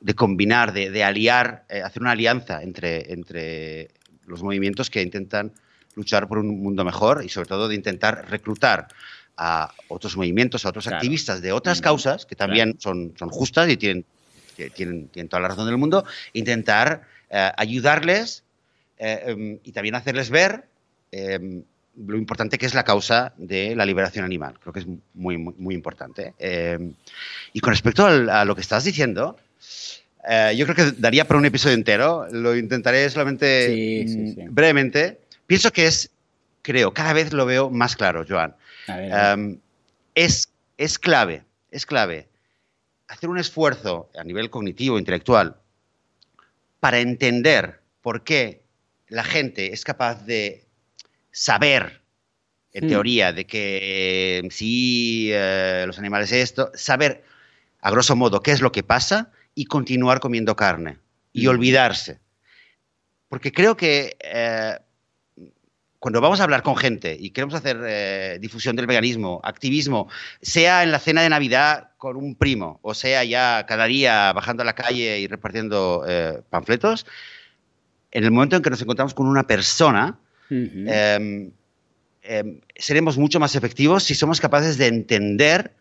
de 0.00 0.14
combinar, 0.14 0.72
de, 0.72 0.90
de 0.90 1.04
aliar, 1.04 1.64
eh, 1.68 1.82
hacer 1.82 2.02
una 2.02 2.12
alianza 2.12 2.62
entre, 2.62 3.12
entre 3.12 3.90
los 4.26 4.42
movimientos 4.42 4.90
que 4.90 5.02
intentan 5.02 5.52
luchar 5.94 6.28
por 6.28 6.38
un 6.38 6.62
mundo 6.62 6.84
mejor 6.84 7.22
y 7.24 7.28
sobre 7.28 7.48
todo 7.48 7.68
de 7.68 7.74
intentar 7.74 8.28
reclutar 8.28 8.88
a 9.36 9.72
otros 9.88 10.16
movimientos, 10.16 10.64
a 10.64 10.68
otros 10.68 10.86
activistas 10.86 11.42
de 11.42 11.52
otras 11.52 11.80
causas 11.80 12.26
que 12.26 12.36
también 12.36 12.76
son, 12.78 13.14
son 13.18 13.30
justas 13.30 13.68
y 13.68 13.76
tienen, 13.76 14.04
tienen, 14.74 15.08
tienen, 15.08 15.28
toda 15.28 15.40
la 15.42 15.48
razón 15.48 15.66
del 15.66 15.76
mundo, 15.76 16.04
intentar 16.32 17.02
eh, 17.30 17.50
ayudarles 17.56 18.44
eh, 18.98 19.24
em, 19.26 19.58
y 19.64 19.72
también 19.72 19.96
hacerles 19.96 20.30
ver 20.30 20.68
em, 21.10 21.64
lo 21.96 22.16
importante 22.16 22.58
que 22.58 22.66
es 22.66 22.74
la 22.74 22.84
causa 22.84 23.32
de 23.36 23.76
la 23.76 23.86
liberación 23.86 24.24
animal. 24.24 24.58
Creo 24.60 24.72
que 24.72 24.80
es 24.80 24.86
muy, 25.14 25.36
muy, 25.38 25.74
importante. 25.74 26.34
Em, 26.38 26.94
y 27.52 27.60
con 27.60 27.72
respecto 27.72 28.06
a 28.06 28.44
lo 28.44 28.54
que 28.54 28.60
estás 28.60 28.84
diciendo, 28.84 29.36
eh, 30.28 30.54
yo 30.56 30.66
creo 30.66 30.76
que 30.76 30.96
daría 30.98 31.26
para 31.26 31.38
un 31.38 31.46
episodio 31.46 31.74
entero. 31.74 32.26
Lo 32.30 32.56
intentaré 32.56 33.08
solamente 33.10 34.04
mm, 34.06 34.54
brevemente. 34.54 35.20
Pienso 35.46 35.72
que 35.72 35.86
es, 35.86 36.10
creo, 36.62 36.92
cada 36.92 37.12
vez 37.12 37.32
lo 37.32 37.46
veo 37.46 37.70
más 37.70 37.96
claro, 37.96 38.24
Joan. 38.28 38.54
Em, 38.88 39.58
es, 40.14 40.48
es 40.76 40.98
clave, 40.98 41.42
es 41.70 41.86
clave 41.86 42.28
hacer 43.08 43.28
un 43.30 43.38
esfuerzo 43.38 44.10
a 44.16 44.24
nivel 44.24 44.50
cognitivo, 44.50 44.98
intelectual, 44.98 45.56
para 46.80 46.98
entender 46.98 47.80
por 48.02 48.24
qué 48.24 48.62
la 49.08 49.24
gente 49.24 49.72
es 49.72 49.84
capaz 49.84 50.24
de 50.26 50.63
saber, 51.34 52.00
en 52.72 52.86
hmm. 52.86 52.88
teoría, 52.88 53.32
de 53.32 53.44
que 53.44 54.38
em, 54.38 54.50
si 54.50 55.30
eh, 55.32 55.84
los 55.86 55.98
animales 55.98 56.30
esto, 56.30 56.70
saber 56.74 57.24
a 57.80 57.90
grosso 57.90 58.14
modo 58.14 58.40
qué 58.40 58.52
es 58.52 58.60
lo 58.60 58.70
que 58.70 58.84
pasa 58.84 59.32
y 59.54 59.66
continuar 59.66 60.20
comiendo 60.20 60.54
carne 60.54 60.98
y 61.32 61.46
hmm. 61.46 61.50
olvidarse. 61.50 62.20
Porque 63.28 63.50
creo 63.50 63.76
que 63.76 64.16
eh, 64.20 64.78
cuando 65.98 66.20
vamos 66.20 66.38
a 66.38 66.44
hablar 66.44 66.62
con 66.62 66.76
gente 66.76 67.16
y 67.18 67.30
queremos 67.30 67.54
hacer 67.54 67.80
eh, 67.82 68.38
difusión 68.40 68.76
del 68.76 68.86
veganismo, 68.86 69.40
activismo, 69.42 70.08
sea 70.40 70.84
en 70.84 70.92
la 70.92 71.00
cena 71.00 71.22
de 71.22 71.30
Navidad 71.30 71.92
con 71.96 72.16
un 72.16 72.36
primo, 72.36 72.78
o 72.82 72.94
sea 72.94 73.24
ya 73.24 73.64
cada 73.66 73.86
día 73.86 74.32
bajando 74.32 74.62
a 74.62 74.66
la 74.66 74.74
calle 74.74 75.18
y 75.18 75.26
repartiendo 75.26 76.04
eh, 76.06 76.42
panfletos, 76.48 77.06
en 78.12 78.22
el 78.22 78.30
momento 78.30 78.54
en 78.54 78.62
que 78.62 78.70
nos 78.70 78.82
encontramos 78.82 79.14
con 79.14 79.26
una 79.26 79.46
persona, 79.46 80.20
em, 80.54 81.50
em, 82.22 82.60
seremos 82.76 83.18
mucho 83.18 83.40
más 83.40 83.54
efectivos 83.54 84.04
si 84.04 84.14
somos 84.14 84.40
capaces 84.40 84.78
de 84.78 84.86
entender 84.86 85.72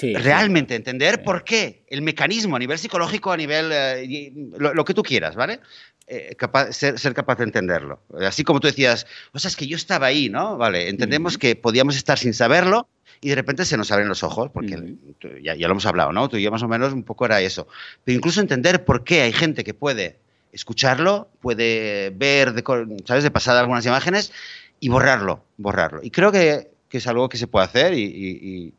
realmente 0.00 0.74
entender 0.74 1.22
por 1.22 1.44
qué, 1.44 1.84
el 1.88 2.02
mecanismo 2.02 2.56
a 2.56 2.58
nivel 2.58 2.78
psicológico, 2.78 3.30
a 3.30 3.36
nivel, 3.36 3.70
eh, 3.72 4.32
lo, 4.58 4.84
que 4.84 4.94
tú 4.94 5.02
quieras, 5.02 5.36
¿vale? 5.36 5.60
Eh, 6.06 6.34
ser, 6.70 7.14
capaz 7.14 7.36
de 7.36 7.44
entenderlo. 7.44 8.00
Así 8.20 8.42
como 8.42 8.60
tú 8.60 8.66
decías, 8.66 9.06
o 9.32 9.38
sea, 9.38 9.48
es 9.48 9.56
que 9.56 9.66
yo 9.66 9.76
estaba 9.76 10.06
ahí, 10.06 10.28
¿no? 10.28 10.56
Vale, 10.56 10.88
entendemos 10.88 11.38
que 11.38 11.56
podíamos 11.56 11.96
estar 11.96 12.18
sin 12.18 12.34
saberlo 12.34 12.88
y 13.20 13.28
de 13.28 13.34
repente 13.34 13.64
se 13.64 13.76
nos 13.76 13.92
abren 13.92 14.08
los 14.08 14.22
ojos, 14.22 14.50
porque 14.52 14.96
ya, 15.42 15.54
lo 15.54 15.70
hemos 15.70 15.86
hablado, 15.86 16.12
¿no? 16.12 16.28
Tú 16.28 16.38
y 16.38 16.42
yo 16.42 16.50
más 16.50 16.62
o 16.62 16.68
menos 16.68 16.92
un 16.92 17.04
poco 17.04 17.26
era 17.26 17.40
eso. 17.40 17.68
Pero 18.04 18.16
incluso 18.16 18.40
entender 18.40 18.84
por 18.84 19.04
qué 19.04 19.22
hay 19.22 19.32
gente 19.32 19.62
que 19.62 19.74
puede 19.74 20.18
escucharlo, 20.52 21.28
puede 21.40 22.10
ver, 22.10 22.52
de, 22.52 22.62
¿sabes?, 23.04 23.24
de 23.24 23.30
pasar 23.30 23.56
algunas 23.56 23.84
imágenes 23.86 24.32
y 24.78 24.88
borrarlo, 24.88 25.44
borrarlo. 25.56 26.00
Y 26.02 26.10
creo 26.10 26.30
que, 26.30 26.70
es 26.90 27.06
algo 27.06 27.28
que 27.28 27.38
se 27.38 27.46
puede 27.46 27.64
hacer 27.64 27.94
y 27.94 28.74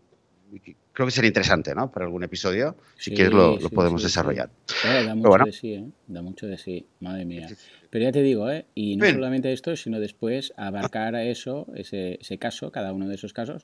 creo 0.93 1.07
que 1.07 1.11
sería 1.11 1.27
interesante, 1.27 1.73
¿no? 1.75 1.91
Para 1.91 2.05
algún 2.05 2.23
episodio, 2.23 2.75
si 2.97 3.11
quieres 3.11 3.33
lo, 3.33 3.57
podemos 3.71 4.03
desarrollar. 4.03 4.49
da 4.83 5.15
mucho 5.15 5.43
de 5.43 5.51
sí, 5.51 5.73
¿eh? 5.73 5.85
Da 6.07 6.21
mucho 6.21 6.47
de 6.47 6.57
sí, 6.57 6.85
madre 6.99 7.25
mía. 7.25 7.49
Pero 7.89 8.05
ya 8.05 8.11
te 8.11 8.21
digo, 8.21 8.49
¿eh? 8.49 8.65
Y 8.75 8.95
no 8.95 9.05
solamente 9.09 9.51
esto, 9.51 9.75
sino 9.75 9.99
después 9.99 10.53
abarcar 10.55 11.15
a 11.15 11.23
eso, 11.23 11.67
ese, 11.75 12.19
ese 12.21 12.37
caso, 12.37 12.71
cada 12.71 12.93
uno 12.93 13.07
de 13.07 13.15
esos 13.15 13.33
casos, 13.33 13.63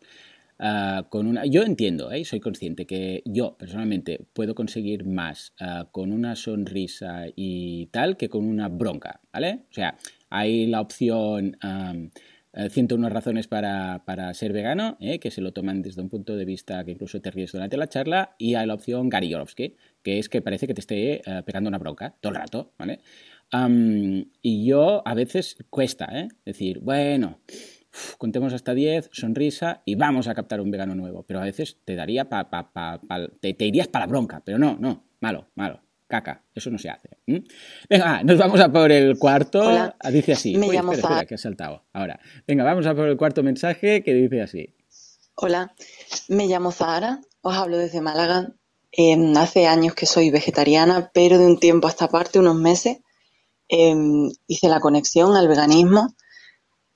ah, 0.59 1.07
con 1.09 1.27
una... 1.27 1.45
Yo 1.45 1.63
entiendo, 1.63 2.11
¿eh? 2.11 2.23
soy 2.25 2.39
consciente 2.39 2.85
que 2.85 3.23
yo 3.25 3.57
personalmente 3.57 4.25
puedo 4.33 4.55
conseguir 4.55 5.05
más 5.05 5.53
ah, 5.59 5.89
con 5.91 6.11
una 6.11 6.35
sonrisa 6.35 7.25
y 7.35 7.87
tal 7.87 8.17
que 8.17 8.29
con 8.29 8.45
una 8.45 8.67
bronca, 8.69 9.21
¿vale? 9.33 9.65
O 9.69 9.73
sea, 9.73 9.97
hay 10.29 10.67
la 10.67 10.81
opción... 10.81 11.57
101 12.53 13.07
eh, 13.07 13.09
razones 13.09 13.47
para, 13.47 14.33
ser 14.33 14.53
vegano, 14.53 14.97
eh, 14.99 15.19
que 15.19 15.31
se 15.31 15.41
lo 15.41 15.53
toman 15.53 15.81
desde 15.81 16.01
un 16.01 16.09
punto 16.09 16.35
de 16.35 16.45
vista 16.45 16.83
que 16.83 16.91
incluso 16.91 17.21
te 17.21 17.31
ríes 17.31 17.51
durante 17.51 17.77
la 17.77 17.87
charla, 17.87 18.35
y 18.37 18.55
hay 18.55 18.65
la 18.65 18.73
opción 18.73 19.09
Gary 19.09 19.29
Yorovsky, 19.29 19.75
que 20.01 20.19
es 20.19 20.29
que 20.29 20.41
parece 20.41 20.67
que 20.67 20.73
te 20.73 20.81
esté 20.81 21.21
eh, 21.25 21.43
pegando 21.45 21.67
una 21.67 21.77
bronca 21.77 22.15
todo 22.19 22.31
el 22.31 22.39
rato, 22.39 22.73
¿vale? 22.77 22.99
y 24.43 24.67
yo 24.67 25.01
a 25.07 25.15
veces 25.15 25.57
cuesta, 25.71 26.07
¿eh? 26.11 26.27
Decir, 26.45 26.81
bueno, 26.81 27.39
contemos 28.17 28.53
hasta 28.53 28.73
10, 28.73 29.09
sonrisa 29.11 29.81
y 29.85 29.95
vamos 29.95 30.27
a 30.27 30.35
captar 30.35 30.61
un 30.61 30.71
vegano 30.71 30.95
nuevo, 30.95 31.23
pero 31.23 31.39
a 31.39 31.43
veces 31.43 31.77
te 31.85 31.95
daría 31.95 32.29
pa, 32.29 32.49
pa, 32.49 32.71
pa, 32.71 32.99
te, 33.39 33.53
te 33.53 33.65
irías 33.65 33.87
para 33.87 34.05
la 34.05 34.09
bronca, 34.09 34.41
pero 34.43 34.57
no, 34.57 34.77
no, 34.79 35.03
malo, 35.19 35.47
malo 35.55 35.81
caca. 36.09 36.43
Eso 36.53 36.69
no 36.71 36.77
se 36.77 36.89
hace. 36.89 37.09
Venga, 37.87 38.23
nos 38.23 38.37
vamos 38.37 38.59
a 38.59 38.69
por 38.69 38.91
el 38.91 39.17
cuarto. 39.17 39.61
Ah, 39.63 40.11
dice 40.11 40.33
así. 40.33 40.57
Me 40.57 40.67
llamo 40.67 40.91
espera, 40.91 41.25
que 41.25 41.35
ha 41.35 41.37
saltado. 41.37 41.85
Ahora, 41.93 42.19
venga, 42.45 42.65
vamos 42.65 42.85
a 42.87 42.95
por 42.95 43.07
el 43.07 43.15
cuarto 43.15 43.43
mensaje 43.43 44.03
que 44.03 44.13
dice 44.13 44.41
así. 44.41 44.75
Hola, 45.35 45.73
me 46.27 46.47
llamo 46.47 46.71
Zahara, 46.71 47.21
os 47.41 47.55
hablo 47.55 47.77
desde 47.77 48.01
Málaga. 48.01 48.53
Em, 48.91 49.37
hace 49.37 49.67
años 49.67 49.93
que 49.93 50.07
soy 50.07 50.31
vegetariana, 50.31 51.11
pero 51.13 51.37
de 51.37 51.45
un 51.45 51.59
tiempo 51.59 51.87
a 51.87 51.91
esta 51.91 52.09
parte, 52.09 52.39
unos 52.39 52.55
meses, 52.55 52.97
em, 53.67 54.29
hice 54.47 54.67
la 54.67 54.79
conexión 54.79 55.37
al 55.37 55.47
veganismo. 55.47 56.15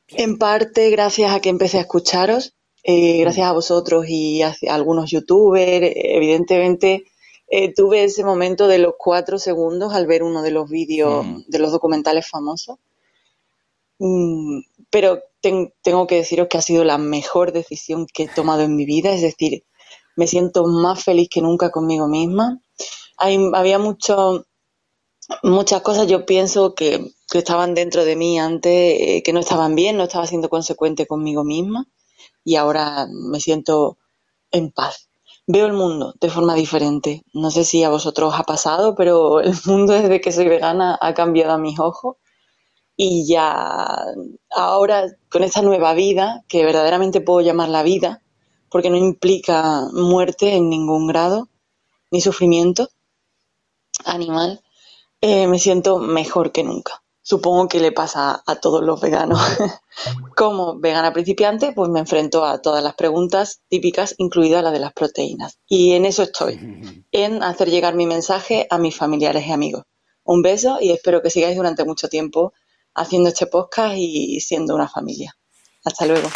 En 0.09 0.37
parte 0.37 0.89
gracias 0.89 1.31
a 1.31 1.39
que 1.39 1.49
empecé 1.49 1.77
a 1.77 1.81
escucharos, 1.81 2.53
eh, 2.83 3.19
gracias 3.19 3.47
a 3.47 3.53
vosotros 3.53 4.05
y 4.07 4.41
a 4.41 4.55
algunos 4.69 5.09
youtubers, 5.09 5.91
evidentemente 5.95 7.05
eh, 7.47 7.73
tuve 7.73 8.03
ese 8.03 8.23
momento 8.23 8.67
de 8.67 8.79
los 8.79 8.95
cuatro 8.97 9.37
segundos 9.39 9.93
al 9.93 10.07
ver 10.07 10.23
uno 10.23 10.41
de 10.41 10.51
los 10.51 10.69
vídeos 10.69 11.25
mm. 11.25 11.43
de 11.47 11.59
los 11.59 11.71
documentales 11.71 12.27
famosos. 12.27 12.79
Mm, 13.99 14.61
pero 14.89 15.21
tengo 15.81 16.07
que 16.07 16.15
deciros 16.15 16.47
que 16.49 16.57
ha 16.57 16.61
sido 16.61 16.83
la 16.83 16.97
mejor 16.97 17.51
decisión 17.51 18.07
que 18.11 18.23
he 18.23 18.27
tomado 18.27 18.61
en 18.61 18.75
mi 18.75 18.85
vida, 18.85 19.13
es 19.13 19.21
decir, 19.21 19.63
me 20.15 20.27
siento 20.27 20.65
más 20.65 21.03
feliz 21.03 21.29
que 21.29 21.41
nunca 21.41 21.71
conmigo 21.71 22.07
misma. 22.07 22.59
había 23.17 23.79
mucho, 23.79 24.45
muchas 25.41 25.81
cosas, 25.81 26.07
yo 26.07 26.25
pienso 26.25 26.75
que, 26.75 27.11
estaban 27.33 27.73
dentro 27.73 28.05
de 28.05 28.15
mí 28.15 28.37
antes, 28.37 28.71
eh, 28.71 29.23
que 29.25 29.33
no 29.33 29.39
estaban 29.39 29.73
bien, 29.73 29.97
no 29.97 30.03
estaba 30.03 30.27
siendo 30.27 30.49
consecuente 30.49 31.07
conmigo 31.07 31.43
misma 31.43 31.87
y 32.43 32.57
ahora 32.57 33.07
me 33.09 33.39
siento 33.39 33.97
en 34.51 34.71
paz 34.71 35.09
veo 35.47 35.65
el 35.65 35.73
mundo 35.73 36.13
de 36.19 36.29
forma 36.29 36.55
diferente. 36.55 37.23
No 37.33 37.51
sé 37.51 37.65
si 37.65 37.83
a 37.83 37.89
vosotros 37.89 38.33
os 38.33 38.39
ha 38.39 38.43
pasado, 38.43 38.95
pero 38.95 39.39
el 39.41 39.53
mundo 39.65 39.93
desde 39.93 40.21
que 40.21 40.31
soy 40.31 40.47
vegana 40.47 40.97
ha 40.99 41.13
cambiado 41.13 41.53
a 41.53 41.57
mis 41.57 41.79
ojos. 41.79 42.17
Y 42.95 43.25
ya 43.27 44.05
ahora 44.51 45.07
con 45.29 45.43
esta 45.43 45.61
nueva 45.63 45.93
vida, 45.95 46.43
que 46.47 46.63
verdaderamente 46.63 47.21
puedo 47.21 47.41
llamar 47.41 47.69
la 47.69 47.81
vida, 47.81 48.21
porque 48.69 48.89
no 48.91 48.97
implica 48.97 49.87
muerte 49.93 50.55
en 50.55 50.69
ningún 50.69 51.07
grado, 51.07 51.49
ni 52.11 52.21
sufrimiento 52.21 52.89
animal, 54.05 54.61
eh, 55.23 55.47
me 55.47 55.57
siento 55.57 55.99
mejor 55.99 56.51
que 56.51 56.63
nunca 56.63 57.03
supongo 57.23 57.69
que 57.69 57.79
le 57.79 57.91
pasa 57.91 58.43
a 58.45 58.55
todos 58.57 58.83
los 58.83 59.01
veganos. 59.01 59.39
Como 60.35 60.79
vegana 60.79 61.13
principiante, 61.13 61.71
pues 61.71 61.89
me 61.89 61.99
enfrento 61.99 62.45
a 62.45 62.61
todas 62.61 62.83
las 62.83 62.95
preguntas 62.95 63.61
típicas, 63.69 64.13
incluida 64.17 64.61
la 64.61 64.71
de 64.71 64.79
las 64.79 64.93
proteínas. 64.93 65.57
Y 65.67 65.93
en 65.93 66.05
eso 66.05 66.23
estoy, 66.23 67.05
en 67.11 67.41
hacer 67.41 67.69
llegar 67.69 67.95
mi 67.95 68.05
mensaje 68.05 68.67
a 68.69 68.77
mis 68.77 68.95
familiares 68.95 69.47
y 69.47 69.51
amigos. 69.51 69.83
Un 70.25 70.41
beso 70.41 70.77
y 70.79 70.91
espero 70.91 71.21
que 71.21 71.29
sigáis 71.29 71.57
durante 71.57 71.85
mucho 71.85 72.07
tiempo 72.07 72.53
haciendo 72.93 73.29
este 73.29 73.47
podcast 73.47 73.95
y 73.97 74.39
siendo 74.41 74.75
una 74.75 74.87
familia. 74.87 75.35
Hasta 75.83 76.05
luego. 76.05 76.29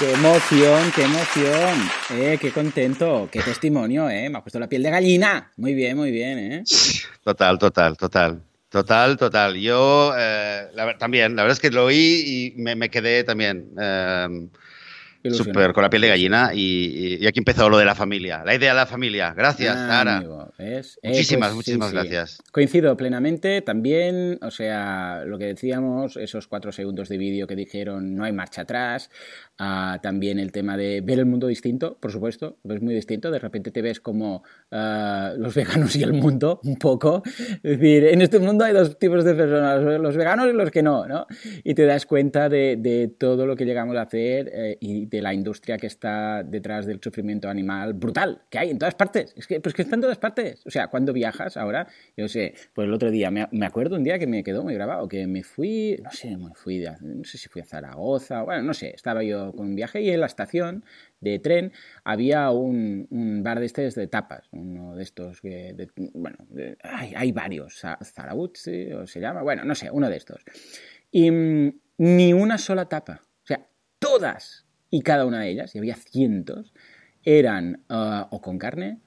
Qué 0.00 0.14
emoción, 0.14 0.90
qué 0.96 1.02
emoción. 1.02 1.90
Eh, 2.14 2.38
qué 2.40 2.50
contento, 2.52 3.28
qué 3.30 3.42
testimonio, 3.42 4.08
eh. 4.08 4.30
Me 4.30 4.38
ha 4.38 4.40
puesto 4.40 4.58
la 4.58 4.66
piel 4.66 4.82
de 4.82 4.88
gallina. 4.88 5.52
Muy 5.58 5.74
bien, 5.74 5.94
muy 5.94 6.10
bien, 6.10 6.38
eh. 6.38 6.64
Total, 7.22 7.58
total, 7.58 7.98
total. 7.98 8.42
Total, 8.70 9.18
total. 9.18 9.56
Yo 9.56 10.14
eh, 10.16 10.68
también, 10.98 11.36
la 11.36 11.42
verdad 11.42 11.52
es 11.52 11.60
que 11.60 11.70
lo 11.70 11.84
oí 11.84 12.54
y 12.56 12.62
me, 12.62 12.88
quedé 12.88 13.24
también 13.24 13.68
eh, 13.78 14.48
Super, 15.28 15.72
con 15.72 15.82
la 15.82 15.90
piel 15.90 16.02
de 16.02 16.08
gallina 16.08 16.50
y, 16.54 17.26
aquí 17.26 17.40
empezó 17.40 17.68
lo 17.68 17.76
de 17.76 17.84
la 17.84 17.94
familia, 17.94 18.42
la 18.44 18.54
idea 18.54 18.70
de 18.70 18.76
la 18.76 18.86
familia. 18.86 19.34
Gracias, 19.36 19.76
ah, 19.76 19.88
Sara. 19.88 20.50
Eh, 20.58 20.82
muchísimas, 21.02 21.48
pues 21.48 21.56
muchísimas 21.56 21.92
gracias. 21.92 22.42
Coincido 22.52 22.96
plenamente. 22.96 23.60
También, 23.60 24.38
o 24.40 24.50
sea, 24.50 25.24
lo 25.26 25.38
que 25.38 25.46
decíamos, 25.46 26.16
esos 26.16 26.46
cuatro 26.46 26.72
segundos 26.72 27.08
de 27.08 27.18
vídeo 27.18 27.46
que 27.46 27.56
dijeron 27.56 28.14
no 28.14 28.24
hay 28.24 28.32
marcha 28.32 28.62
atrás. 28.62 29.10
Ah, 29.58 29.98
también 30.02 30.38
el 30.38 30.52
tema 30.52 30.78
de 30.78 31.02
ver 31.02 31.18
el 31.18 31.26
mundo 31.26 31.46
distinto, 31.46 31.98
por 32.00 32.12
supuesto, 32.12 32.56
es 32.66 32.80
muy 32.80 32.94
distinto. 32.94 33.30
De 33.30 33.38
repente 33.38 33.70
te 33.70 33.82
ves 33.82 34.00
como 34.00 34.42
ah, 34.70 35.34
los 35.36 35.54
veganos 35.54 35.94
y 35.96 36.02
el 36.02 36.14
mundo, 36.14 36.60
un 36.64 36.76
poco. 36.76 37.22
Es 37.26 37.78
decir, 37.78 38.04
en 38.06 38.22
este 38.22 38.38
mundo 38.38 38.64
hay 38.64 38.72
dos 38.72 38.98
tipos 38.98 39.22
de 39.24 39.34
personas, 39.34 39.82
los 40.00 40.16
veganos 40.16 40.48
y 40.48 40.52
los 40.54 40.70
que 40.70 40.82
no, 40.82 41.06
¿no? 41.06 41.26
Y 41.62 41.74
te 41.74 41.84
das 41.84 42.06
cuenta 42.06 42.48
de, 42.48 43.12
todo 43.18 43.46
lo 43.46 43.56
que 43.56 43.66
llegamos 43.66 43.96
a 43.96 44.02
hacer 44.02 44.50
eh, 44.52 44.78
y 44.80 45.06
de 45.10 45.20
la 45.20 45.34
industria 45.34 45.76
que 45.76 45.86
está 45.86 46.42
detrás 46.42 46.86
del 46.86 47.00
sufrimiento 47.02 47.48
animal 47.48 47.94
brutal 47.94 48.42
que 48.48 48.58
hay 48.58 48.70
en 48.70 48.78
todas 48.78 48.94
partes. 48.94 49.34
Es 49.36 49.46
que, 49.46 49.60
pues 49.60 49.74
que 49.74 49.82
está 49.82 49.96
en 49.96 50.02
todas 50.02 50.18
partes. 50.18 50.64
O 50.66 50.70
sea, 50.70 50.88
cuando 50.88 51.12
viajas 51.12 51.56
ahora, 51.56 51.88
yo 52.16 52.28
sé, 52.28 52.54
pues 52.72 52.86
el 52.86 52.94
otro 52.94 53.10
día, 53.10 53.30
me, 53.30 53.48
me 53.50 53.66
acuerdo 53.66 53.96
un 53.96 54.04
día 54.04 54.18
que 54.18 54.26
me 54.26 54.42
quedó 54.44 54.62
muy 54.62 54.74
grabado, 54.74 55.08
que 55.08 55.26
me 55.26 55.42
fui, 55.42 56.00
no 56.02 56.10
sé, 56.12 56.36
me 56.36 56.54
fui, 56.54 56.84
no 57.00 57.24
sé 57.24 57.38
si 57.38 57.48
fui 57.48 57.62
a 57.62 57.64
Zaragoza, 57.64 58.42
bueno, 58.42 58.62
no 58.62 58.74
sé, 58.74 58.92
estaba 58.94 59.22
yo 59.22 59.52
con 59.52 59.66
un 59.66 59.74
viaje 59.74 60.00
y 60.00 60.10
en 60.10 60.20
la 60.20 60.26
estación 60.26 60.84
de 61.20 61.38
tren 61.38 61.72
había 62.04 62.50
un, 62.50 63.08
bar 63.42 63.60
de 63.60 63.66
estos 63.66 63.94
de 63.94 64.06
tapas, 64.06 64.48
uno 64.52 64.94
de 64.94 65.02
estos 65.02 65.40
bueno, 66.14 66.38
hay, 66.82 67.14
hay, 67.14 67.32
varios, 67.32 67.82
Zarabutzi 68.02 68.92
o 68.92 69.06
se 69.06 69.20
llama, 69.20 69.42
bueno, 69.42 69.64
no 69.64 69.74
sé, 69.74 69.90
uno 69.90 70.08
de 70.08 70.16
estos. 70.16 70.42
Y 71.10 71.30
mm, 71.30 71.80
ni 71.98 72.32
una 72.32 72.58
sola 72.58 72.86
tapa, 72.86 73.22
o 73.22 73.46
sea, 73.46 73.66
todas 73.98 74.66
y 74.90 75.02
cada 75.02 75.24
una 75.24 75.40
de 75.40 75.50
ellas, 75.50 75.74
y 75.74 75.78
había 75.78 75.96
cientos, 75.96 76.74
eran 77.22 77.84
uh, 77.88 78.26
o 78.30 78.40
con 78.40 78.58
carne, 78.58 79.00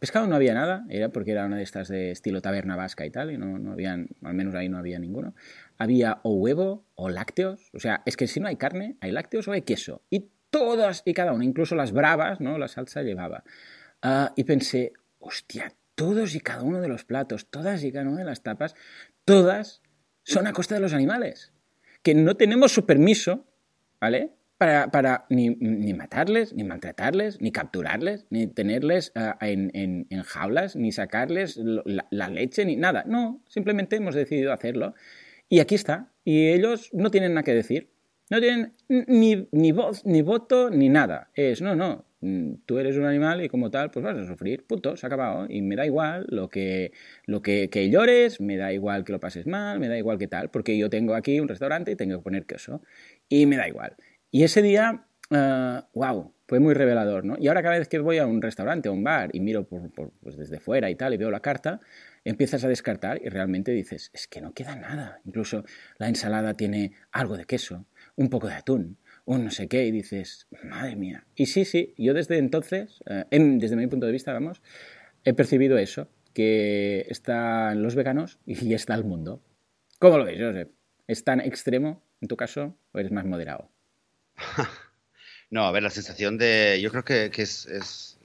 pescado 0.00 0.26
no 0.26 0.34
había 0.34 0.54
nada, 0.54 0.84
era 0.88 1.10
porque 1.10 1.30
era 1.30 1.46
una 1.46 1.56
de 1.56 1.62
estas 1.62 1.88
de 1.88 2.10
estilo 2.10 2.42
taberna 2.42 2.74
vasca 2.74 3.06
y 3.06 3.10
tal, 3.10 3.30
y 3.30 3.38
no, 3.38 3.58
no 3.58 3.72
habían, 3.72 4.08
al 4.22 4.34
menos 4.34 4.54
ahí 4.54 4.68
no 4.68 4.78
había 4.78 4.98
ninguno. 4.98 5.34
Había 5.76 6.18
o 6.24 6.34
huevo 6.34 6.84
o 6.96 7.08
lácteos, 7.08 7.70
o 7.72 7.78
sea, 7.78 8.02
es 8.04 8.16
que 8.16 8.26
si 8.26 8.40
no 8.40 8.48
hay 8.48 8.56
carne, 8.56 8.96
hay 9.00 9.12
lácteos 9.12 9.46
o 9.46 9.52
hay 9.52 9.62
queso, 9.62 10.02
y 10.10 10.30
todas 10.50 11.02
y 11.04 11.14
cada 11.14 11.32
una, 11.32 11.44
incluso 11.44 11.76
las 11.76 11.92
bravas, 11.92 12.40
¿no? 12.40 12.58
La 12.58 12.66
salsa 12.66 13.02
llevaba. 13.02 13.44
Uh, 14.02 14.32
y 14.34 14.44
pensé, 14.44 14.92
hostia, 15.20 15.72
todos 15.94 16.34
y 16.34 16.40
cada 16.40 16.62
uno 16.62 16.80
de 16.80 16.88
los 16.88 17.04
platos, 17.04 17.48
todas 17.48 17.84
y 17.84 17.92
cada 17.92 18.08
una 18.08 18.18
de 18.20 18.24
las 18.24 18.42
tapas, 18.42 18.74
todas 19.24 19.82
son 20.24 20.46
a 20.46 20.52
costa 20.52 20.74
de 20.74 20.80
los 20.80 20.92
animales, 20.92 21.52
que 22.02 22.14
no 22.14 22.36
tenemos 22.36 22.72
su 22.72 22.84
permiso, 22.84 23.46
¿vale? 24.00 24.32
Para, 24.58 24.90
para 24.90 25.24
ni, 25.30 25.50
ni, 25.50 25.94
matarles, 25.94 26.52
ni 26.52 26.64
maltratarles, 26.64 27.40
ni 27.40 27.52
capturarles, 27.52 28.26
ni 28.30 28.48
tenerles 28.48 29.12
uh, 29.14 29.42
en, 29.44 29.70
en, 29.74 30.22
jaulas, 30.22 30.74
ni 30.74 30.90
sacarles 30.90 31.56
la, 31.56 32.28
leche, 32.28 32.64
ni 32.64 32.76
nada. 32.76 33.04
No, 33.06 33.40
simplemente 33.48 33.96
hemos 33.96 34.16
decidido 34.16 34.52
hacerlo. 34.52 34.94
Y 35.48 35.60
aquí 35.60 35.76
está. 35.76 36.10
Y 36.24 36.48
ellos 36.48 36.90
no 36.92 37.10
tienen 37.10 37.34
nada 37.34 37.44
que 37.44 37.54
decir. 37.54 37.88
No 38.30 38.40
tienen 38.40 38.72
ni, 38.88 39.48
ni 39.52 39.72
voz, 39.72 40.04
ni 40.04 40.22
voto, 40.22 40.70
ni 40.70 40.88
nada. 40.88 41.30
Es, 41.34 41.62
no, 41.62 41.74
no, 41.76 42.04
tú 42.66 42.78
eres 42.78 42.96
un 42.96 43.04
animal 43.04 43.42
y 43.42 43.48
como 43.48 43.70
tal, 43.70 43.90
pues 43.90 44.04
vas 44.04 44.18
a 44.18 44.26
sufrir, 44.26 44.66
punto, 44.66 44.96
se 44.96 45.06
ha 45.06 45.08
acabado. 45.08 45.46
Y 45.48 45.62
me 45.62 45.76
da 45.76 45.86
igual 45.86 46.26
lo 46.28 46.48
que, 46.48 46.92
lo 47.24 47.42
que, 47.42 47.70
que 47.70 47.88
llores, 47.90 48.40
me 48.40 48.56
da 48.56 48.72
igual 48.72 49.04
que 49.04 49.12
lo 49.12 49.20
pases 49.20 49.46
mal, 49.46 49.78
me 49.78 49.88
da 49.88 49.96
igual 49.96 50.18
que 50.18 50.26
tal, 50.26 50.50
porque 50.50 50.76
yo 50.76 50.90
tengo 50.90 51.14
aquí 51.14 51.38
un 51.40 51.48
restaurante 51.48 51.92
y 51.92 51.96
tengo 51.96 52.18
que 52.18 52.22
poner 52.24 52.44
queso. 52.44 52.82
Y 53.28 53.46
me 53.46 53.56
da 53.56 53.68
igual. 53.68 53.96
Y 54.30 54.44
ese 54.44 54.62
día, 54.62 55.06
wow, 55.30 56.20
eh, 56.20 56.32
fue 56.46 56.60
muy 56.60 56.74
revelador, 56.74 57.24
¿no? 57.24 57.36
Y 57.38 57.48
ahora 57.48 57.62
cada 57.62 57.78
vez 57.78 57.88
que 57.88 57.98
voy 57.98 58.18
a 58.18 58.26
un 58.26 58.42
restaurante 58.42 58.88
o 58.88 58.92
un 58.92 59.04
bar 59.04 59.30
y 59.32 59.40
miro 59.40 59.66
por, 59.66 59.90
pues 60.20 60.36
desde 60.36 60.60
fuera 60.60 60.90
y 60.90 60.94
tal 60.96 61.14
y 61.14 61.16
veo 61.16 61.30
la 61.30 61.40
carta, 61.40 61.80
empiezas 62.24 62.64
a 62.64 62.68
descartar 62.68 63.20
y 63.22 63.28
realmente 63.28 63.72
dices, 63.72 64.10
es 64.12 64.26
que 64.26 64.40
no 64.40 64.52
queda 64.52 64.76
nada. 64.76 65.20
Incluso 65.24 65.64
la 65.98 66.08
ensalada 66.08 66.54
tiene 66.54 66.92
algo 67.12 67.36
de 67.36 67.44
queso, 67.44 67.86
un 68.16 68.28
poco 68.28 68.48
de 68.48 68.54
atún, 68.54 68.98
un 69.24 69.44
no 69.44 69.50
sé 69.50 69.68
qué, 69.68 69.86
y 69.86 69.90
dices, 69.90 70.46
madre 70.64 70.96
mía. 70.96 71.26
Y 71.34 71.46
sí, 71.46 71.64
sí, 71.64 71.94
yo 71.98 72.14
desde 72.14 72.38
entonces, 72.38 73.02
eh, 73.06 73.24
desde 73.30 73.76
mi 73.76 73.86
punto 73.86 74.06
de 74.06 74.12
vista, 74.12 74.32
vamos, 74.32 74.62
he 75.24 75.34
percibido 75.34 75.78
eso, 75.78 76.08
que 76.32 77.06
están 77.08 77.82
los 77.82 77.94
veganos 77.94 78.38
y 78.46 78.74
está 78.74 78.94
el 78.94 79.04
mundo. 79.04 79.42
¿Cómo 79.98 80.18
lo 80.18 80.24
ves, 80.24 80.38
Joseph? 80.38 80.70
¿Es 81.06 81.24
tan 81.24 81.40
extremo 81.40 82.02
en 82.20 82.28
tu 82.28 82.36
caso 82.36 82.78
o 82.92 82.98
eres 82.98 83.12
más 83.12 83.24
moderado? 83.24 83.70
No, 85.50 85.64
a 85.64 85.72
ver, 85.72 85.82
la 85.82 85.90
sensación 85.90 86.36
de. 86.36 86.78
Yo 86.82 86.90
creo 86.90 87.04
que, 87.04 87.30
es, 87.34 88.18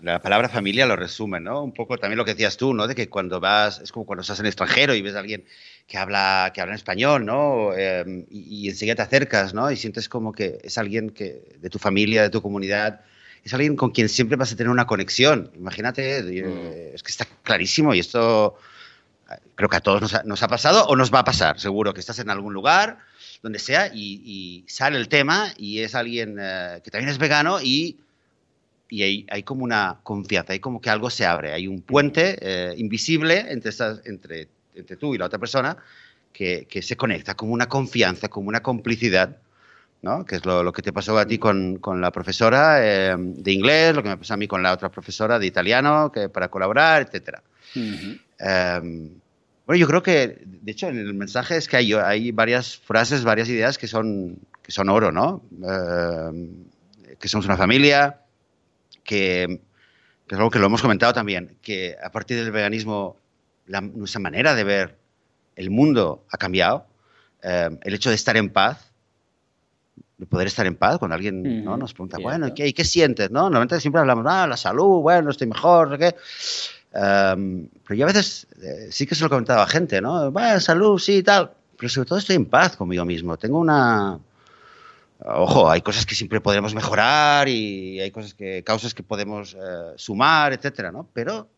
La 0.00 0.20
palabra 0.20 0.48
familia 0.48 0.86
lo 0.86 0.96
resume, 0.96 1.38
¿no? 1.38 1.62
Un 1.62 1.72
poco 1.72 1.98
también 1.98 2.18
lo 2.18 2.24
que 2.24 2.32
decías 2.32 2.56
tú, 2.56 2.74
¿no? 2.74 2.88
De 2.88 2.94
que 2.94 3.08
cuando 3.08 3.38
vas. 3.38 3.80
Es 3.80 3.92
como 3.92 4.06
cuando 4.06 4.22
estás 4.22 4.40
en 4.40 4.46
extranjero 4.46 4.94
y 4.94 5.02
ves 5.02 5.14
a 5.14 5.20
alguien 5.20 5.44
que 5.86 5.98
habla, 5.98 6.50
que 6.52 6.60
habla 6.60 6.72
en 6.72 6.78
español, 6.78 7.24
¿no? 7.24 7.72
Em, 7.74 8.26
y, 8.28 8.68
enseguida 8.68 8.96
te 8.96 9.02
acercas, 9.02 9.54
¿no? 9.54 9.70
Y 9.70 9.76
sientes 9.76 10.08
como 10.08 10.32
que 10.32 10.58
es 10.64 10.76
alguien 10.78 11.10
que, 11.10 11.56
de 11.60 11.70
tu 11.70 11.78
familia, 11.78 12.22
de 12.22 12.30
tu 12.30 12.42
comunidad. 12.42 13.02
Es 13.44 13.52
alguien 13.54 13.76
con 13.76 13.90
quien 13.90 14.08
siempre 14.08 14.36
vas 14.36 14.52
a 14.52 14.56
tener 14.56 14.70
una 14.70 14.86
conexión. 14.86 15.52
Imagínate, 15.54 16.22
mm. 16.22 16.94
es 16.94 17.02
que 17.02 17.10
está 17.10 17.26
clarísimo 17.42 17.94
y 17.94 18.00
esto 18.00 18.56
creo 19.54 19.68
que 19.68 19.76
a 19.76 19.80
todos 19.80 20.00
nos 20.02 20.14
ha, 20.14 20.22
nos 20.24 20.42
ha 20.42 20.48
pasado 20.48 20.86
o 20.86 20.96
nos 20.96 21.12
va 21.12 21.20
a 21.20 21.24
pasar, 21.24 21.60
seguro, 21.60 21.94
que 21.94 22.00
estás 22.00 22.18
en 22.18 22.30
algún 22.30 22.52
lugar 22.52 22.98
donde 23.44 23.58
sea, 23.58 23.90
y, 23.92 24.64
sale 24.66 24.96
el 24.96 25.08
tema 25.08 25.52
y 25.58 25.80
es 25.80 25.94
alguien 25.94 26.38
eh, 26.40 26.80
que 26.82 26.90
también 26.90 27.10
es 27.10 27.18
vegano 27.18 27.60
y, 27.60 27.98
y 28.88 29.02
hay, 29.02 29.26
hay, 29.28 29.42
como 29.42 29.64
una 29.64 29.98
confianza, 30.02 30.54
hay 30.54 30.60
como 30.60 30.80
que 30.80 30.88
algo 30.88 31.10
se 31.10 31.26
abre, 31.26 31.52
hay 31.52 31.68
un 31.68 31.82
puente 31.82 32.38
eh, 32.40 32.74
invisible 32.78 33.44
entre, 33.52 33.70
entre, 34.06 34.48
entre 34.74 34.96
tú 34.96 35.14
y 35.14 35.18
la 35.18 35.26
otra 35.26 35.38
persona 35.38 35.76
que, 36.32 36.66
que, 36.66 36.80
se 36.80 36.96
conecta, 36.96 37.34
como 37.34 37.52
una 37.52 37.68
confianza, 37.68 38.28
como 38.28 38.48
una 38.48 38.62
complicidad. 38.62 39.36
¿no? 40.00 40.26
que 40.26 40.36
es 40.36 40.44
lo, 40.44 40.62
lo, 40.62 40.70
que 40.70 40.82
te 40.82 40.92
pasó 40.92 41.16
a 41.18 41.26
ti 41.26 41.38
con, 41.38 41.76
con 41.76 42.02
la 42.02 42.10
profesora 42.10 42.76
eh, 42.80 43.16
de 43.18 43.52
inglés, 43.52 43.94
lo 43.94 44.02
que 44.02 44.10
me 44.10 44.18
pasó 44.18 44.34
a 44.34 44.36
mí 44.36 44.46
con 44.46 44.62
la 44.62 44.72
otra 44.72 44.90
profesora 44.90 45.38
de 45.38 45.46
italiano, 45.46 46.12
que 46.12 46.28
para 46.28 46.48
colaborar, 46.48 47.08
etc. 47.10 47.40
Bueno, 49.66 49.80
yo 49.80 49.86
creo 49.86 50.02
que, 50.02 50.42
de 50.44 50.72
hecho, 50.72 50.88
en 50.88 50.98
el 50.98 51.14
mensaje 51.14 51.56
es 51.56 51.68
que 51.68 51.76
hay, 51.76 51.92
hay 51.94 52.32
varias 52.32 52.76
frases, 52.76 53.24
varias 53.24 53.48
ideas 53.48 53.78
que 53.78 53.88
son, 53.88 54.38
que 54.62 54.72
son 54.72 54.90
oro, 54.90 55.10
¿no? 55.10 55.42
Eh, 55.62 57.16
que 57.18 57.28
somos 57.28 57.46
una 57.46 57.56
familia, 57.56 58.20
que, 59.02 59.60
que, 60.26 60.34
es 60.34 60.38
algo 60.38 60.50
que 60.50 60.58
lo 60.58 60.66
hemos 60.66 60.82
comentado 60.82 61.14
también, 61.14 61.56
que 61.62 61.96
a 62.02 62.10
partir 62.10 62.36
del 62.36 62.50
veganismo 62.50 63.16
nuestra 63.66 64.20
manera 64.20 64.54
de 64.54 64.64
ver 64.64 64.98
el 65.56 65.70
mundo 65.70 66.26
ha 66.30 66.36
cambiado. 66.36 66.86
Eh, 67.42 67.70
el 67.82 67.94
hecho 67.94 68.10
de 68.10 68.16
estar 68.16 68.36
en 68.36 68.50
paz, 68.50 68.92
de 70.18 70.26
poder 70.26 70.46
estar 70.46 70.66
en 70.66 70.76
paz 70.76 70.98
cuando 70.98 71.14
alguien 71.14 71.64
¿no? 71.64 71.76
nos 71.76 71.92
pregunta, 71.92 72.18
bueno, 72.20 72.54
¿qué, 72.54 72.72
¿qué 72.72 72.84
sientes? 72.84 73.30
¿no? 73.30 73.42
Normalmente 73.42 73.80
siempre 73.80 74.00
hablamos, 74.00 74.24
ah, 74.28 74.46
la 74.46 74.56
salud, 74.56 75.00
bueno, 75.00 75.30
estoy 75.30 75.46
mejor, 75.46 75.98
¿qué? 75.98 76.14
Pero 76.94 77.96
yo 77.96 78.04
a 78.04 78.12
veces 78.12 78.46
eh, 78.62 78.88
sí 78.90 79.06
que 79.06 79.14
se 79.14 79.24
lo 79.24 79.28
comentaba 79.28 79.64
a 79.64 79.66
gente, 79.66 80.00
¿no? 80.00 80.30
Bueno, 80.30 80.60
salud, 80.60 80.98
sí, 80.98 81.22
tal. 81.22 81.50
Pero 81.76 81.88
sobre 81.88 82.08
todo 82.08 82.18
estoy 82.18 82.36
en 82.36 82.46
paz 82.46 82.76
conmigo 82.76 83.04
mismo. 83.04 83.36
Tengo 83.36 83.58
una... 83.58 84.18
Ojo, 85.18 85.70
hay 85.70 85.80
cosas 85.80 86.06
que 86.06 86.14
siempre 86.14 86.40
podemos 86.40 86.74
mejorar 86.74 87.48
y 87.48 88.00
hay 88.00 88.10
cosas 88.10 88.34
que, 88.34 88.62
causas 88.62 88.94
que 88.94 89.02
podemos 89.02 89.54
eh, 89.54 89.92
sumar, 89.96 90.52
etcétera, 90.52 90.92
¿no? 90.92 91.08
Pero, 91.12 91.48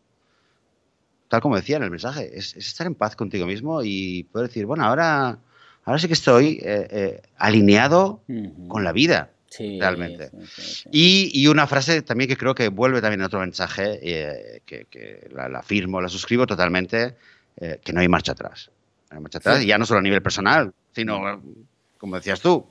tal 1.27 1.41
como 1.41 1.55
decía 1.55 1.77
en 1.77 1.83
el 1.83 1.91
mensaje, 1.91 2.37
es, 2.37 2.55
estar 2.55 2.87
en 2.87 2.95
paz 2.95 3.15
contigo 3.15 3.45
mismo 3.45 3.81
y 3.83 4.23
poder 4.31 4.47
decir, 4.47 4.65
bueno, 4.65 4.85
ahora, 4.85 5.39
ahora 5.83 5.99
sí 5.99 6.07
que 6.07 6.13
estoy 6.13 6.59
eh, 6.63 7.21
alineado 7.37 8.21
con 8.69 8.83
la 8.83 8.93
vida 8.93 9.31
realmente. 9.79 10.31
y, 10.91 11.47
una 11.47 11.67
frase 11.67 12.01
también 12.01 12.29
que 12.29 12.37
creo 12.37 12.53
que 12.53 12.69
vuelve 12.69 13.01
también 13.01 13.21
a 13.21 13.27
otro 13.27 13.39
mensaje, 13.39 13.99
eh, 14.01 14.61
que, 14.65 15.29
la, 15.31 15.49
la, 15.49 15.61
firmo, 15.61 16.01
la 16.01 16.09
suscribo 16.09 16.45
totalmente, 16.45 17.15
eh, 17.57 17.79
que 17.83 17.93
no 17.93 18.01
hay 18.01 18.07
marcha 18.07 18.33
atrás. 18.33 18.71
No 19.09 19.17
hay 19.17 19.23
marcha 19.23 19.37
atrás, 19.39 19.63
y 19.63 19.67
ya 19.67 19.77
no 19.77 19.85
solo 19.85 19.99
a 19.99 20.03
nivel 20.03 20.21
personal, 20.21 20.73
sino, 20.91 21.41
como 21.97 22.15
decías 22.15 22.41
tú, 22.41 22.65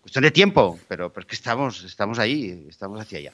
cuestión 0.00 0.24
de 0.24 0.30
tiempo, 0.30 0.78
pero, 0.88 1.12
pero 1.12 1.22
es 1.22 1.26
que 1.26 1.36
estamos, 1.36 1.84
estamos 1.84 2.18
ahí, 2.18 2.66
estamos 2.68 3.00
hacia 3.00 3.18
allá. 3.18 3.32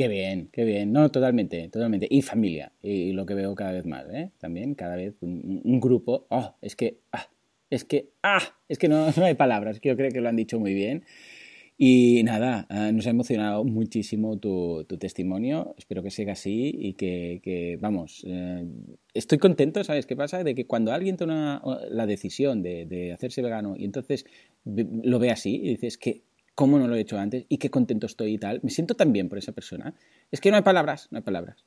Qué 0.00 0.08
bien, 0.08 0.48
qué 0.50 0.64
bien. 0.64 0.92
No, 0.92 1.10
totalmente, 1.10 1.68
totalmente. 1.68 2.06
Y 2.08 2.22
familia, 2.22 2.72
y 2.82 3.12
lo 3.12 3.26
que 3.26 3.34
veo 3.34 3.54
cada 3.54 3.72
vez 3.72 3.84
más, 3.84 4.06
¿eh? 4.10 4.30
También, 4.38 4.74
cada 4.74 4.96
vez 4.96 5.14
un, 5.20 5.78
grupo. 5.78 6.26
Oh, 6.30 6.54
es 6.62 6.74
que, 6.74 7.00
ah, 7.12 7.28
es 7.68 7.84
que, 7.84 8.08
ah, 8.22 8.40
es 8.68 8.78
que 8.78 8.88
no, 8.88 9.10
no 9.16 9.24
hay 9.26 9.34
palabras, 9.34 9.78
que 9.78 9.90
yo 9.90 9.96
creo 9.96 10.10
que 10.10 10.22
lo 10.22 10.30
han 10.30 10.36
dicho 10.36 10.58
muy 10.58 10.72
bien. 10.72 11.04
Y 11.82 12.22
nada, 12.24 12.66
eh, 12.68 12.92
nos 12.92 13.06
ha 13.06 13.10
emocionado 13.10 13.64
muchísimo 13.64 14.38
tu, 14.38 14.84
testimonio. 14.98 15.74
Espero 15.78 16.02
que 16.02 16.10
siga 16.10 16.34
así 16.34 16.70
y 16.78 16.92
que, 16.92 17.78
vamos, 17.80 18.22
eh, 18.28 18.66
estoy 19.14 19.38
contento, 19.38 19.82
¿sabes 19.82 20.04
qué 20.04 20.14
pasa? 20.14 20.44
De 20.44 20.54
que 20.54 20.66
cuando 20.66 20.92
alguien 20.92 21.16
toma 21.16 21.62
la 21.88 22.04
decisión 22.04 22.62
de, 22.62 22.84
de, 22.84 23.14
hacerse 23.14 23.40
vegano 23.40 23.76
y 23.78 23.86
entonces 23.86 24.26
lo 24.66 25.18
ve 25.18 25.30
así 25.30 25.56
y 25.56 25.70
dices 25.70 25.96
que, 25.96 26.24
¿cómo 26.54 26.78
no 26.78 26.86
lo 26.86 26.96
he 26.96 27.00
hecho 27.00 27.18
antes? 27.18 27.46
Y 27.48 27.56
qué 27.56 27.70
contento 27.70 28.04
estoy 28.04 28.34
y 28.34 28.38
tal. 28.38 28.60
Me 28.62 28.68
siento 28.68 28.94
tan 28.94 29.14
bien 29.14 29.30
por 29.30 29.38
esa 29.38 29.52
persona. 29.52 29.94
Es 30.30 30.42
que 30.42 30.50
no 30.50 30.58
hay 30.58 30.62
palabras, 30.62 31.08
no 31.10 31.16
hay 31.16 31.24
palabras. 31.24 31.64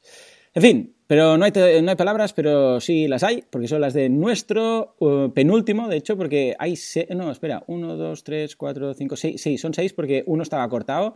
En 0.56 0.62
fin, 0.62 0.96
pero 1.08 1.38
no 1.38 1.46
hay, 1.46 1.52
no 1.82 1.90
hay, 1.92 1.96
palabras, 1.96 2.34
pero 2.34 2.80
sí 2.80 3.08
las 3.08 3.24
hay, 3.24 3.44
porque 3.50 3.68
son 3.68 3.82
las 3.82 3.94
de 3.94 4.10
nuestro 4.10 4.96
uh, 5.00 5.32
penúltimo, 5.34 5.88
de 5.88 5.98
hecho, 5.98 6.16
porque 6.16 6.56
hay... 6.60 6.76
no, 7.16 7.32
espera, 7.32 7.64
uno, 7.68 7.98
dos, 7.98 8.24
tres, 8.24 8.56
cuatro, 8.56 8.94
cinco, 8.94 9.16
seis, 9.16 9.42
sí, 9.42 9.58
son 9.58 9.74
seis 9.74 9.94
porque 9.94 10.24
uno 10.28 10.44
estaba 10.44 10.68
cortado, 10.70 11.16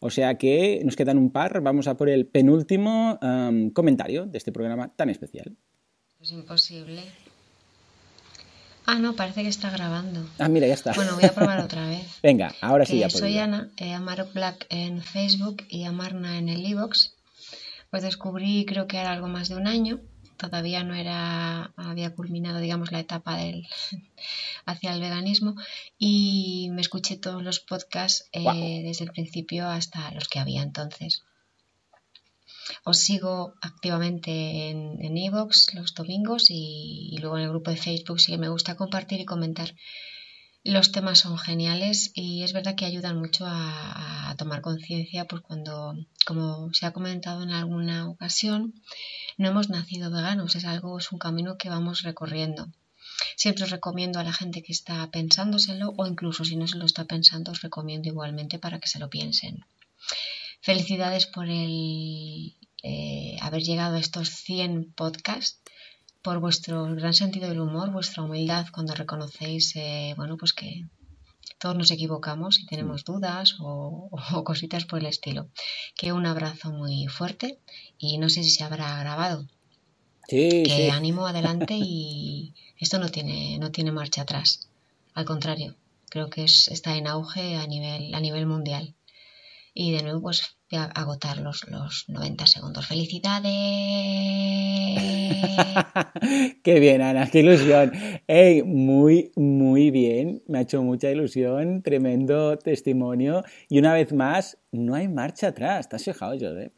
o 0.00 0.10
sea 0.10 0.36
que 0.36 0.80
nos 0.84 0.96
quedan 0.96 1.18
un 1.18 1.30
par. 1.30 1.60
Vamos 1.60 1.88
a 1.88 1.96
por 1.96 2.08
el 2.08 2.26
penúltimo 2.26 3.18
um, 3.20 3.70
comentario 3.70 4.26
de 4.26 4.38
este 4.38 4.52
programa 4.52 4.94
tan 4.94 5.10
especial. 5.10 5.56
Es 6.20 6.32
imposible. 6.32 7.02
Ah, 8.86 8.98
no, 8.98 9.14
parece 9.14 9.42
que 9.42 9.48
está 9.48 9.70
grabando. 9.70 10.26
Ah, 10.38 10.48
mira, 10.48 10.66
ya 10.66 10.74
está. 10.74 10.92
Bueno, 10.94 11.14
voy 11.14 11.24
a 11.24 11.34
probar 11.34 11.60
otra 11.60 11.86
vez. 11.86 12.06
Venga, 12.22 12.54
ahora 12.62 12.86
sí 12.86 12.98
ya 12.98 13.08
puedo. 13.08 13.18
Soy 13.18 13.36
Ana, 13.38 13.70
eh, 13.76 13.92
Amarok 13.92 14.32
Black 14.32 14.66
en 14.70 15.02
Facebook 15.02 15.58
y 15.68 15.84
Amarna 15.84 16.38
en 16.38 16.48
el 16.48 16.64
iVoox. 16.64 17.17
Pues 17.90 18.02
descubrí, 18.02 18.66
creo 18.66 18.86
que 18.86 18.98
era 18.98 19.12
algo 19.12 19.28
más 19.28 19.48
de 19.48 19.56
un 19.56 19.66
año. 19.66 20.00
Todavía 20.36 20.84
no 20.84 20.94
era, 20.94 21.72
había 21.76 22.14
culminado, 22.14 22.60
digamos, 22.60 22.92
la 22.92 23.00
etapa 23.00 23.36
del, 23.38 23.66
hacia 24.66 24.92
el 24.92 25.00
veganismo 25.00 25.56
y 25.98 26.68
me 26.72 26.80
escuché 26.80 27.16
todos 27.16 27.42
los 27.42 27.60
podcasts 27.60 28.28
eh, 28.32 28.82
desde 28.84 29.04
el 29.04 29.10
principio 29.12 29.66
hasta 29.66 30.10
los 30.12 30.28
que 30.28 30.38
había 30.38 30.62
entonces. 30.62 31.24
Os 32.84 32.98
sigo 32.98 33.54
activamente 33.62 34.70
en 34.70 35.16
Evox 35.16 35.74
los 35.74 35.94
domingos 35.94 36.50
y, 36.50 37.08
y, 37.12 37.18
luego 37.18 37.38
en 37.38 37.44
el 37.44 37.50
grupo 37.50 37.70
de 37.70 37.78
Facebook 37.78 38.20
sí 38.20 38.32
que 38.32 38.38
me 38.38 38.50
gusta 38.50 38.76
compartir 38.76 39.20
y 39.20 39.24
comentar 39.24 39.74
los 40.70 40.92
temas 40.92 41.20
son 41.20 41.38
geniales 41.38 42.10
y 42.14 42.42
es 42.42 42.52
verdad 42.52 42.74
que 42.74 42.84
ayudan 42.84 43.18
mucho 43.18 43.44
a, 43.46 44.34
tomar 44.36 44.60
conciencia, 44.60 45.26
pues 45.26 45.42
cuando, 45.42 45.96
como 46.24 46.72
se 46.72 46.86
ha 46.86 46.92
comentado 46.92 47.42
en 47.42 47.50
alguna 47.50 48.08
ocasión, 48.08 48.74
no 49.36 49.48
hemos 49.48 49.68
nacido 49.68 50.12
veganos, 50.12 50.54
es 50.54 50.64
algo, 50.64 50.96
es 50.98 51.10
un 51.10 51.18
camino 51.18 51.58
que 51.58 51.70
vamos 51.70 52.02
recorriendo. 52.02 52.68
Siempre 53.34 53.64
os 53.64 53.70
recomiendo 53.70 54.20
a 54.20 54.22
la 54.22 54.32
gente 54.32 54.62
que 54.62 54.72
está 54.72 55.10
pensándoselo 55.10 55.92
o 55.96 56.06
incluso 56.06 56.44
si 56.44 56.54
no 56.54 56.68
se 56.68 56.78
lo 56.78 56.86
está 56.86 57.04
pensando, 57.04 57.50
os 57.50 57.62
recomiendo 57.62 58.08
igualmente 58.08 58.60
para 58.60 58.78
que 58.78 58.86
se 58.86 59.00
lo 59.00 59.10
piensen. 59.10 59.64
Felicidades 60.60 61.26
por 61.26 61.48
el 61.48 62.54
eh, 62.84 63.36
haber 63.40 63.62
llegado 63.62 63.96
a 63.96 64.00
estos 64.00 64.28
100 64.28 64.92
podcasts 64.92 65.60
por 66.28 66.40
vuestro 66.40 66.84
gran 66.94 67.14
sentido 67.14 67.48
del 67.48 67.58
humor, 67.58 67.90
vuestra 67.90 68.22
humildad 68.22 68.66
cuando 68.70 68.94
reconocéis, 68.94 69.74
eh, 69.76 70.12
bueno, 70.14 70.36
pues 70.36 70.52
que 70.52 70.84
todos 71.58 71.74
nos 71.74 71.90
equivocamos 71.90 72.60
y 72.60 72.66
tenemos 72.66 73.02
dudas 73.02 73.56
o, 73.60 74.10
o, 74.34 74.44
cositas 74.44 74.84
por 74.84 74.98
el 74.98 75.06
estilo. 75.06 75.48
Que 75.96 76.12
un 76.12 76.26
abrazo 76.26 76.70
muy 76.70 77.06
fuerte 77.06 77.60
y 77.96 78.18
no 78.18 78.28
sé 78.28 78.42
si 78.42 78.50
se 78.50 78.62
habrá 78.62 79.00
grabado. 79.00 79.46
Sí, 80.28 80.64
que 80.66 80.76
sí. 80.76 80.90
ánimo 80.90 81.26
adelante 81.32 81.78
y 81.80 82.52
esto 82.78 82.98
no 82.98 83.08
tiene, 83.08 83.58
no 83.58 83.70
tiene 83.70 83.90
marcha 83.90 84.20
atrás. 84.20 84.68
Al 85.14 85.24
contrario, 85.24 85.76
creo 86.10 86.28
que 86.28 86.44
es, 86.44 86.68
está 86.68 86.94
en 86.94 87.06
auge 87.06 87.56
a 87.56 87.66
nivel, 87.66 88.14
a 88.14 88.20
nivel 88.20 88.44
mundial. 88.44 88.94
Y 89.74 89.92
de 89.92 90.02
nuevo, 90.02 90.22
pues 90.22 90.42
voy 90.70 90.80
a 90.80 90.84
agotar 90.84 91.38
los, 91.38 91.68
los 91.68 92.04
90 92.08 92.46
segundos. 92.46 92.86
¡Felicidades! 92.86 93.48
qué 96.62 96.80
bien, 96.80 97.02
Ana, 97.02 97.30
qué 97.30 97.40
ilusión. 97.40 97.92
Hey, 98.26 98.62
muy, 98.64 99.32
muy 99.36 99.90
bien. 99.90 100.42
Me 100.46 100.58
ha 100.58 100.60
hecho 100.62 100.82
mucha 100.82 101.10
ilusión. 101.10 101.82
Tremendo 101.82 102.58
testimonio. 102.58 103.44
Y 103.68 103.78
una 103.78 103.94
vez 103.94 104.12
más, 104.12 104.58
no 104.72 104.94
hay 104.94 105.08
marcha 105.08 105.48
atrás. 105.48 105.80
¿Estás 105.80 106.04
fijado, 106.04 106.32
Josep? 106.32 106.72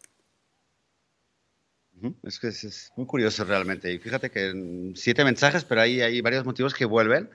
Es 2.23 2.39
que 2.39 2.49
es, 2.49 2.65
es, 2.65 2.93
muy 2.97 3.07
curioso 3.07 3.45
realmente. 3.45 3.93
Y 3.93 3.99
fíjate 3.99 4.31
que 4.31 4.93
siete 4.95 5.25
mensajes, 5.25 5.65
pero 5.65 5.83
hay, 5.83 6.01
hay 6.01 6.21
varios 6.21 6.45
motivos 6.45 6.75
que 6.75 6.85
vuelven. 6.85 7.31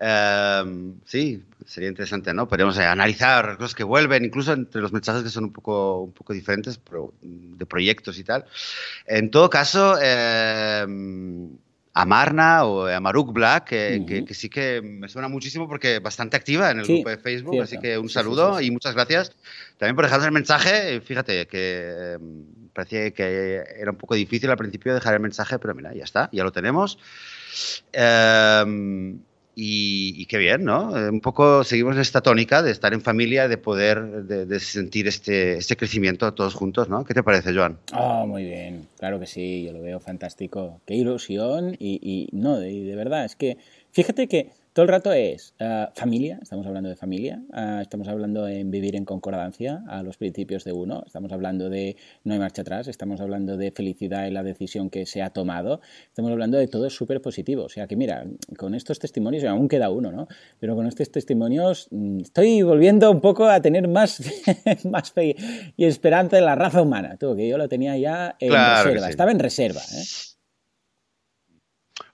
Uh, 0.00 0.94
sí, 1.06 1.42
sería 1.66 1.88
interesante, 1.88 2.32
¿no? 2.32 2.46
Podríamos 2.46 2.78
analizar 2.78 3.56
cosas 3.56 3.74
que 3.74 3.82
vuelven, 3.82 4.24
incluso 4.24 4.52
entre 4.52 4.80
los 4.80 4.92
mensajes 4.92 5.24
que 5.24 5.28
son 5.28 5.44
un 5.44 5.52
poco, 5.52 6.02
un 6.02 6.12
poco 6.12 6.32
diferentes, 6.32 6.78
pero 6.78 7.12
de 7.20 7.66
proyectos 7.66 8.16
y 8.18 8.24
tal. 8.24 8.44
En 9.06 9.30
todo 9.30 9.50
caso, 9.50 9.98
eh, 10.00 10.86
Amarna 11.94 12.64
o 12.64 12.86
Amaruk 12.86 13.32
Black, 13.32 13.64
que, 13.64 13.98
uh 13.98 14.02
-huh. 14.02 14.06
que, 14.06 14.24
que, 14.24 14.34
sí 14.34 14.48
que 14.48 14.80
me 14.80 15.08
suena 15.08 15.26
muchísimo 15.26 15.66
porque 15.66 15.98
bastante 15.98 16.36
activa 16.36 16.70
en 16.70 16.78
el 16.78 16.86
sí, 16.86 16.94
grupo 16.94 17.10
de 17.10 17.18
Facebook, 17.18 17.54
cierto. 17.54 17.64
así 17.64 17.78
que 17.80 17.98
un 17.98 18.08
saludo 18.08 18.54
sí, 18.58 18.60
sí, 18.60 18.68
y 18.68 18.70
muchas 18.70 18.94
gracias 18.94 19.32
también 19.78 19.96
por 19.96 20.04
dejarnos 20.04 20.26
el 20.26 20.32
mensaje. 20.32 21.00
Fíjate 21.00 21.48
que 21.48 21.58
eh, 21.60 22.18
parecía 22.72 23.10
que 23.10 23.64
era 23.76 23.90
un 23.90 23.96
poco 23.96 24.14
difícil 24.14 24.48
al 24.48 24.56
principio 24.56 24.94
dejar 24.94 25.14
el 25.14 25.20
mensaje, 25.20 25.58
pero 25.58 25.74
mira, 25.74 25.92
ya 25.92 26.04
está, 26.04 26.28
ya 26.32 26.44
lo 26.44 26.52
tenemos. 26.52 27.00
Eh, 27.92 29.18
y, 29.60 30.14
y, 30.16 30.26
qué 30.26 30.38
bien, 30.38 30.62
¿no? 30.62 30.96
Eh, 30.96 31.10
un 31.10 31.20
poco 31.20 31.64
seguimos 31.64 31.96
en 31.96 32.02
esta 32.02 32.20
tónica 32.20 32.62
de 32.62 32.70
estar 32.70 32.94
en 32.94 33.00
familia, 33.00 33.48
de 33.48 33.58
poder, 33.58 34.22
de, 34.22 34.46
de, 34.46 34.60
sentir 34.60 35.08
este, 35.08 35.58
este 35.58 35.76
crecimiento 35.76 36.32
todos 36.32 36.54
juntos, 36.54 36.88
¿no? 36.88 37.04
¿Qué 37.04 37.12
te 37.12 37.24
parece, 37.24 37.52
Joan? 37.52 37.76
Oh, 37.92 38.24
muy 38.24 38.44
bien, 38.44 38.86
claro 39.00 39.18
que 39.18 39.26
sí, 39.26 39.64
yo 39.64 39.72
lo 39.72 39.82
veo 39.82 39.98
fantástico. 39.98 40.80
Qué 40.86 40.94
ilusión 40.94 41.74
y, 41.76 41.98
y 42.00 42.28
no, 42.36 42.56
de, 42.56 42.84
de 42.84 42.94
verdad, 42.94 43.24
es 43.24 43.34
que 43.34 43.56
fíjate 43.90 44.28
que 44.28 44.52
todo 44.78 44.84
el 44.84 44.90
rato 44.90 45.12
es 45.12 45.54
uh, 45.60 45.90
familia, 45.92 46.38
estamos 46.40 46.64
hablando 46.64 46.88
de 46.88 46.94
familia, 46.94 47.42
uh, 47.52 47.80
estamos 47.80 48.06
hablando 48.06 48.46
en 48.46 48.70
vivir 48.70 48.94
en 48.94 49.04
concordancia 49.04 49.82
a 49.88 50.04
los 50.04 50.18
principios 50.18 50.62
de 50.62 50.72
uno, 50.72 51.02
estamos 51.04 51.32
hablando 51.32 51.68
de 51.68 51.96
no 52.22 52.34
hay 52.34 52.38
marcha 52.38 52.62
atrás, 52.62 52.86
estamos 52.86 53.20
hablando 53.20 53.56
de 53.56 53.72
felicidad 53.72 54.28
en 54.28 54.34
la 54.34 54.44
decisión 54.44 54.88
que 54.88 55.04
se 55.04 55.20
ha 55.20 55.30
tomado, 55.30 55.80
estamos 56.06 56.30
hablando 56.30 56.58
de 56.58 56.68
todo 56.68 56.88
súper 56.90 57.20
positivo. 57.20 57.64
O 57.64 57.68
sea 57.68 57.88
que 57.88 57.96
mira, 57.96 58.24
con 58.56 58.76
estos 58.76 59.00
testimonios, 59.00 59.42
aún 59.42 59.66
queda 59.66 59.90
uno, 59.90 60.12
¿no? 60.12 60.28
Pero 60.60 60.76
con 60.76 60.86
estos 60.86 61.10
testimonios 61.10 61.88
mm, 61.90 62.20
estoy 62.20 62.62
volviendo 62.62 63.10
un 63.10 63.20
poco 63.20 63.46
a 63.46 63.60
tener 63.60 63.88
más, 63.88 64.22
más 64.84 65.10
fe 65.10 65.34
y 65.76 65.86
esperanza 65.86 66.38
en 66.38 66.44
la 66.44 66.54
raza 66.54 66.82
humana, 66.82 67.16
tú, 67.16 67.34
que 67.34 67.48
yo 67.48 67.58
lo 67.58 67.68
tenía 67.68 67.96
ya 67.96 68.36
en 68.38 68.50
claro 68.50 68.84
reserva, 68.84 69.06
sí. 69.06 69.10
estaba 69.10 69.32
en 69.32 69.40
reserva, 69.40 69.80
¿eh? 69.80 70.04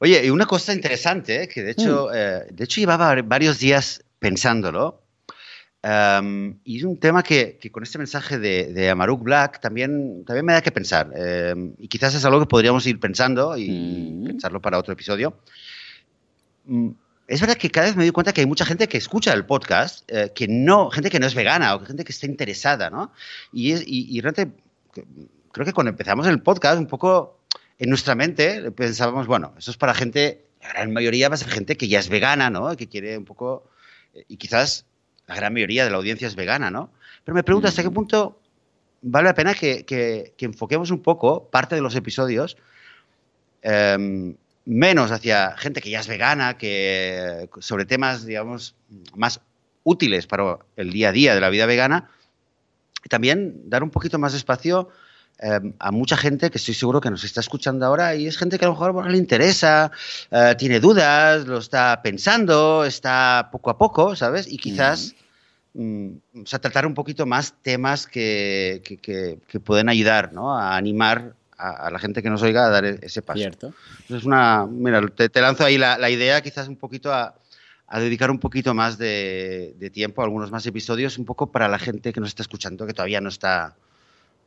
Oye, 0.04 0.26
y 0.26 0.28
una 0.28 0.44
cosa 0.44 0.74
interesante, 0.74 1.44
¿eh? 1.44 1.48
que 1.48 1.62
de 1.62 1.70
hecho, 1.70 2.08
mm. 2.10 2.14
eh, 2.14 2.46
de 2.50 2.64
hecho 2.64 2.78
llevaba 2.78 3.14
varios 3.22 3.58
días 3.58 4.04
pensándolo, 4.18 5.00
um, 5.82 6.58
y 6.62 6.76
es 6.76 6.84
un 6.84 6.98
tema 6.98 7.22
que, 7.22 7.56
que, 7.58 7.72
con 7.72 7.82
este 7.84 7.96
mensaje 7.96 8.38
de, 8.38 8.70
de 8.74 8.90
Amaruk 8.90 9.22
Black 9.22 9.62
también, 9.62 10.26
también 10.26 10.44
me 10.44 10.52
da 10.52 10.60
que 10.60 10.72
pensar, 10.72 11.06
um, 11.08 11.72
y 11.78 11.88
quizás 11.88 12.14
es 12.14 12.22
algo 12.26 12.38
que 12.40 12.44
podríamos 12.44 12.86
ir 12.86 13.00
pensando 13.00 13.56
y 13.56 13.70
mm. 13.70 14.26
pensarlo 14.26 14.60
para 14.60 14.78
otro 14.78 14.92
episodio. 14.92 15.38
Mm, 16.66 16.90
es 17.26 17.40
verdad 17.40 17.56
que 17.56 17.70
cada 17.70 17.86
vez 17.86 17.96
me 17.96 18.04
doy 18.04 18.12
cuenta 18.12 18.34
que 18.34 18.42
hay 18.42 18.46
mucha 18.46 18.66
gente 18.66 18.86
que 18.86 18.98
escucha 18.98 19.32
el 19.32 19.46
podcast, 19.46 20.04
eh, 20.08 20.32
que 20.34 20.46
no, 20.48 20.90
gente 20.90 21.08
que 21.08 21.18
no 21.18 21.26
es 21.26 21.34
vegana 21.34 21.74
o 21.76 21.80
gente 21.80 22.04
que 22.04 22.12
está 22.12 22.26
interesada, 22.26 22.90
¿no? 22.90 23.10
Y, 23.54 23.72
es, 23.72 23.82
y, 23.86 24.14
y 24.14 24.20
realmente 24.20 24.54
creo 25.50 25.64
que 25.64 25.72
cuando 25.72 25.88
empezamos 25.88 26.26
el 26.26 26.42
podcast 26.42 26.78
un 26.78 26.88
poco 26.88 27.38
en 27.78 27.88
nuestra 27.88 28.14
mente 28.14 28.70
pensábamos, 28.72 29.26
bueno, 29.26 29.54
eso 29.58 29.70
es 29.70 29.76
para 29.76 29.94
gente, 29.94 30.44
la 30.62 30.68
gran 30.70 30.92
mayoría 30.92 31.28
va 31.28 31.34
a 31.34 31.38
ser 31.38 31.48
gente 31.48 31.76
que 31.76 31.88
ya 31.88 31.98
es 31.98 32.08
vegana, 32.08 32.50
¿no? 32.50 32.76
Que 32.76 32.88
quiere 32.88 33.18
un 33.18 33.24
poco, 33.24 33.68
eh, 34.14 34.24
y 34.28 34.36
quizás 34.36 34.86
la 35.26 35.34
gran 35.34 35.52
mayoría 35.52 35.84
de 35.84 35.90
la 35.90 35.96
audiencia 35.96 36.28
es 36.28 36.36
vegana, 36.36 36.70
¿no? 36.70 36.90
Pero 37.24 37.34
me 37.34 37.42
pregunto 37.42 37.68
hasta 37.68 37.82
qué 37.82 37.90
punto 37.90 38.40
vale 39.02 39.28
la 39.28 39.34
pena 39.34 39.54
que, 39.54 39.84
que, 39.84 40.34
que 40.36 40.46
enfoquemos 40.46 40.90
un 40.90 41.02
poco 41.02 41.48
parte 41.50 41.74
de 41.74 41.80
los 41.80 41.94
episodios 41.94 42.56
eh, 43.62 44.34
menos 44.66 45.10
hacia 45.10 45.56
gente 45.56 45.80
que 45.80 45.90
ya 45.90 46.00
es 46.00 46.08
vegana, 46.08 46.56
que 46.56 47.48
sobre 47.58 47.84
temas, 47.84 48.24
digamos, 48.24 48.74
más 49.14 49.40
útiles 49.82 50.26
para 50.26 50.58
el 50.76 50.90
día 50.90 51.10
a 51.10 51.12
día 51.12 51.34
de 51.34 51.40
la 51.40 51.50
vida 51.50 51.66
vegana, 51.66 52.10
y 53.04 53.08
también 53.08 53.68
dar 53.68 53.82
un 53.82 53.90
poquito 53.90 54.18
más 54.18 54.32
de 54.32 54.38
espacio 54.38 54.88
eh, 55.40 55.60
a 55.78 55.90
mucha 55.90 56.16
gente 56.16 56.50
que 56.50 56.58
estoy 56.58 56.74
seguro 56.74 57.00
que 57.00 57.10
nos 57.10 57.24
está 57.24 57.40
escuchando 57.40 57.84
ahora 57.86 58.14
y 58.14 58.26
es 58.26 58.36
gente 58.36 58.58
que 58.58 58.64
a 58.64 58.68
lo 58.68 58.74
mejor 58.74 58.92
bueno, 58.92 59.08
le 59.08 59.18
interesa, 59.18 59.90
eh, 60.30 60.54
tiene 60.56 60.80
dudas, 60.80 61.46
lo 61.46 61.58
está 61.58 62.00
pensando, 62.02 62.84
está 62.84 63.48
poco 63.50 63.70
a 63.70 63.78
poco, 63.78 64.16
¿sabes? 64.16 64.46
Y 64.50 64.58
quizás, 64.58 65.14
mm. 65.74 66.08
o 66.42 66.46
sea, 66.46 66.58
tratar 66.58 66.86
un 66.86 66.94
poquito 66.94 67.26
más 67.26 67.54
temas 67.62 68.06
que, 68.06 68.82
que, 68.84 68.96
que, 68.96 69.38
que 69.46 69.60
pueden 69.60 69.88
ayudar, 69.88 70.32
¿no? 70.32 70.56
A 70.56 70.76
animar 70.76 71.34
a, 71.58 71.90
la 71.90 71.98
gente 71.98 72.22
que 72.22 72.30
nos 72.30 72.42
oiga 72.42 72.66
a 72.66 72.70
dar 72.70 72.84
e-, 72.84 72.98
ese 73.02 73.22
paso. 73.22 73.38
Cierto. 73.38 73.74
Es 74.08 74.24
una, 74.24 74.66
mira, 74.66 75.06
te, 75.08 75.40
lanzo 75.40 75.64
ahí 75.64 75.78
la, 75.78 76.10
idea, 76.10 76.40
quizás 76.42 76.68
un 76.68 76.76
poquito 76.76 77.12
a, 77.12 77.34
dedicar 77.94 78.30
un 78.30 78.38
poquito 78.38 78.74
más 78.74 78.98
de, 78.98 79.90
tiempo, 79.92 80.22
algunos 80.22 80.50
más 80.50 80.66
episodios, 80.66 81.18
un 81.18 81.24
poco 81.24 81.50
para 81.50 81.68
la 81.68 81.78
gente 81.78 82.12
que 82.12 82.20
nos 82.20 82.30
está 82.30 82.42
escuchando, 82.42 82.86
que 82.86 82.92
todavía 82.92 83.20
no 83.20 83.28
está, 83.28 83.76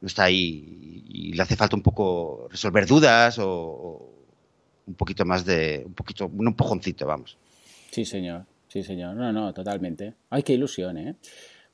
no 0.02 0.08
está 0.08 0.26
ahí 0.26 1.04
y, 1.08 1.34
le 1.34 1.41
hace 1.41 1.56
falta 1.56 1.76
un 1.76 1.82
poco 1.82 2.48
resolver 2.50 2.86
dudas 2.86 3.38
o, 3.39 4.14
un 4.86 4.95
poquito 4.95 5.26
más 5.26 5.45
de, 5.45 5.84
un 5.86 5.93
poquito, 5.93 6.28
un 6.28 6.48
empujoncito, 6.48 7.06
vamos. 7.06 7.38
Sí, 7.91 8.06
señor. 8.06 8.45
Sí, 8.68 8.84
señor. 8.84 9.16
No, 9.16 9.32
no, 9.32 9.54
totalmente. 9.54 10.14
Ay, 10.30 10.43
qué 10.43 10.54
ilusión, 10.54 10.98
¿eh? 10.98 11.16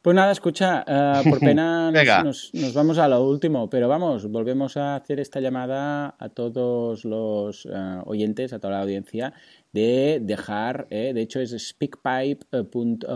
Pues 0.03 0.15
nada, 0.17 0.31
escucha, 0.33 0.83
eh, 0.85 1.21
por 1.29 1.39
pena 1.39 1.89
nos, 2.23 2.51
vamos 2.73 2.97
a 2.97 3.07
lo 3.07 3.23
último, 3.23 3.69
pero 3.69 3.87
vamos, 3.87 4.29
volvemos 4.29 4.75
a 4.75 4.97
hacer 4.97 5.21
esta 5.21 5.39
llamada 5.39 6.15
a 6.19 6.27
todos 6.27 7.05
los 7.05 7.65
eh, 7.65 8.01
oyentes, 8.03 8.51
a 8.51 8.59
toda 8.59 8.73
la 8.73 8.81
audiencia, 8.81 9.33
de 9.71 10.19
dejar, 10.21 10.87
eh, 10.89 11.13
de 11.13 11.21
hecho 11.21 11.39
es 11.39 11.51
speakpipe.com 11.51 13.13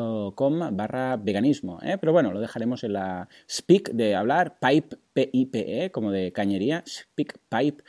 barra 0.78 1.18
veganismo, 1.18 1.78
pero 2.00 2.14
bueno, 2.14 2.32
lo 2.32 2.40
dejaremos 2.40 2.86
en 2.86 2.94
la 2.94 3.28
speak 3.52 3.92
de 3.92 4.16
hablar, 4.16 4.58
pipe, 4.58 4.96
P-I-P-E, 5.12 5.92
como 5.92 6.12
de 6.12 6.32
cañería, 6.32 6.86
speakpipe.com 6.88 7.84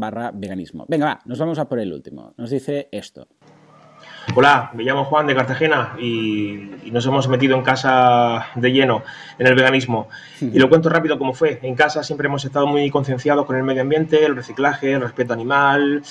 barra 0.00 0.32
veganismo. 0.34 0.84
Venga, 0.88 1.06
va, 1.06 1.20
nos 1.26 1.38
vamos 1.38 1.60
a 1.60 1.68
por 1.68 1.78
el 1.78 1.92
último. 1.92 2.34
Nos 2.36 2.50
dice 2.50 2.88
esto. 2.90 3.28
Hola, 4.32 4.70
me 4.74 4.82
llamo 4.82 5.04
Juan 5.04 5.26
de 5.26 5.34
Cartagena 5.34 5.94
y, 6.00 6.70
nos 6.90 7.06
hemos 7.06 7.28
metido 7.28 7.56
en 7.56 7.62
casa 7.62 8.46
de 8.54 8.72
lleno 8.72 9.02
en 9.38 9.46
el 9.46 9.54
veganismo. 9.54 10.08
Y 10.40 10.58
lo 10.58 10.68
cuento 10.68 10.88
rápido 10.88 11.18
como 11.18 11.34
fue. 11.34 11.60
En 11.62 11.74
casa 11.74 12.02
siempre 12.02 12.26
hemos 12.26 12.44
estado 12.44 12.66
muy 12.66 12.90
concienciados 12.90 13.46
con 13.46 13.56
el 13.56 13.62
medio 13.62 13.82
ambiente, 13.82 14.24
el 14.24 14.34
reciclaje, 14.34 14.92
el 14.92 15.02
respeto 15.02 15.34
animal, 15.34 16.02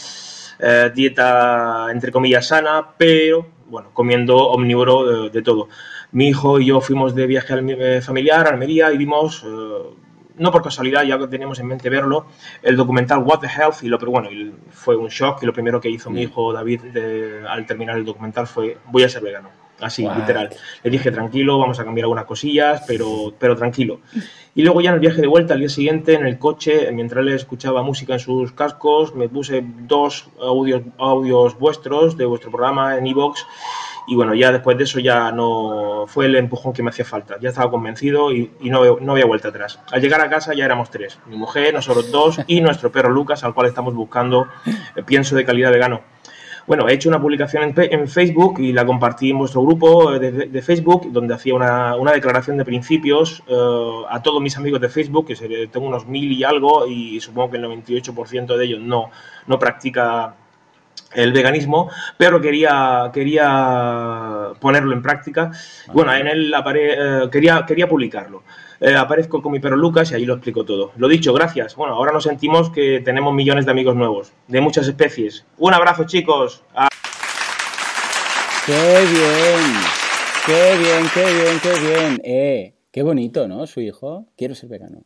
eh, 0.59 0.91
dieta 0.93 1.87
entre 1.91 2.11
comillas 2.11 2.47
sana, 2.47 2.89
pero 2.97 3.47
bueno, 3.67 3.89
comiendo 3.93 4.37
omnívoro 4.37 5.29
de, 5.29 5.41
todo. 5.41 5.69
Mi 6.11 6.29
hijo 6.29 6.59
y 6.59 6.67
yo 6.67 6.79
fuimos 6.79 7.15
de 7.15 7.27
viaje 7.27 7.53
eh, 7.55 8.01
familiar 8.01 8.45
a 8.47 8.51
Almería 8.51 8.91
y 8.93 8.97
vimos 8.97 9.43
eh, 9.45 9.95
no 10.37 10.51
por 10.51 10.63
casualidad, 10.63 11.03
ya 11.03 11.17
teníamos 11.27 11.59
en 11.59 11.67
mente 11.67 11.89
verlo, 11.89 12.27
el 12.61 12.75
documental 12.75 13.19
What 13.19 13.39
the 13.39 13.47
Health, 13.47 13.83
y 13.83 13.87
lo, 13.87 13.99
pero 13.99 14.11
bueno, 14.11 14.29
fue 14.71 14.95
un 14.95 15.07
shock, 15.07 15.43
y 15.43 15.45
lo 15.45 15.53
primero 15.53 15.79
que 15.79 15.89
hizo 15.89 16.09
mi 16.09 16.21
mm. 16.21 16.23
hijo 16.23 16.53
David 16.53 16.81
al 17.47 17.65
terminar 17.65 17.97
el 17.97 18.05
documental 18.05 18.47
fue, 18.47 18.77
voy 18.91 19.03
a 19.03 19.09
ser 19.09 19.23
vegano, 19.23 19.49
así, 19.79 20.07
literal. 20.07 20.49
Le 20.83 20.89
dije, 20.89 21.11
tranquilo, 21.11 21.59
vamos 21.59 21.79
a 21.79 21.85
cambiar 21.85 22.05
algunas 22.05 22.25
cosillas, 22.25 22.83
pero, 22.87 23.33
pero 23.37 23.55
tranquilo. 23.55 23.99
Y 24.55 24.61
luego 24.61 24.81
ya 24.81 24.89
en 24.89 24.95
el 24.95 24.99
viaje 24.99 25.21
de 25.21 25.27
vuelta, 25.27 25.53
al 25.53 25.59
día 25.59 25.69
siguiente, 25.69 26.13
en 26.13 26.25
el 26.25 26.37
coche, 26.37 26.91
mientras 26.91 27.21
él 27.21 27.33
escuchaba 27.33 27.81
música 27.81 28.13
en 28.13 28.19
sus 28.19 28.51
cascos, 28.51 29.15
me 29.15 29.29
puse 29.29 29.63
dos 29.63 30.29
audios, 30.39 30.83
audios 30.97 31.57
vuestros 31.57 32.17
de 32.17 32.25
vuestro 32.25 32.51
programa 32.51 32.97
en 32.97 33.07
Evox, 33.07 33.45
y 34.07 34.15
bueno, 34.15 34.33
ya 34.33 34.51
después 34.51 34.77
de 34.77 34.83
eso 34.83 34.99
ya 34.99 35.31
no 35.31 36.05
fue 36.07 36.25
el 36.25 36.35
empujón 36.35 36.73
que 36.73 36.83
me 36.83 36.89
hacía 36.89 37.05
falta. 37.05 37.37
Ya 37.39 37.49
estaba 37.49 37.71
convencido 37.71 38.31
y, 38.31 38.51
no, 38.63 38.99
no, 38.99 39.11
había 39.13 39.25
vuelta 39.25 39.49
atrás. 39.49 39.79
Al 39.91 40.01
llegar 40.01 40.21
a 40.21 40.29
casa 40.29 40.53
ya 40.53 40.65
éramos 40.65 40.89
tres, 40.89 41.19
mi 41.27 41.37
mujer, 41.37 41.73
nosotros 41.73 42.11
dos 42.11 42.39
y 42.47 42.61
nuestro 42.61 42.91
perro 42.91 43.09
Lucas, 43.09 43.43
al 43.43 43.53
cual 43.53 43.67
estamos 43.67 43.93
buscando 43.93 44.47
eh, 44.95 45.03
pienso 45.03 45.35
de 45.35 45.45
calidad 45.45 45.71
vegano. 45.71 46.01
Bueno, 46.65 46.87
he 46.87 46.93
hecho 46.93 47.09
una 47.09 47.19
publicación 47.19 47.73
en, 47.75 48.07
Facebook 48.07 48.59
y 48.59 48.71
la 48.71 48.85
compartí 48.85 49.31
en 49.31 49.37
vuestro 49.37 49.61
grupo 49.63 50.13
eh, 50.13 50.19
de, 50.19 50.61
Facebook, 50.61 51.11
donde 51.11 51.33
hacía 51.33 51.53
una, 51.53 51.97
una 51.97 52.13
declaración 52.13 52.57
de 52.57 52.63
principios 52.63 53.43
eh, 53.47 54.03
a 54.09 54.21
todos 54.21 54.41
mis 54.41 54.55
amigos 54.57 54.79
de 54.79 54.87
Facebook, 54.87 55.27
que 55.27 55.67
tengo 55.67 55.87
unos 55.87 56.07
mil 56.07 56.31
y 56.31 56.45
algo, 56.45 56.87
y 56.87 57.19
supongo 57.19 57.51
que 57.51 57.57
el 57.57 57.65
98% 57.65 58.55
de 58.55 58.65
ellos 58.65 58.79
no, 58.79 59.11
no 59.45 59.59
practica 59.59 60.37
el 61.15 61.33
veganismo, 61.33 61.89
pero 62.17 62.41
quería, 62.41 63.09
quería 63.13 64.49
ponerlo 64.59 64.93
en 64.93 65.01
práctica. 65.01 65.51
Bueno, 65.93 66.13
en 66.13 66.27
él 66.27 66.53
eh, 66.75 67.29
quería, 67.31 67.65
quería 67.65 67.87
publicarlo. 67.87 68.43
Eh, 68.79 68.95
aparezco 68.95 69.41
con 69.41 69.51
mi 69.51 69.59
perro 69.59 69.77
Lucas 69.77 70.11
y 70.11 70.15
ahí 70.15 70.25
lo 70.25 70.33
explico 70.33 70.65
todo. 70.65 70.91
Lo 70.97 71.07
dicho, 71.07 71.33
gracias. 71.33 71.75
Bueno, 71.75 71.95
ahora 71.95 72.11
nos 72.11 72.23
sentimos 72.23 72.69
que 72.69 73.01
tenemos 73.03 73.33
millones 73.33 73.65
de 73.65 73.71
amigos 73.71 73.95
nuevos, 73.95 74.33
de 74.47 74.59
muchas 74.59 74.87
especies. 74.87 75.45
Un 75.57 75.73
abrazo, 75.73 76.03
chicos. 76.03 76.63
Ah. 76.75 76.89
¡Qué 78.65 78.73
bien! 78.73 79.93
¡Qué 80.45 80.77
bien, 80.77 81.07
qué 81.13 81.33
bien, 81.33 81.59
qué 81.61 81.79
bien! 81.79 82.21
Eh, 82.25 82.73
qué 82.91 83.03
bonito, 83.03 83.47
¿no? 83.47 83.65
Su 83.67 83.79
hijo. 83.79 84.25
Quiero 84.37 84.55
ser 84.55 84.69
vegano. 84.69 85.03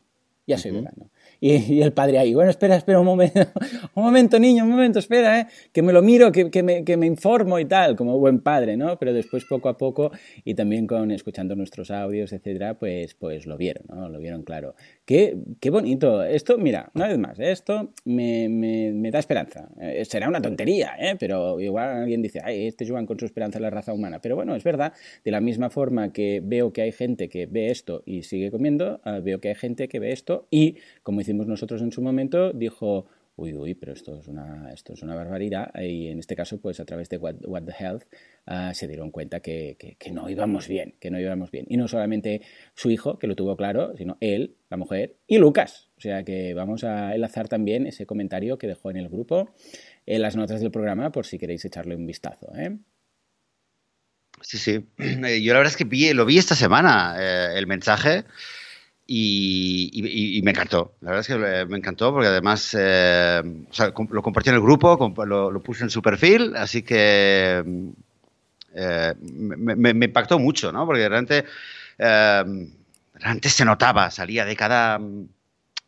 Ya 0.48 0.58
soy 0.58 0.72
vegano. 0.72 1.12
Y, 1.40 1.82
el 1.82 1.94
padre 1.94 2.18
ahí, 2.18 2.34
bueno, 2.34 2.50
espera, 2.50 2.76
espera 2.76 3.00
un 3.00 3.06
momento, 3.06 3.40
un 3.96 4.04
momento, 4.04 4.40
niño, 4.40 4.64
un 4.64 4.72
momento, 4.72 5.00
espera, 5.00 5.40
¿eh? 5.42 5.48
que 5.72 5.82
me 5.82 5.94
lo 5.94 6.02
miro, 6.02 6.32
que, 6.32 6.50
que, 6.50 6.64
me, 6.64 6.84
que, 6.84 6.98
me, 6.98 7.06
informo 7.06 7.60
y 7.60 7.66
tal, 7.66 7.96
como 7.96 8.18
buen 8.18 8.40
padre, 8.40 8.76
¿no? 8.76 8.98
Pero 8.98 9.14
después, 9.14 9.46
poco 9.46 9.70
a 9.70 9.78
poco, 9.78 10.12
y 10.44 10.56
también 10.56 10.88
con 10.88 11.12
escuchando 11.12 11.56
nuestros 11.56 11.92
audios, 11.92 12.34
etcétera, 12.34 12.74
pues, 12.76 13.14
pues 13.14 13.46
lo 13.46 13.58
vieron, 13.58 13.84
¿no? 13.88 14.10
Lo 14.10 14.20
vieron 14.20 14.44
claro. 14.44 14.76
Qué, 15.08 15.38
qué 15.62 15.70
bonito. 15.70 16.22
Esto, 16.22 16.58
mira, 16.58 16.92
una 16.94 17.08
vez 17.08 17.18
más, 17.18 17.40
esto 17.40 17.94
me, 18.04 18.50
me, 18.50 19.10
da 19.10 19.20
esperanza. 19.20 19.70
Eh, 19.80 20.04
será 20.04 20.28
una 20.28 20.42
tontería, 20.42 20.98
¿eh? 21.00 21.16
Pero 21.18 21.62
igual 21.62 22.02
alguien 22.02 22.22
dice, 22.22 22.42
ay, 22.44 22.68
este 22.68 22.86
Joan 22.86 23.06
con 23.06 23.18
su 23.18 23.24
esperanza 23.24 23.58
en 23.58 23.62
la 23.64 23.70
raza 23.70 23.94
humana. 23.94 24.20
Pero 24.20 24.36
bueno, 24.36 24.54
es 24.54 24.66
verdad, 24.66 24.92
de 25.24 25.32
la 25.32 25.40
misma 25.40 25.70
forma 25.70 26.12
que 26.12 26.42
veo 26.44 26.74
que 26.74 26.82
hay 26.82 26.92
gente 26.92 27.30
que 27.30 27.46
ve 27.46 27.72
esto 27.72 28.04
y 28.06 28.24
sigue 28.24 28.52
comiendo, 28.52 29.00
ah, 29.06 29.22
veo 29.24 29.40
que 29.40 29.48
hay 29.48 29.56
gente 29.56 29.88
que 29.88 30.00
ve 30.00 30.12
esto 30.12 30.46
y, 30.52 30.76
como 31.04 31.22
hicimos 31.22 31.48
nosotros 31.48 31.82
en 31.82 31.94
su 31.94 32.02
momento, 32.02 32.52
dijo, 32.52 33.06
uy, 33.38 33.54
uy, 33.54 33.76
pero 33.76 33.94
esto 33.94 34.20
es 34.20 34.28
una, 34.28 34.72
esto 34.74 34.94
es 34.94 35.04
una 35.04 35.16
barbaridad. 35.16 35.72
Y 35.80 36.08
en 36.08 36.20
este 36.20 36.36
caso, 36.36 36.60
pues 36.60 36.80
a 36.80 36.86
través 36.86 37.08
de 37.08 37.18
What, 37.18 37.64
the 37.64 37.74
Health 37.80 38.04
uh, 38.48 38.74
se 38.74 38.88
dieron 38.88 39.12
cuenta 39.12 39.40
que, 39.40 39.78
que, 39.98 40.12
no 40.12 40.30
íbamos 40.30 40.68
bien, 40.68 40.96
que 41.00 41.12
no 41.12 41.20
íbamos 41.20 41.52
bien. 41.52 41.66
Y 41.70 41.78
no 41.78 41.88
solamente 41.88 42.42
su 42.74 42.90
hijo, 42.90 43.20
que 43.20 43.28
lo 43.28 43.36
tuvo 43.36 43.56
claro, 43.56 43.96
sino 43.96 44.18
él, 44.20 44.58
la 44.70 44.78
mujer, 44.78 45.18
y 45.28 45.38
Lucas. 45.38 45.90
O 45.98 46.02
sea 46.02 46.24
que 46.24 46.54
vamos 46.54 46.84
a 46.84 47.16
enlazar 47.16 47.48
también 47.48 47.86
ese 47.88 48.06
comentario 48.06 48.58
que 48.58 48.68
dejó 48.68 48.90
en 48.90 48.98
el 48.98 49.08
grupo, 49.08 49.54
en 50.06 50.22
las 50.22 50.36
notas 50.36 50.60
del 50.60 50.72
programa, 50.72 51.12
por 51.12 51.26
si 51.26 51.38
queréis 51.38 51.64
echarle 51.64 51.96
un 51.96 52.08
vistazo. 52.08 52.52
¿eh? 52.56 52.78
Sí, 54.42 54.58
sí. 54.58 54.86
Yo 54.98 55.54
la 55.54 55.60
verdad 55.60 55.72
es 55.72 55.78
que 55.78 55.84
vi, 55.84 56.12
lo 56.14 56.26
vi 56.26 56.40
esta 56.40 56.56
semana, 56.56 57.16
eh, 57.20 57.58
el 57.58 57.68
mensaje. 57.68 58.26
Y, 59.10 60.42
me 60.44 60.52
encantó. 60.52 60.96
La 61.02 61.12
verdad 61.12 61.22
es 61.22 61.28
que 61.28 61.66
me 61.66 61.78
encantó 61.78 62.12
porque 62.12 62.28
además 62.28 62.76
eh, 62.78 63.42
lo 64.10 64.22
compartió 64.22 64.52
en 64.52 64.58
el 64.58 64.62
grupo, 64.62 65.14
lo, 65.26 65.50
lo 65.50 65.64
puse 65.64 65.84
en 65.84 65.90
su 65.90 66.02
perfil, 66.02 66.56
así 66.58 66.84
que 66.84 67.64
eh, 68.76 69.14
me, 69.20 70.06
impactó 70.06 70.40
mucho, 70.40 70.72
¿no? 70.72 70.86
Porque 70.86 71.08
realmente, 71.08 71.46
eh, 71.98 72.44
se 73.42 73.66
notaba, 73.66 74.12
salía 74.12 74.46
de 74.46 74.56
cada 74.56 75.00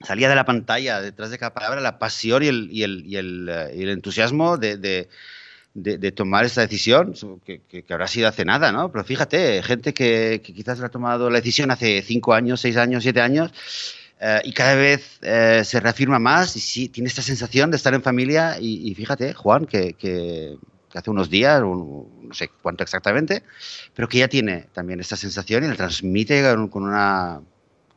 salía 0.01 0.30
de 0.30 0.36
la 0.36 0.45
pantalla, 0.45 1.01
detrás 1.01 1.30
de 1.30 1.38
cada 1.38 1.53
palabra, 1.53 1.82
la 1.82 1.99
pasión 1.99 2.41
y 2.41 2.47
el, 2.47 2.70
y 2.72 2.84
el, 2.84 3.13
el, 3.13 3.49
el 3.49 3.89
entusiasmo 3.89 4.57
de, 4.57 5.09
tomar 6.15 6.45
esta 6.45 6.61
decisión, 6.61 7.13
que, 7.45 7.86
habrá 7.89 8.07
sido 8.07 8.28
hace 8.28 8.45
nada, 8.45 8.72
¿no? 8.72 8.91
Pero 8.91 9.03
fíjate, 9.03 9.61
gente 9.63 9.93
que, 9.93 10.41
quizás 10.43 10.82
ha 10.82 10.89
tomado 10.89 11.30
la 11.30 11.39
decisión 11.39 11.72
hace 11.72 12.01
cinco 12.01 12.34
años, 12.34 12.61
seis 12.61 12.78
años, 12.78 13.03
siete 13.03 13.22
años, 13.22 13.51
eh, 14.20 14.41
y 14.43 14.53
cada 14.53 14.76
vez 14.76 15.20
eh, 15.22 15.61
se 15.63 15.80
reafirma 15.80 16.20
más 16.20 16.55
y 16.55 16.59
sí, 16.59 16.89
tiene 16.89 17.07
esta 17.07 17.22
sensación 17.22 17.72
de 17.72 17.78
estar 17.78 17.93
en 17.93 18.01
familia 18.01 18.57
y, 18.59 18.93
fíjate, 18.95 19.34
Juan, 19.34 19.65
que, 19.65 20.57
hace 20.93 21.09
unos 21.09 21.30
días, 21.30 21.61
no 21.61 22.07
sé 22.32 22.49
cuánto 22.61 22.84
exactamente, 22.84 23.43
pero 23.93 24.07
que 24.07 24.17
ya 24.17 24.28
tiene 24.28 24.67
también 24.74 24.99
esta 24.99 25.15
sensación 25.15 25.63
y 25.63 25.67
la 25.67 25.76
transmite 25.76 26.43
con 26.72 26.84
una 26.84 27.41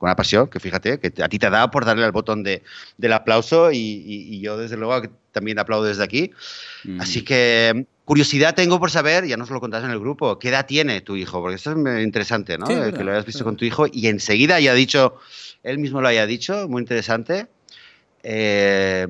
con 0.03 0.09
una 0.09 0.17
pasión 0.17 0.49
que 0.49 0.59
fíjate, 0.59 0.99
que 0.99 1.23
a 1.23 1.29
ti 1.29 1.39
te 1.39 1.47
ha 1.47 1.51
dado 1.51 1.71
por 1.71 1.85
darle 1.85 2.05
al 2.05 2.11
botón 2.11 2.43
de, 2.43 2.65
del 2.99 3.13
aplauso 3.13 3.71
y, 3.71 4.41
yo 4.41 4.59
desde 4.59 4.77
luego 4.77 5.09
también 5.31 5.61
aplaudo 5.61 5.85
desde 5.85 6.03
aquí. 6.03 6.33
Mm. 6.83 7.01
Así 7.01 7.23
que 7.23 7.87
curiosidad 8.05 8.57
tengo 8.57 8.81
por 8.81 8.91
saber, 8.91 9.29
ya 9.29 9.37
nos 9.37 9.51
lo 9.51 9.61
contaste 9.61 9.87
en 9.87 9.93
el 9.93 10.01
grupo, 10.01 10.41
¿qué 10.41 10.49
edad 10.49 10.67
tiene 10.67 11.03
tu 11.03 11.15
hijo? 11.15 11.41
Porque 11.41 11.55
esto 11.55 11.71
es 11.71 12.03
interesante, 12.03 12.59
¿no? 12.59 12.67
que 12.67 13.05
lo 13.05 13.13
hayas 13.13 13.25
visto 13.25 13.45
con 13.45 13.55
tu 13.55 13.65
hijo 13.65 13.87
y 13.93 14.09
enseguida 14.09 14.57
haya 14.57 14.75
dicho, 14.75 15.19
él 15.63 15.79
mismo 15.79 16.01
lo 16.01 16.09
haya 16.09 16.27
dicho, 16.27 16.67
muy 16.69 16.81
interesante. 16.83 17.47
Eh, 18.25 19.07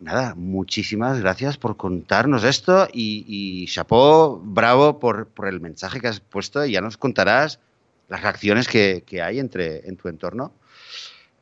nada, 0.00 0.34
muchísimas 0.34 1.20
gracias 1.20 1.56
por 1.56 1.76
contarnos 1.76 2.42
esto 2.42 2.88
y, 2.92 3.24
y 3.28 3.66
chapó, 3.68 4.42
bravo 4.42 4.98
por, 4.98 5.28
por, 5.28 5.46
el 5.46 5.60
mensaje 5.60 6.00
que 6.00 6.08
has 6.08 6.18
puesto 6.18 6.66
y 6.66 6.72
ya 6.72 6.80
nos 6.80 6.96
contarás 6.96 7.60
las 8.08 8.22
reacciones 8.22 8.68
que, 8.68 9.02
hay 9.22 9.38
entre, 9.38 9.88
en 9.88 9.96
tu 9.96 10.08
entorno, 10.08 10.52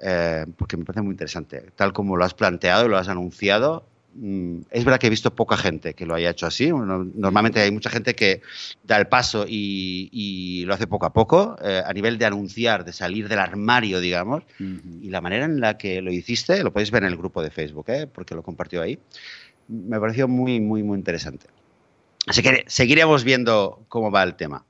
eh, 0.00 0.46
porque 0.56 0.76
me 0.76 0.84
parece 0.84 1.02
muy 1.02 1.12
interesante. 1.12 1.70
Tal 1.76 1.92
como 1.92 2.16
lo 2.16 2.24
has 2.24 2.34
planteado 2.34 2.86
y 2.86 2.88
lo 2.88 2.96
has 2.96 3.08
anunciado, 3.08 3.86
mm, 4.14 4.60
es 4.70 4.84
verdad 4.84 4.98
que 4.98 5.08
he 5.08 5.10
visto 5.10 5.34
poca 5.34 5.56
gente 5.56 5.94
que 5.94 6.06
lo 6.06 6.14
haya 6.14 6.30
hecho 6.30 6.46
así. 6.46 6.70
normalmente 6.70 7.60
hay 7.60 7.70
mucha 7.70 7.90
gente 7.90 8.14
que 8.14 8.42
da 8.82 8.96
el 8.96 9.06
paso 9.06 9.44
y, 9.48 10.64
lo 10.66 10.74
hace 10.74 10.86
poco 10.86 11.06
a 11.06 11.12
poco, 11.12 11.56
eh, 11.62 11.82
a 11.84 11.92
nivel 11.92 12.18
de 12.18 12.26
anunciar, 12.26 12.84
de 12.84 12.92
salir 12.92 13.28
del 13.28 13.38
armario, 13.38 14.00
digamos. 14.00 14.42
Y 14.58 15.10
la 15.10 15.20
manera 15.20 15.44
en 15.44 15.60
la 15.60 15.76
que 15.76 16.00
lo 16.00 16.12
hiciste, 16.12 16.62
lo 16.62 16.72
podéis 16.72 16.90
ver 16.90 17.04
en 17.04 17.10
el 17.10 17.16
grupo 17.16 17.42
de 17.42 17.50
Facebook, 17.50 17.86
¿eh? 17.88 18.06
porque 18.06 18.34
lo 18.34 18.42
compartió 18.42 18.82
ahí, 18.82 18.98
me 19.68 19.98
pareció 19.98 20.28
muy, 20.28 20.60
muy, 20.60 20.82
muy 20.82 20.98
interesante. 20.98 21.46
Así 22.26 22.42
que 22.42 22.64
seguiremos 22.66 23.24
viendo 23.24 23.84
cómo 23.88 24.10
va 24.10 24.22
el 24.22 24.34
tema. 24.34 24.64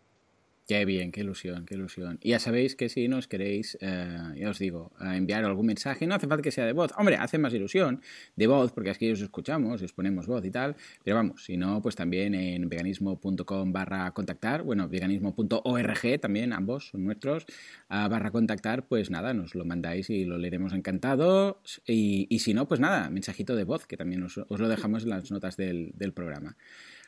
Qué 0.67 0.87
bien, 0.87 1.13
qué 1.13 1.21
ilusión, 1.21 1.67
qué 1.67 1.75
ilusión. 1.75 2.19
Y 2.23 2.31
ya 2.31 2.39
sabéis 2.39 2.75
que 2.75 2.89
si 2.89 3.07
nos 3.07 3.29
queréis, 3.29 3.77
eh, 3.83 4.19
ya 4.35 4.49
os 4.49 4.59
digo, 4.59 4.93
enviar 4.99 5.45
algún 5.45 5.67
mensaje, 5.67 6.07
no 6.07 6.15
hace 6.15 6.27
falta 6.27 6.41
que 6.41 6.51
sea 6.51 6.65
de 6.65 6.73
voz. 6.73 6.91
Hombre, 6.97 7.17
hace 7.17 7.37
más 7.37 7.53
ilusión 7.53 8.01
de 8.35 8.47
voz, 8.47 8.73
porque 8.73 8.89
aquí 8.89 9.11
os 9.11 9.21
escuchamos, 9.21 9.83
os 9.83 9.93
ponemos 9.93 10.27
voz 10.27 10.43
y 10.47 10.51
tal. 10.51 10.75
Pero 11.05 11.17
vamos, 11.17 11.45
si 11.45 11.59
no, 11.59 11.83
pues 11.83 11.97
también 11.97 12.35
en 12.35 12.67
veganismo.com 12.71 13.73
barra 13.75 14.11
contactar, 14.13 14.63
bueno, 14.63 14.89
veganismo.org 14.89 16.19
también, 16.19 16.55
ambos 16.55 16.89
son 16.89 17.05
nuestros, 17.05 17.45
barra 17.91 18.31
contactar, 18.31 18.87
pues 18.87 19.11
nada, 19.11 19.35
nos 19.35 19.55
lo 19.55 19.67
mandáis 19.67 20.09
y 20.09 20.25
lo 20.25 20.39
leeremos 20.39 20.73
encantado. 20.73 21.61
Y, 21.87 22.39
si 22.39 22.55
no, 22.55 22.67
pues 22.67 22.81
nada, 22.81 23.11
mensajito 23.11 23.55
de 23.55 23.65
voz, 23.65 23.87
que 23.87 23.99
también 23.99 24.23
os, 24.23 24.37
lo 24.37 24.69
dejamos 24.71 25.03
en 25.03 25.11
las 25.11 25.31
notas 25.31 25.59
del, 25.59 25.93
del 25.95 26.15
programa. 26.15 26.57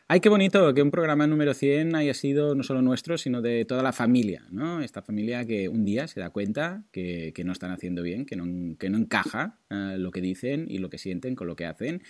Ay, 0.09 0.21
qué 0.21 0.29
bonito 0.29 0.73
que 0.73 0.83
un 0.83 0.93
programa 0.93 1.27
número 1.27 1.53
100 1.53 1.97
haya 1.97 2.15
sido 2.15 2.55
no 2.55 2.63
solo 2.63 2.81
nuestro, 2.81 3.19
sino 3.19 3.43
de 3.43 3.65
toda 3.65 3.83
la 3.83 3.93
familia, 3.93 4.47
¿no? 4.53 4.81
Esta 4.81 5.03
familia 5.03 5.45
que 5.45 5.69
un 5.69 5.85
día 5.85 6.07
se 6.07 6.21
da 6.21 6.31
cuenta 6.31 6.85
que, 6.93 7.33
no 7.45 7.51
están 7.51 7.73
haciendo 7.73 8.05
bien, 8.05 8.25
que 8.25 8.37
no, 8.37 8.77
que 8.79 8.89
no 8.89 8.99
encaja 8.99 9.59
eh, 9.69 9.97
lo 9.99 10.13
que 10.13 10.21
dicen 10.21 10.67
y 10.69 10.79
lo 10.79 10.91
que 10.91 10.99
sienten 10.99 11.35
con 11.35 11.49
lo 11.49 11.57
que 11.57 11.67
hacen 11.67 12.05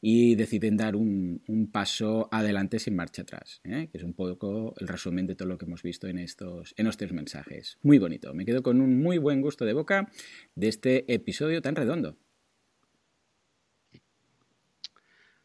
y 0.00 0.34
deciden 0.34 0.78
dar 0.78 0.96
un, 0.96 1.42
paso 1.70 2.30
adelante 2.32 2.78
sin 2.78 2.96
marcha 2.96 3.20
atrás, 3.20 3.60
¿eh? 3.64 3.90
que 3.92 3.98
es 3.98 4.04
un 4.04 4.14
poco 4.14 4.74
el 4.78 4.88
resumen 4.88 5.26
de 5.26 5.34
todo 5.34 5.48
lo 5.48 5.58
que 5.58 5.66
hemos 5.66 5.82
visto 5.82 6.06
en 6.06 6.18
estos, 6.18 6.72
en 6.78 6.86
estos 6.86 7.12
mensajes. 7.12 7.76
Muy 7.82 7.98
bonito, 7.98 8.32
me 8.32 8.46
quedo 8.46 8.62
con 8.62 8.80
un 8.80 9.02
muy 9.02 9.18
buen 9.18 9.42
gusto 9.42 9.66
de 9.66 9.74
boca 9.74 10.10
de 10.54 10.68
este 10.68 11.12
episodio 11.12 11.60
tan 11.60 11.76
redondo. 11.76 12.16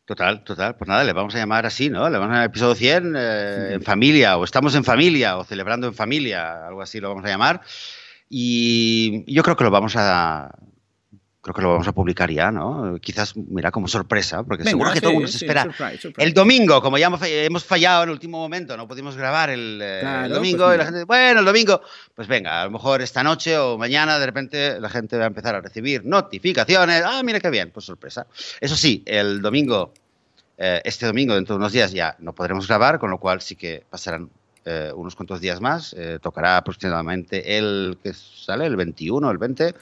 Total, 0.07 0.41
total. 0.45 0.77
Pues 0.77 0.87
nada, 0.87 1.03
le 1.03 1.11
vamos 1.11 1.35
a 1.35 1.37
llamar 1.37 1.65
así, 1.65 1.89
¿no? 1.89 2.09
Le 2.09 2.17
vamos 2.17 2.31
a 2.31 2.35
llamar 2.35 2.45
episodio 2.45 2.75
100 2.75 3.13
eh, 3.17 3.73
en 3.73 3.81
familia, 3.81 4.37
o 4.37 4.45
estamos 4.45 4.73
en 4.75 4.85
familia, 4.85 5.37
o 5.37 5.43
celebrando 5.43 5.85
en 5.87 5.93
familia, 5.93 6.65
algo 6.65 6.81
así 6.81 7.01
lo 7.01 7.09
vamos 7.09 7.25
a 7.25 7.27
llamar. 7.27 7.59
Y 8.29 9.29
yo 9.29 9.43
creo 9.43 9.57
que 9.57 9.65
lo 9.65 9.69
vamos 9.69 9.97
a. 9.97 10.49
Creo 11.53 11.53
que 11.53 11.61
lo 11.61 11.71
vamos 11.71 11.87
a 11.87 11.93
publicar 11.93 12.29
ya, 12.29 12.51
¿no? 12.51 12.97
Quizás, 13.01 13.35
mira, 13.35 13.71
como 13.71 13.87
sorpresa, 13.87 14.43
porque 14.43 14.63
seguro 14.63 14.91
que 14.91 14.99
todo 14.99 15.11
el 15.11 15.15
mundo 15.15 15.29
se 15.29 15.37
espera. 15.37 15.67
El 16.17 16.33
domingo, 16.33 16.81
como 16.81 16.97
ya 16.97 17.09
hemos 17.21 17.63
fallado 17.63 18.03
en 18.03 18.09
el 18.09 18.13
último 18.13 18.37
momento, 18.37 18.75
no 18.75 18.87
pudimos 18.87 19.15
grabar 19.15 19.49
el, 19.49 19.79
eh, 19.81 20.27
domingo 20.29 20.65
pues 20.65 20.75
y 20.75 20.77
la 20.77 20.85
gente, 20.85 21.03
bueno, 21.05 21.39
el 21.39 21.45
domingo, 21.45 21.81
pues 22.13 22.27
venga, 22.27 22.61
a 22.61 22.65
lo 22.65 22.71
mejor 22.71 23.01
esta 23.01 23.23
noche 23.23 23.57
o 23.57 23.77
mañana 23.77 24.19
de 24.19 24.25
repente 24.25 24.79
la 24.79 24.89
gente 24.89 25.17
va 25.17 25.23
a 25.23 25.27
empezar 25.27 25.55
a 25.55 25.61
recibir 25.61 26.05
notificaciones. 26.05 27.03
Ah, 27.05 27.21
mira 27.23 27.39
qué 27.39 27.49
bien, 27.49 27.71
pues 27.71 27.85
sorpresa. 27.85 28.27
Eso 28.59 28.75
sí, 28.75 29.03
el 29.05 29.41
domingo 29.41 29.93
eh, 30.57 30.81
este 30.83 31.05
domingo, 31.05 31.35
dentro 31.35 31.55
de 31.55 31.59
unos 31.59 31.71
días, 31.71 31.91
ya 31.91 32.15
no 32.19 32.33
podremos 32.33 32.67
grabar, 32.67 32.97
con 32.97 33.11
lo 33.11 33.19
cual 33.19 33.41
sí 33.41 33.55
que 33.55 33.83
pasarán 33.89 34.29
eh, 34.67 34.91
unos 34.93 35.15
cuantos 35.15 35.39
días 35.39 35.61
más. 35.61 35.95
Eh, 35.97 36.19
tocará 36.21 36.57
aproximadamente 36.57 37.57
el 37.57 37.97
que 38.03 38.13
sale, 38.13 38.65
el 38.65 38.75
21, 38.75 39.31
el 39.31 39.37
20 39.37 39.75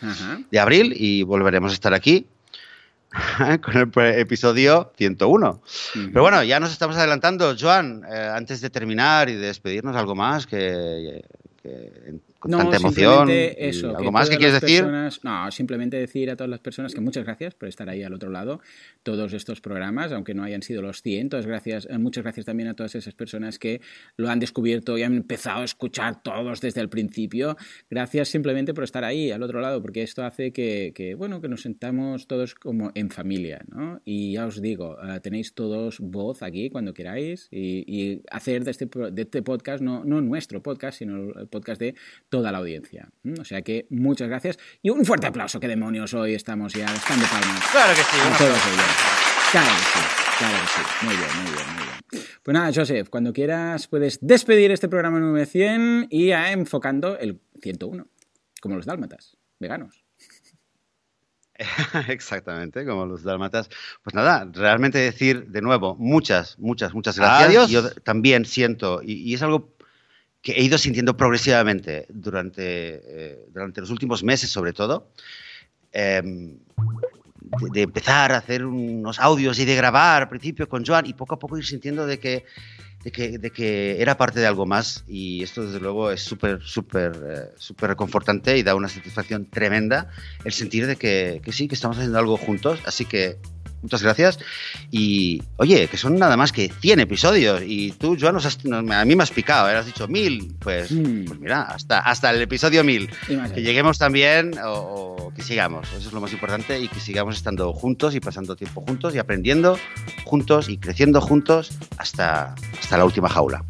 de 0.52 0.60
abril, 0.60 0.94
y 0.96 1.24
volveremos 1.24 1.72
a 1.72 1.74
estar 1.74 1.94
aquí 1.94 2.28
con 3.64 3.76
el 3.78 4.20
episodio 4.20 4.92
101. 4.96 5.62
Pero 6.12 6.22
bueno, 6.22 6.44
ya 6.44 6.60
nos 6.60 6.72
estamos 6.72 6.96
adelantando. 6.98 7.56
Joan, 7.60 8.04
antes 8.06 8.62
de 8.62 8.70
terminar 8.70 9.30
y 9.30 9.34
de 9.34 9.48
despedirnos, 9.48 9.96
algo 9.96 10.14
más 10.14 10.46
que, 10.46 11.24
que 11.64 12.20
no, 12.48 12.74
emoción. 12.74 13.30
Eso, 13.30 13.96
¿Algo 13.98 14.12
más 14.12 14.30
que 14.30 14.38
quieres 14.38 14.62
decir? 14.62 14.86
No, 15.24 15.52
simplemente 15.52 15.98
decir 15.98 16.30
a 16.30 16.36
todas 16.36 16.50
las 16.50 16.60
personas 16.60 16.94
que 16.94 17.02
muchas 17.02 17.26
gracias 17.26 17.56
por 17.56 17.68
estar 17.68 17.90
ahí 17.90 18.04
al 18.04 18.14
otro 18.14 18.30
lado, 18.30 18.62
todos 19.04 19.34
estos 19.34 19.62
programas, 19.62 20.12
aunque 20.12 20.34
no 20.34 20.44
hayan 20.44 20.62
sido 20.62 20.82
los 20.82 21.02
cientos, 21.02 21.46
gracias, 21.46 21.88
eh, 21.90 21.98
muchas 21.98 22.24
gracias 22.24 22.46
también 22.46 22.70
a 22.70 22.74
todas 22.76 22.96
esas 22.96 23.14
personas 23.14 23.60
que 23.60 23.82
lo 24.18 24.30
han 24.30 24.40
descubierto 24.40 24.98
y 24.98 25.04
han 25.04 25.16
empezado 25.16 25.62
a 25.62 25.66
escuchar 25.66 26.22
todos 26.22 26.62
desde 26.62 26.82
el 26.82 26.90
principio. 26.90 27.58
Gracias 27.90 28.30
simplemente 28.30 28.74
por 28.74 28.84
estar 28.84 29.04
ahí 29.04 29.32
al 29.32 29.44
otro 29.44 29.60
lado, 29.60 29.82
porque 29.82 30.04
esto 30.04 30.24
hace 30.24 30.52
que, 30.52 31.16
bueno, 31.18 31.42
que 31.42 31.48
nos 31.48 31.62
sentamos 31.62 32.28
todos 32.28 32.56
como 32.56 32.92
en 32.96 33.10
familia, 33.10 33.64
¿no? 33.68 34.02
Y 34.06 34.34
ya 34.34 34.46
os 34.46 34.62
digo, 34.62 34.98
eh, 35.04 35.20
tenéis 35.22 35.54
todos 35.54 36.00
voz 36.00 36.44
aquí 36.44 36.70
cuando 36.70 36.94
queráis 36.94 37.48
y, 37.52 38.22
hacer 38.32 38.64
de 38.64 38.72
este, 38.72 38.86
de 39.12 39.22
este 39.22 39.42
podcast, 39.42 39.82
no, 39.82 40.04
no 40.06 40.22
nuestro 40.22 40.62
podcast, 40.62 41.00
sino 41.00 41.40
el 41.40 41.48
podcast 41.48 41.80
de 41.80 41.96
toda 42.36 42.52
la 42.52 42.58
audiencia. 42.58 43.08
O 43.40 43.46
sea 43.46 43.62
que 43.62 43.88
muchas 43.90 44.28
gracias 44.28 44.60
y 44.82 44.90
un 44.90 45.06
fuerte 45.06 45.26
aplauso. 45.26 45.58
¿Qué 45.58 45.70
demonios 45.70 46.14
hoy 46.14 46.34
estamos 46.34 46.74
ya 46.74 46.94
estando 46.94 47.26
palmas? 47.28 47.64
Claro 47.72 47.94
que 47.96 48.02
sí. 48.02 48.18
A 48.22 48.38
todos 48.38 48.60
ellos. 48.68 48.86
Claro 49.52 49.70
que 49.70 49.84
sí. 49.84 50.06
Claro 50.38 50.58
que 50.60 50.68
sí. 50.68 51.06
Muy 51.06 51.16
bien, 51.16 51.30
muy 51.38 51.52
bien, 51.54 51.76
muy 51.76 51.84
bien. 51.86 52.28
Pues 52.44 52.54
nada, 52.54 52.72
Joseph, 52.76 53.08
cuando 53.10 53.32
quieras 53.32 53.88
puedes 53.88 54.20
despedir 54.22 54.72
este 54.72 54.90
programa 54.90 55.22
número 55.22 55.46
100 55.46 56.08
y 56.10 56.32
a 56.32 56.52
enfocando 56.52 57.18
el 57.18 57.40
101, 57.62 58.06
como 58.60 58.76
los 58.76 58.86
dálmatas, 58.86 59.38
veganos. 59.58 60.04
Exactamente, 62.10 62.86
como 62.86 63.06
los 63.06 63.24
dálmatas. 63.24 63.70
Pues 64.04 64.14
nada, 64.14 64.46
realmente 64.52 64.98
decir 64.98 65.48
de 65.48 65.62
nuevo 65.62 65.96
muchas, 65.96 66.60
muchas, 66.60 66.94
muchas 66.94 67.18
gracias. 67.18 67.70
Yo 67.70 67.90
también 68.02 68.44
siento, 68.44 69.00
y 69.02 69.34
es 69.34 69.42
algo 69.42 69.75
que 70.46 70.52
he 70.52 70.62
ido 70.62 70.78
sintiendo 70.78 71.18
progresivamente 71.18 72.06
durante, 72.08 72.62
eh, 72.62 73.46
durante 73.52 73.82
los 73.82 73.90
últimos 73.90 74.24
meses, 74.24 74.52
sobre 74.52 74.74
todo, 74.74 75.10
em, 75.92 76.60
de, 77.74 77.82
empezar 77.82 78.32
a 78.32 78.38
hacer 78.38 78.64
unos 78.64 79.18
audios 79.18 79.58
y 79.58 79.66
de 79.66 79.76
grabar 79.76 80.22
al 80.22 80.30
principio 80.30 80.70
con 80.70 80.86
Joan 80.86 81.08
y 81.08 81.14
poco 81.14 81.34
a 81.34 81.40
poco 81.40 81.58
ir 81.58 81.66
sintiendo 81.66 82.06
de 82.06 82.20
que, 82.20 82.46
de 83.04 83.12
que, 83.12 83.40
de 83.40 83.50
que 83.50 84.00
era 84.00 84.18
parte 84.18 84.40
de 84.40 84.46
algo 84.46 84.68
más. 84.68 85.04
Y 85.08 85.42
esto 85.42 85.66
desde 85.66 85.80
luego 85.80 86.12
es 86.12 86.22
súper, 86.22 86.62
súper, 86.62 87.14
eh, 87.28 87.56
súper 87.58 87.90
reconfortante 87.90 88.56
y 88.56 88.62
da 88.62 88.76
una 88.76 88.88
satisfacción 88.88 89.50
tremenda 89.50 90.12
el 90.44 90.54
sentir 90.54 90.86
de 90.86 90.96
que, 90.96 91.42
que 91.44 91.52
sí, 91.54 91.68
que 91.68 91.74
estamos 91.74 91.98
haciendo 91.98 92.20
algo 92.20 92.38
juntos, 92.38 92.80
así 92.86 93.06
que 93.06 93.40
muchas 93.86 94.02
gracias. 94.02 94.40
Y 94.92 95.42
oye, 95.58 95.88
que 95.88 95.98
son 95.98 96.18
nada 96.18 96.36
más 96.36 96.52
que 96.52 96.70
100 96.82 97.02
episodios. 97.02 97.62
Y 97.66 97.92
tú, 97.92 98.18
Joan, 98.20 98.34
nos 98.34 98.46
a 98.66 99.06
mí 99.06 99.16
me 99.16 99.24
has 99.24 99.32
picado, 99.32 99.70
¿eh? 99.70 99.76
has 99.76 99.86
dicho 99.86 100.08
1000. 100.08 100.56
Pues, 100.60 100.92
mm. 100.92 101.26
pues, 101.26 101.40
mira, 101.40 101.62
hasta, 101.62 102.00
hasta 102.00 102.32
el 102.32 102.42
episodio 102.42 102.84
1000. 102.84 103.10
Que 103.54 103.62
lleguemos 103.62 104.00
también 104.00 104.54
o, 104.64 105.32
que 105.36 105.42
sigamos. 105.42 105.88
Eso 105.90 106.08
es 106.08 106.14
lo 106.14 106.22
más 106.22 106.34
importante. 106.34 106.80
Y 106.80 106.88
que 106.88 107.00
sigamos 107.00 107.36
estando 107.36 107.72
juntos 107.74 108.16
y 108.16 108.20
pasando 108.20 108.56
tiempo 108.56 108.82
juntos 108.82 109.14
y 109.14 109.20
aprendiendo 109.20 109.78
juntos 110.26 110.68
y 110.70 110.78
creciendo 110.78 111.22
juntos 111.22 111.72
hasta, 111.98 112.56
hasta 112.80 112.98
la 112.98 113.06
última 113.06 113.30
jaula. 113.30 113.64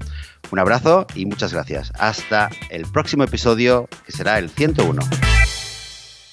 Un 0.52 0.60
abrazo 0.60 1.08
y 1.16 1.26
muchas 1.26 1.54
gracias. 1.54 1.92
Hasta 1.98 2.50
el 2.70 2.86
próximo 2.86 3.24
episodio, 3.24 3.90
que 4.06 4.12
será 4.12 4.40
el 4.40 4.50
101. 4.50 5.02